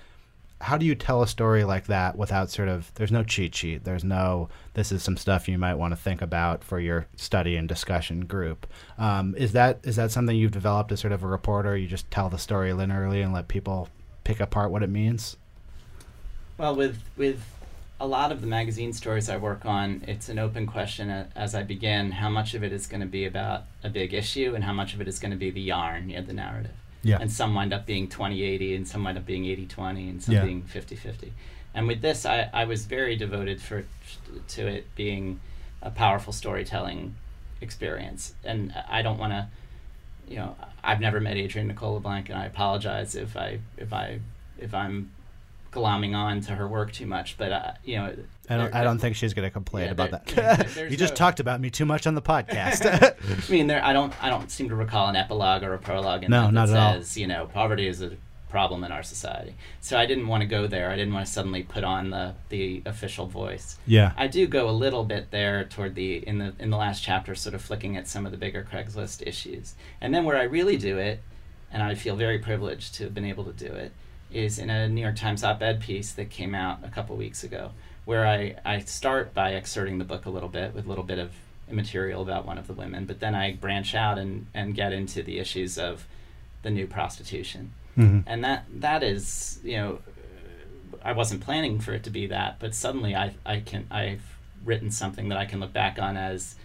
how 0.61 0.78
do 0.78 0.86
you 0.86 0.94
tell 0.94 1.22
a 1.22 1.28
story 1.28 1.64
like 1.64 1.86
that 1.86 2.16
without 2.16 2.50
sort 2.50 2.68
of 2.68 2.92
there's 2.94 3.12
no 3.12 3.22
cheat 3.22 3.54
sheet 3.54 3.84
there's 3.84 4.04
no 4.04 4.48
this 4.76 4.92
is 4.92 5.02
some 5.02 5.16
stuff 5.16 5.48
you 5.48 5.59
might 5.59 5.74
want 5.74 5.92
to 5.92 5.96
think 5.96 6.20
about 6.20 6.62
for 6.62 6.78
your 6.78 7.07
study 7.16 7.57
and 7.57 7.66
discussion 7.66 8.26
group. 8.26 8.66
Um, 8.98 9.34
is 9.38 9.52
that 9.52 9.80
is 9.82 9.96
that 9.96 10.11
something 10.11 10.36
you've 10.36 10.50
developed 10.50 10.92
as 10.92 11.00
sort 11.00 11.12
of 11.12 11.22
a 11.22 11.26
reporter? 11.26 11.76
You 11.76 11.88
just 11.88 12.11
tell 12.11 12.28
the 12.28 12.38
story 12.38 12.70
linearly 12.70 13.24
and 13.24 13.32
let 13.32 13.48
people 13.48 13.88
pick 14.22 14.38
apart 14.38 14.70
what 14.70 14.82
it 14.82 14.90
means? 14.90 15.38
Well, 16.59 16.76
with 16.76 16.98
with 17.16 17.40
a 17.98 18.07
lot 18.07 18.32
of 18.32 18.42
the 18.42 18.46
magazine 18.46 18.92
stories 18.92 19.30
I 19.30 19.38
work 19.38 19.64
on, 19.64 20.04
it's 20.07 20.28
an 20.28 20.38
open 20.38 20.66
question 20.66 21.11
as 21.34 21.54
I 21.54 21.62
begin 21.62 22.12
how 22.12 22.28
much 22.28 22.52
of 22.52 22.62
it 22.62 22.70
is 22.70 22.86
going 22.86 23.00
to 23.00 23.07
be 23.07 23.24
about 23.24 23.64
a 23.82 23.88
big 23.88 24.12
issue 24.12 24.54
and 24.54 24.62
how 24.62 24.74
much 24.74 24.92
of 24.92 25.00
it 25.00 25.09
is 25.09 25.18
going 25.18 25.30
to 25.30 25.38
be 25.38 25.50
the 25.50 25.62
yarn, 25.62 26.11
you 26.11 26.16
know, 26.16 26.26
the 26.26 26.34
narrative. 26.34 26.72
Yeah. 27.03 27.18
And 27.20 27.30
some 27.30 27.55
wind 27.55 27.72
up 27.72 27.86
being 27.86 28.09
20-80 28.09 28.76
and 28.76 28.88
some 28.88 29.05
wind 29.05 29.16
up 29.18 29.26
being 29.26 29.44
80-20 29.44 30.11
and 30.11 30.22
some 30.22 30.34
Yeah. 30.34 30.44
being 30.44 30.62
50-50. 30.62 31.30
And 31.74 31.86
with 31.86 32.01
this, 32.01 32.24
I, 32.26 32.49
I 32.53 32.64
was 32.64 32.86
very 32.86 33.16
devoted 33.16 33.61
for 33.61 33.84
to 34.49 34.66
it 34.66 34.94
being 34.97 35.40
a 35.82 35.90
powerful 35.90 36.32
storytelling 36.32 37.14
experience. 37.61 38.34
And 38.44 38.72
I 38.88 39.03
don't 39.03 39.18
want 39.18 39.32
to, 39.32 39.49
you 40.28 40.36
know, 40.36 40.57
I've 40.82 41.01
never 41.01 41.20
met 41.20 41.36
Adrian 41.36 41.68
Nicole 41.68 41.94
LeBlanc, 41.94 42.28
and 42.30 42.38
I 42.38 42.47
apologize 42.47 43.14
if 43.14 43.36
I 43.36 43.59
if 43.76 43.92
I 43.92 44.20
if 44.59 44.72
I'm 44.74 45.11
glomming 45.77 46.14
on 46.16 46.41
to 46.43 46.53
her 46.55 46.66
work 46.66 46.93
too 46.93 47.07
much. 47.07 47.37
But 47.39 47.53
uh, 47.53 47.72
you 47.85 47.97
know, 47.97 48.16
I 48.49 48.57
don't, 48.57 48.74
I 48.74 48.83
don't 48.85 48.99
think 48.99 49.16
she's 49.16 49.35
going 49.35 49.47
to 49.47 49.51
complain 49.53 49.85
Yeah, 49.87 49.91
about 49.93 50.11
that. 50.11 50.27
there's 50.74 50.91
you 50.91 50.97
just 50.97 51.12
no- 51.12 51.16
talked 51.16 51.41
about 51.41 51.61
me 51.61 51.70
too 51.70 51.85
much 51.85 52.07
on 52.07 52.14
the 52.14 52.22
podcast. 52.22 52.85
I 53.49 53.51
mean, 53.53 53.66
there. 53.66 53.85
I 53.85 53.93
don't. 53.93 54.12
I 54.24 54.31
don't 54.31 54.51
seem 54.51 54.68
to 54.70 54.74
recall 54.77 55.09
an 55.09 55.16
epilogue 55.16 55.62
or 55.62 55.74
a 55.74 55.79
prologue 55.79 56.24
in 56.24 56.31
No, 56.31 56.47
that 56.47 56.53
not 56.53 56.68
that 56.68 56.77
at 56.77 56.83
all. 56.83 56.93
says, 57.03 57.16
you 57.16 57.27
know, 57.27 57.47
poverty 57.47 57.87
is 57.87 58.03
a 58.03 58.12
problem 58.49 58.85
in 58.85 58.93
our 58.93 59.03
society. 59.03 59.55
So 59.81 59.99
I 59.99 60.07
didn't 60.07 60.29
want 60.29 60.41
to 60.43 60.47
go 60.47 60.66
there. 60.68 60.89
I 60.91 60.97
didn't 60.97 61.12
want 61.12 61.27
to 61.27 61.33
suddenly 61.33 61.62
put 61.64 61.83
on 61.85 62.11
the 62.11 62.35
the 62.49 62.81
official 62.87 63.27
voice. 63.27 63.77
yeah. 63.87 64.12
I 64.16 64.29
do 64.29 64.47
go 64.47 64.70
a 64.70 64.72
little 64.72 65.05
bit 65.05 65.31
there 65.33 65.64
toward 65.64 65.95
the 65.97 66.27
in 66.27 66.39
the 66.39 66.55
in 66.59 66.70
the 66.70 66.77
last 66.77 67.03
chapter, 67.03 67.35
sort 67.35 67.55
of 67.55 67.61
flicking 67.61 67.97
at 67.97 68.07
some 68.07 68.24
of 68.24 68.33
the 68.33 68.39
bigger 68.39 68.66
Craigslist 68.70 69.27
issues, 69.27 69.74
and 70.01 70.14
then 70.14 70.24
where 70.24 70.37
I 70.39 70.45
really 70.45 70.77
do 70.79 70.97
it, 70.97 71.20
and 71.72 71.83
I 71.83 71.97
feel 71.97 72.14
very 72.16 72.39
privileged 72.39 72.95
to 72.95 73.05
have 73.05 73.14
been 73.14 73.24
able 73.27 73.45
to 73.45 73.53
do 73.53 73.66
it, 73.74 73.93
is 74.33 74.59
in 74.59 74.70
a 74.70 74.89
New 74.89 75.01
York 75.01 75.16
Times 75.16 75.45
op-ed 75.45 75.81
piece 75.81 76.12
that 76.12 76.31
came 76.31 76.55
out 76.55 76.81
a 76.85 76.89
couple 76.89 77.16
weeks 77.16 77.45
ago, 77.45 77.70
where 78.05 78.27
I 78.27 78.57
I 78.64 78.81
start 78.81 79.35
by 79.35 79.53
excerpting 79.53 79.99
the 79.99 80.05
book 80.05 80.27
a 80.27 80.31
little 80.31 80.49
bit 80.49 80.74
with 80.74 80.87
a 80.87 80.89
little 80.89 81.05
bit 81.05 81.18
of 81.18 81.33
material 81.70 82.22
about 82.22 82.47
one 82.47 82.59
of 82.59 82.66
the 82.66 82.72
women, 82.72 83.07
but 83.07 83.20
then 83.20 83.35
I 83.35 83.55
branch 83.55 83.95
out 83.95 84.18
and 84.18 84.47
and 84.55 84.74
get 84.74 84.93
into 84.93 85.22
the 85.22 85.39
issues 85.39 85.79
of 85.79 86.07
the 86.62 86.70
new 86.70 86.87
prostitution 86.87 87.72
hmm 87.95 88.20
and 88.27 88.45
that 88.45 88.64
that 88.72 89.03
is 89.03 89.59
you 89.62 89.77
know 89.77 89.99
I 91.03 91.12
wasn't 91.12 91.41
planning 91.41 91.79
for 91.79 91.93
it 91.93 92.03
to 92.05 92.11
be 92.11 92.27
that, 92.27 92.59
but 92.59 92.74
suddenly 92.74 93.14
I 93.14 93.35
I 93.45 93.61
can 93.61 93.87
I've 93.91 94.22
written 94.64 94.91
something 94.91 95.29
that 95.29 95.39
I 95.39 95.45
can 95.45 95.61
look 95.61 95.72
back 95.72 95.99
on 96.01 96.16
as 96.16 96.57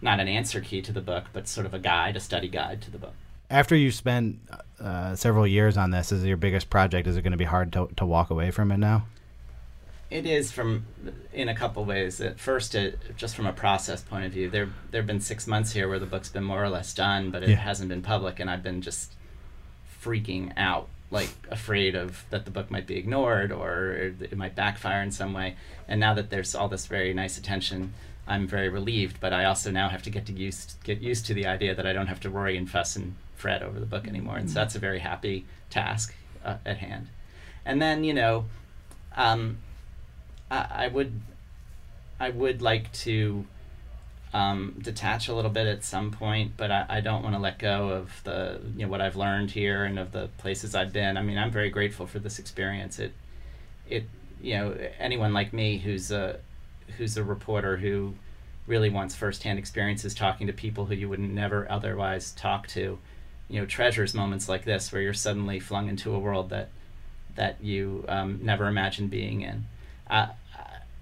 not 0.00 0.20
an 0.20 0.28
answer 0.28 0.60
key 0.60 0.80
to 0.82 0.92
the 0.92 1.02
book, 1.02 1.24
but 1.32 1.48
sort 1.48 1.66
of 1.66 1.74
a 1.74 1.78
guide, 1.78 2.16
a 2.16 2.20
study 2.20 2.48
guide 2.48 2.80
to 2.82 2.90
the 2.90 2.98
book. 2.98 3.14
After 3.50 3.76
you 3.76 3.90
spent 3.90 4.38
uh, 4.84 5.16
several 5.16 5.46
years 5.46 5.76
on 5.76 5.90
this, 5.90 6.12
is 6.12 6.24
your 6.24 6.36
biggest 6.36 6.68
project? 6.70 7.06
Is 7.08 7.16
it 7.16 7.22
going 7.22 7.32
to 7.32 7.38
be 7.38 7.44
hard 7.44 7.72
to, 7.72 7.88
to 7.96 8.04
walk 8.04 8.30
away 8.30 8.50
from 8.50 8.70
it 8.70 8.76
now? 8.76 9.06
It 10.10 10.26
is 10.26 10.52
from 10.52 10.84
in 11.32 11.48
a 11.48 11.54
couple 11.54 11.84
ways. 11.84 12.20
At 12.20 12.38
first, 12.38 12.74
it, 12.74 12.98
just 13.16 13.34
from 13.34 13.46
a 13.46 13.52
process 13.52 14.02
point 14.02 14.26
of 14.26 14.32
view, 14.32 14.48
there 14.50 14.68
there 14.90 15.00
have 15.00 15.06
been 15.06 15.20
six 15.20 15.46
months 15.46 15.72
here 15.72 15.88
where 15.88 15.98
the 15.98 16.06
book's 16.06 16.28
been 16.28 16.44
more 16.44 16.62
or 16.62 16.68
less 16.68 16.92
done, 16.94 17.30
but 17.30 17.42
it 17.42 17.48
Yeah. 17.48 17.56
hasn't 17.56 17.88
been 17.88 18.02
public, 18.02 18.38
and 18.38 18.48
I've 18.50 18.62
been 18.62 18.82
just 18.82 19.14
freaking 20.02 20.52
out, 20.56 20.88
like 21.10 21.30
afraid 21.50 21.94
of 21.94 22.24
that 22.30 22.44
the 22.44 22.50
book 22.50 22.70
might 22.70 22.86
be 22.86 22.96
ignored 22.96 23.50
or 23.50 23.92
it 24.20 24.36
might 24.36 24.54
backfire 24.54 25.02
in 25.02 25.10
some 25.10 25.32
way. 25.32 25.56
And 25.88 25.98
now 25.98 26.12
that 26.14 26.28
there's 26.30 26.54
all 26.54 26.68
this 26.68 26.86
very 26.86 27.14
nice 27.14 27.38
attention, 27.38 27.94
I'm 28.28 28.46
very 28.46 28.68
relieved. 28.68 29.18
But 29.20 29.32
I 29.32 29.44
also 29.46 29.70
now 29.70 29.88
have 29.88 30.02
to 30.02 30.10
get 30.10 30.26
to 30.26 30.32
used 30.32 30.76
get 30.84 31.00
used 31.00 31.26
to 31.26 31.34
the 31.34 31.46
idea 31.46 31.74
that 31.74 31.86
I 31.86 31.92
don't 31.94 32.08
have 32.08 32.20
to 32.20 32.30
worry 32.30 32.56
and 32.56 32.70
fuss 32.70 32.94
and 32.94 33.14
fret 33.34 33.62
over 33.62 33.78
the 33.80 33.86
book 33.86 34.06
anymore, 34.06 34.36
and 34.36 34.48
so 34.48 34.54
that's 34.54 34.74
a 34.74 34.78
very 34.78 35.00
happy 35.00 35.44
task 35.70 36.14
uh, 36.44 36.56
at 36.64 36.78
hand. 36.78 37.08
And 37.64 37.80
then 37.80 38.04
you 38.04 38.14
know. 38.14 38.46
Um, 39.16 39.58
I, 40.50 40.66
I 40.70 40.88
would 40.88 41.20
I 42.20 42.30
would 42.30 42.62
like 42.62 42.92
to 42.92 43.44
um, 44.32 44.74
detach 44.80 45.28
a 45.28 45.34
little 45.34 45.50
bit 45.50 45.66
at 45.66 45.84
some 45.84 46.10
point, 46.10 46.52
but 46.56 46.70
I, 46.70 46.86
I 46.88 47.00
don't 47.00 47.22
want 47.22 47.34
to 47.34 47.40
let 47.40 47.58
go 47.58 47.90
of 47.90 48.22
the 48.24 48.60
you 48.76 48.84
know 48.84 48.88
what 48.90 49.00
I've 49.00 49.16
learned 49.16 49.50
here 49.50 49.84
and 49.84 49.98
of 49.98 50.12
the 50.12 50.28
places 50.38 50.74
I've 50.74 50.92
been. 50.92 51.16
I 51.16 51.22
mean, 51.22 51.38
I'm 51.38 51.50
very 51.50 51.70
grateful 51.70 52.06
for 52.06 52.18
this 52.18 52.38
experience. 52.38 52.98
It 52.98 53.12
it 53.88 54.04
you 54.40 54.54
know 54.54 54.76
anyone 54.98 55.32
like 55.32 55.52
me 55.52 55.78
who's 55.78 56.10
a 56.10 56.40
who's 56.98 57.16
a 57.16 57.24
reporter 57.24 57.76
who 57.76 58.14
really 58.66 58.88
wants 58.88 59.14
firsthand 59.14 59.58
experiences 59.58 60.14
talking 60.14 60.46
to 60.46 60.52
people 60.52 60.86
who 60.86 60.94
you 60.94 61.08
would 61.08 61.20
never 61.20 61.70
otherwise 61.70 62.32
talk 62.32 62.66
to, 62.66 62.98
you 63.48 63.60
know, 63.60 63.66
treasures 63.66 64.14
moments 64.14 64.48
like 64.48 64.64
this 64.64 64.92
where 64.92 65.02
you're 65.02 65.14
suddenly 65.14 65.60
flung 65.60 65.88
into 65.88 66.14
a 66.14 66.18
world 66.18 66.50
that 66.50 66.68
that 67.36 67.62
you 67.62 68.04
um, 68.08 68.38
never 68.42 68.66
imagined 68.66 69.10
being 69.10 69.40
in. 69.40 69.66
Uh, 70.08 70.28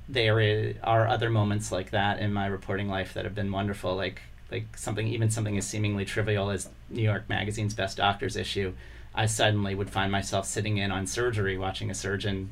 there 0.09 0.74
are 0.82 1.07
other 1.07 1.30
moments 1.30 1.70
like 1.70 1.90
that 1.90 2.18
in 2.18 2.32
my 2.32 2.47
reporting 2.47 2.88
life 2.88 3.14
that 3.14 3.24
have 3.24 3.34
been 3.34 3.53
wonderful, 3.53 3.95
like 3.95 4.22
like 4.51 4.76
something 4.76 5.09
even 5.09 5.30
something 5.30 5.57
as 5.57 5.66
seemingly 5.66 6.05
trivial 6.05 6.51
as 6.51 6.68
New 6.90 7.03
York 7.03 7.24
Magazine's 7.28 7.74
Best 7.74 7.97
Doctors 7.97 8.36
issue. 8.36 8.72
I 9.14 9.26
suddenly 9.26 9.74
would 9.74 9.90
find 9.90 10.11
myself 10.11 10.47
sitting 10.47 10.78
in 10.78 10.90
on 10.90 11.07
surgery, 11.07 11.59
watching 11.59 11.90
a 11.90 11.95
surgeon 11.95 12.51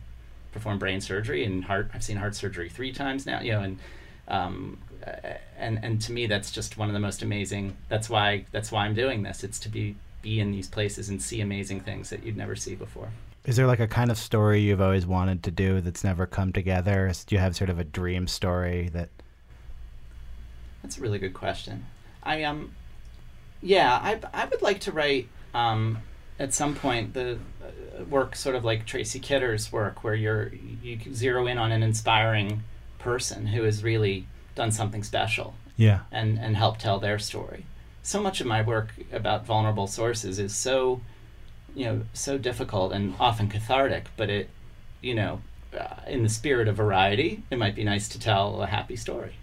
perform 0.52 0.78
brain 0.78 1.00
surgery 1.00 1.44
and 1.44 1.64
heart. 1.64 1.90
I've 1.94 2.02
seen 2.02 2.16
heart 2.16 2.34
surgery 2.34 2.68
three 2.68 2.92
times 2.92 3.26
now, 3.26 3.40
you 3.40 3.52
know, 3.52 3.60
and 3.60 3.78
um, 4.28 4.78
and 5.56 5.78
and 5.82 6.00
to 6.02 6.12
me 6.12 6.26
that's 6.26 6.50
just 6.50 6.78
one 6.78 6.88
of 6.88 6.94
the 6.94 7.00
most 7.00 7.22
amazing. 7.22 7.76
That's 7.88 8.08
why 8.10 8.44
that's 8.52 8.72
why 8.72 8.84
I'm 8.84 8.94
doing 8.94 9.22
this. 9.22 9.44
It's 9.44 9.58
to 9.60 9.68
be 9.68 9.96
be 10.22 10.40
in 10.40 10.50
these 10.50 10.68
places 10.68 11.08
and 11.08 11.20
see 11.20 11.40
amazing 11.40 11.80
things 11.80 12.10
that 12.10 12.24
you'd 12.24 12.36
never 12.36 12.54
see 12.54 12.74
before. 12.74 13.08
Is 13.46 13.56
there 13.56 13.66
like 13.66 13.80
a 13.80 13.88
kind 13.88 14.10
of 14.10 14.18
story 14.18 14.60
you've 14.60 14.82
always 14.82 15.06
wanted 15.06 15.42
to 15.44 15.50
do 15.50 15.80
that's 15.80 16.04
never 16.04 16.26
come 16.26 16.52
together? 16.52 17.10
Do 17.26 17.34
you 17.34 17.40
have 17.40 17.56
sort 17.56 17.70
of 17.70 17.78
a 17.78 17.84
dream 17.84 18.26
story 18.26 18.90
that? 18.92 19.08
That's 20.82 20.98
a 20.98 21.00
really 21.00 21.18
good 21.18 21.34
question. 21.34 21.86
I 22.22 22.42
um, 22.44 22.72
yeah, 23.62 23.98
I 24.02 24.20
I 24.32 24.46
would 24.46 24.62
like 24.62 24.80
to 24.80 24.92
write 24.92 25.28
um 25.54 25.98
at 26.38 26.54
some 26.54 26.74
point 26.74 27.12
the 27.12 27.38
uh, 27.62 28.04
work 28.04 28.34
sort 28.36 28.56
of 28.56 28.64
like 28.64 28.86
Tracy 28.86 29.18
Kidder's 29.18 29.72
work 29.72 30.04
where 30.04 30.14
you're 30.14 30.52
you 30.82 30.98
zero 31.12 31.46
in 31.46 31.58
on 31.58 31.72
an 31.72 31.82
inspiring 31.82 32.62
person 32.98 33.46
who 33.46 33.64
is 33.64 33.82
really 33.82 34.26
done 34.54 34.70
something 34.72 35.02
special 35.02 35.54
Yeah. 35.76 36.00
and 36.12 36.38
and 36.38 36.56
help 36.56 36.78
tell 36.78 36.98
their 36.98 37.18
story. 37.18 37.64
So 38.02 38.20
much 38.20 38.40
of 38.40 38.46
my 38.46 38.62
work 38.62 38.94
about 39.12 39.44
vulnerable 39.46 39.86
sources 39.86 40.38
is 40.38 40.54
so, 40.54 41.00
you 41.74 41.84
know, 41.84 42.02
so 42.12 42.38
difficult 42.38 42.92
and 42.92 43.14
often 43.20 43.48
cathartic. 43.48 44.04
But 44.16 44.30
it, 44.30 44.50
you 45.02 45.14
know, 45.14 45.40
uh, 45.78 45.96
in 46.06 46.22
the 46.22 46.28
spirit 46.28 46.66
of 46.68 46.76
variety, 46.76 47.42
it 47.50 47.58
might 47.58 47.74
be 47.74 47.84
nice 47.84 48.08
to 48.08 48.18
tell 48.18 48.62
a 48.62 48.66
happy 48.66 48.96
story. 48.96 49.34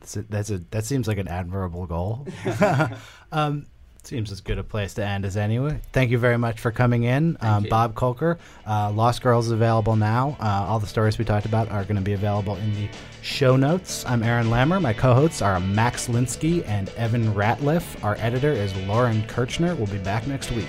That's 0.00 0.16
a, 0.16 0.22
that's 0.22 0.50
a 0.50 0.58
that 0.70 0.84
seems 0.84 1.08
like 1.08 1.18
an 1.18 1.28
admirable 1.28 1.86
goal. 1.86 2.26
um, 3.32 3.66
seems 4.06 4.30
as 4.32 4.40
good 4.40 4.58
a 4.58 4.64
place 4.64 4.94
to 4.94 5.04
end 5.04 5.24
as 5.24 5.36
anyway. 5.36 5.80
Thank 5.92 6.10
you 6.10 6.18
very 6.18 6.38
much 6.38 6.60
for 6.60 6.70
coming 6.70 7.04
in, 7.04 7.36
um. 7.40 7.64
Bob 7.64 7.94
Kolker. 7.94 8.38
Uh, 8.66 8.90
Lost 8.92 9.22
Girls 9.22 9.46
is 9.46 9.52
available 9.52 9.96
now. 9.96 10.36
Uh, 10.40 10.66
all 10.68 10.78
the 10.78 10.86
stories 10.86 11.18
we 11.18 11.24
talked 11.24 11.46
about 11.46 11.70
are 11.70 11.82
going 11.84 11.96
to 11.96 12.02
be 12.02 12.12
available 12.12 12.56
in 12.56 12.74
the 12.74 12.88
show 13.22 13.56
notes. 13.56 14.04
I'm 14.06 14.22
Aaron 14.22 14.46
Lammer. 14.46 14.80
My 14.80 14.92
co-hosts 14.92 15.42
are 15.42 15.58
Max 15.60 16.08
Linsky 16.08 16.66
and 16.66 16.88
Evan 16.90 17.32
Ratliff. 17.34 18.02
Our 18.04 18.16
editor 18.18 18.52
is 18.52 18.74
Lauren 18.86 19.22
Kirchner. 19.26 19.74
We'll 19.74 19.86
be 19.86 19.98
back 19.98 20.26
next 20.26 20.52
week. 20.52 20.68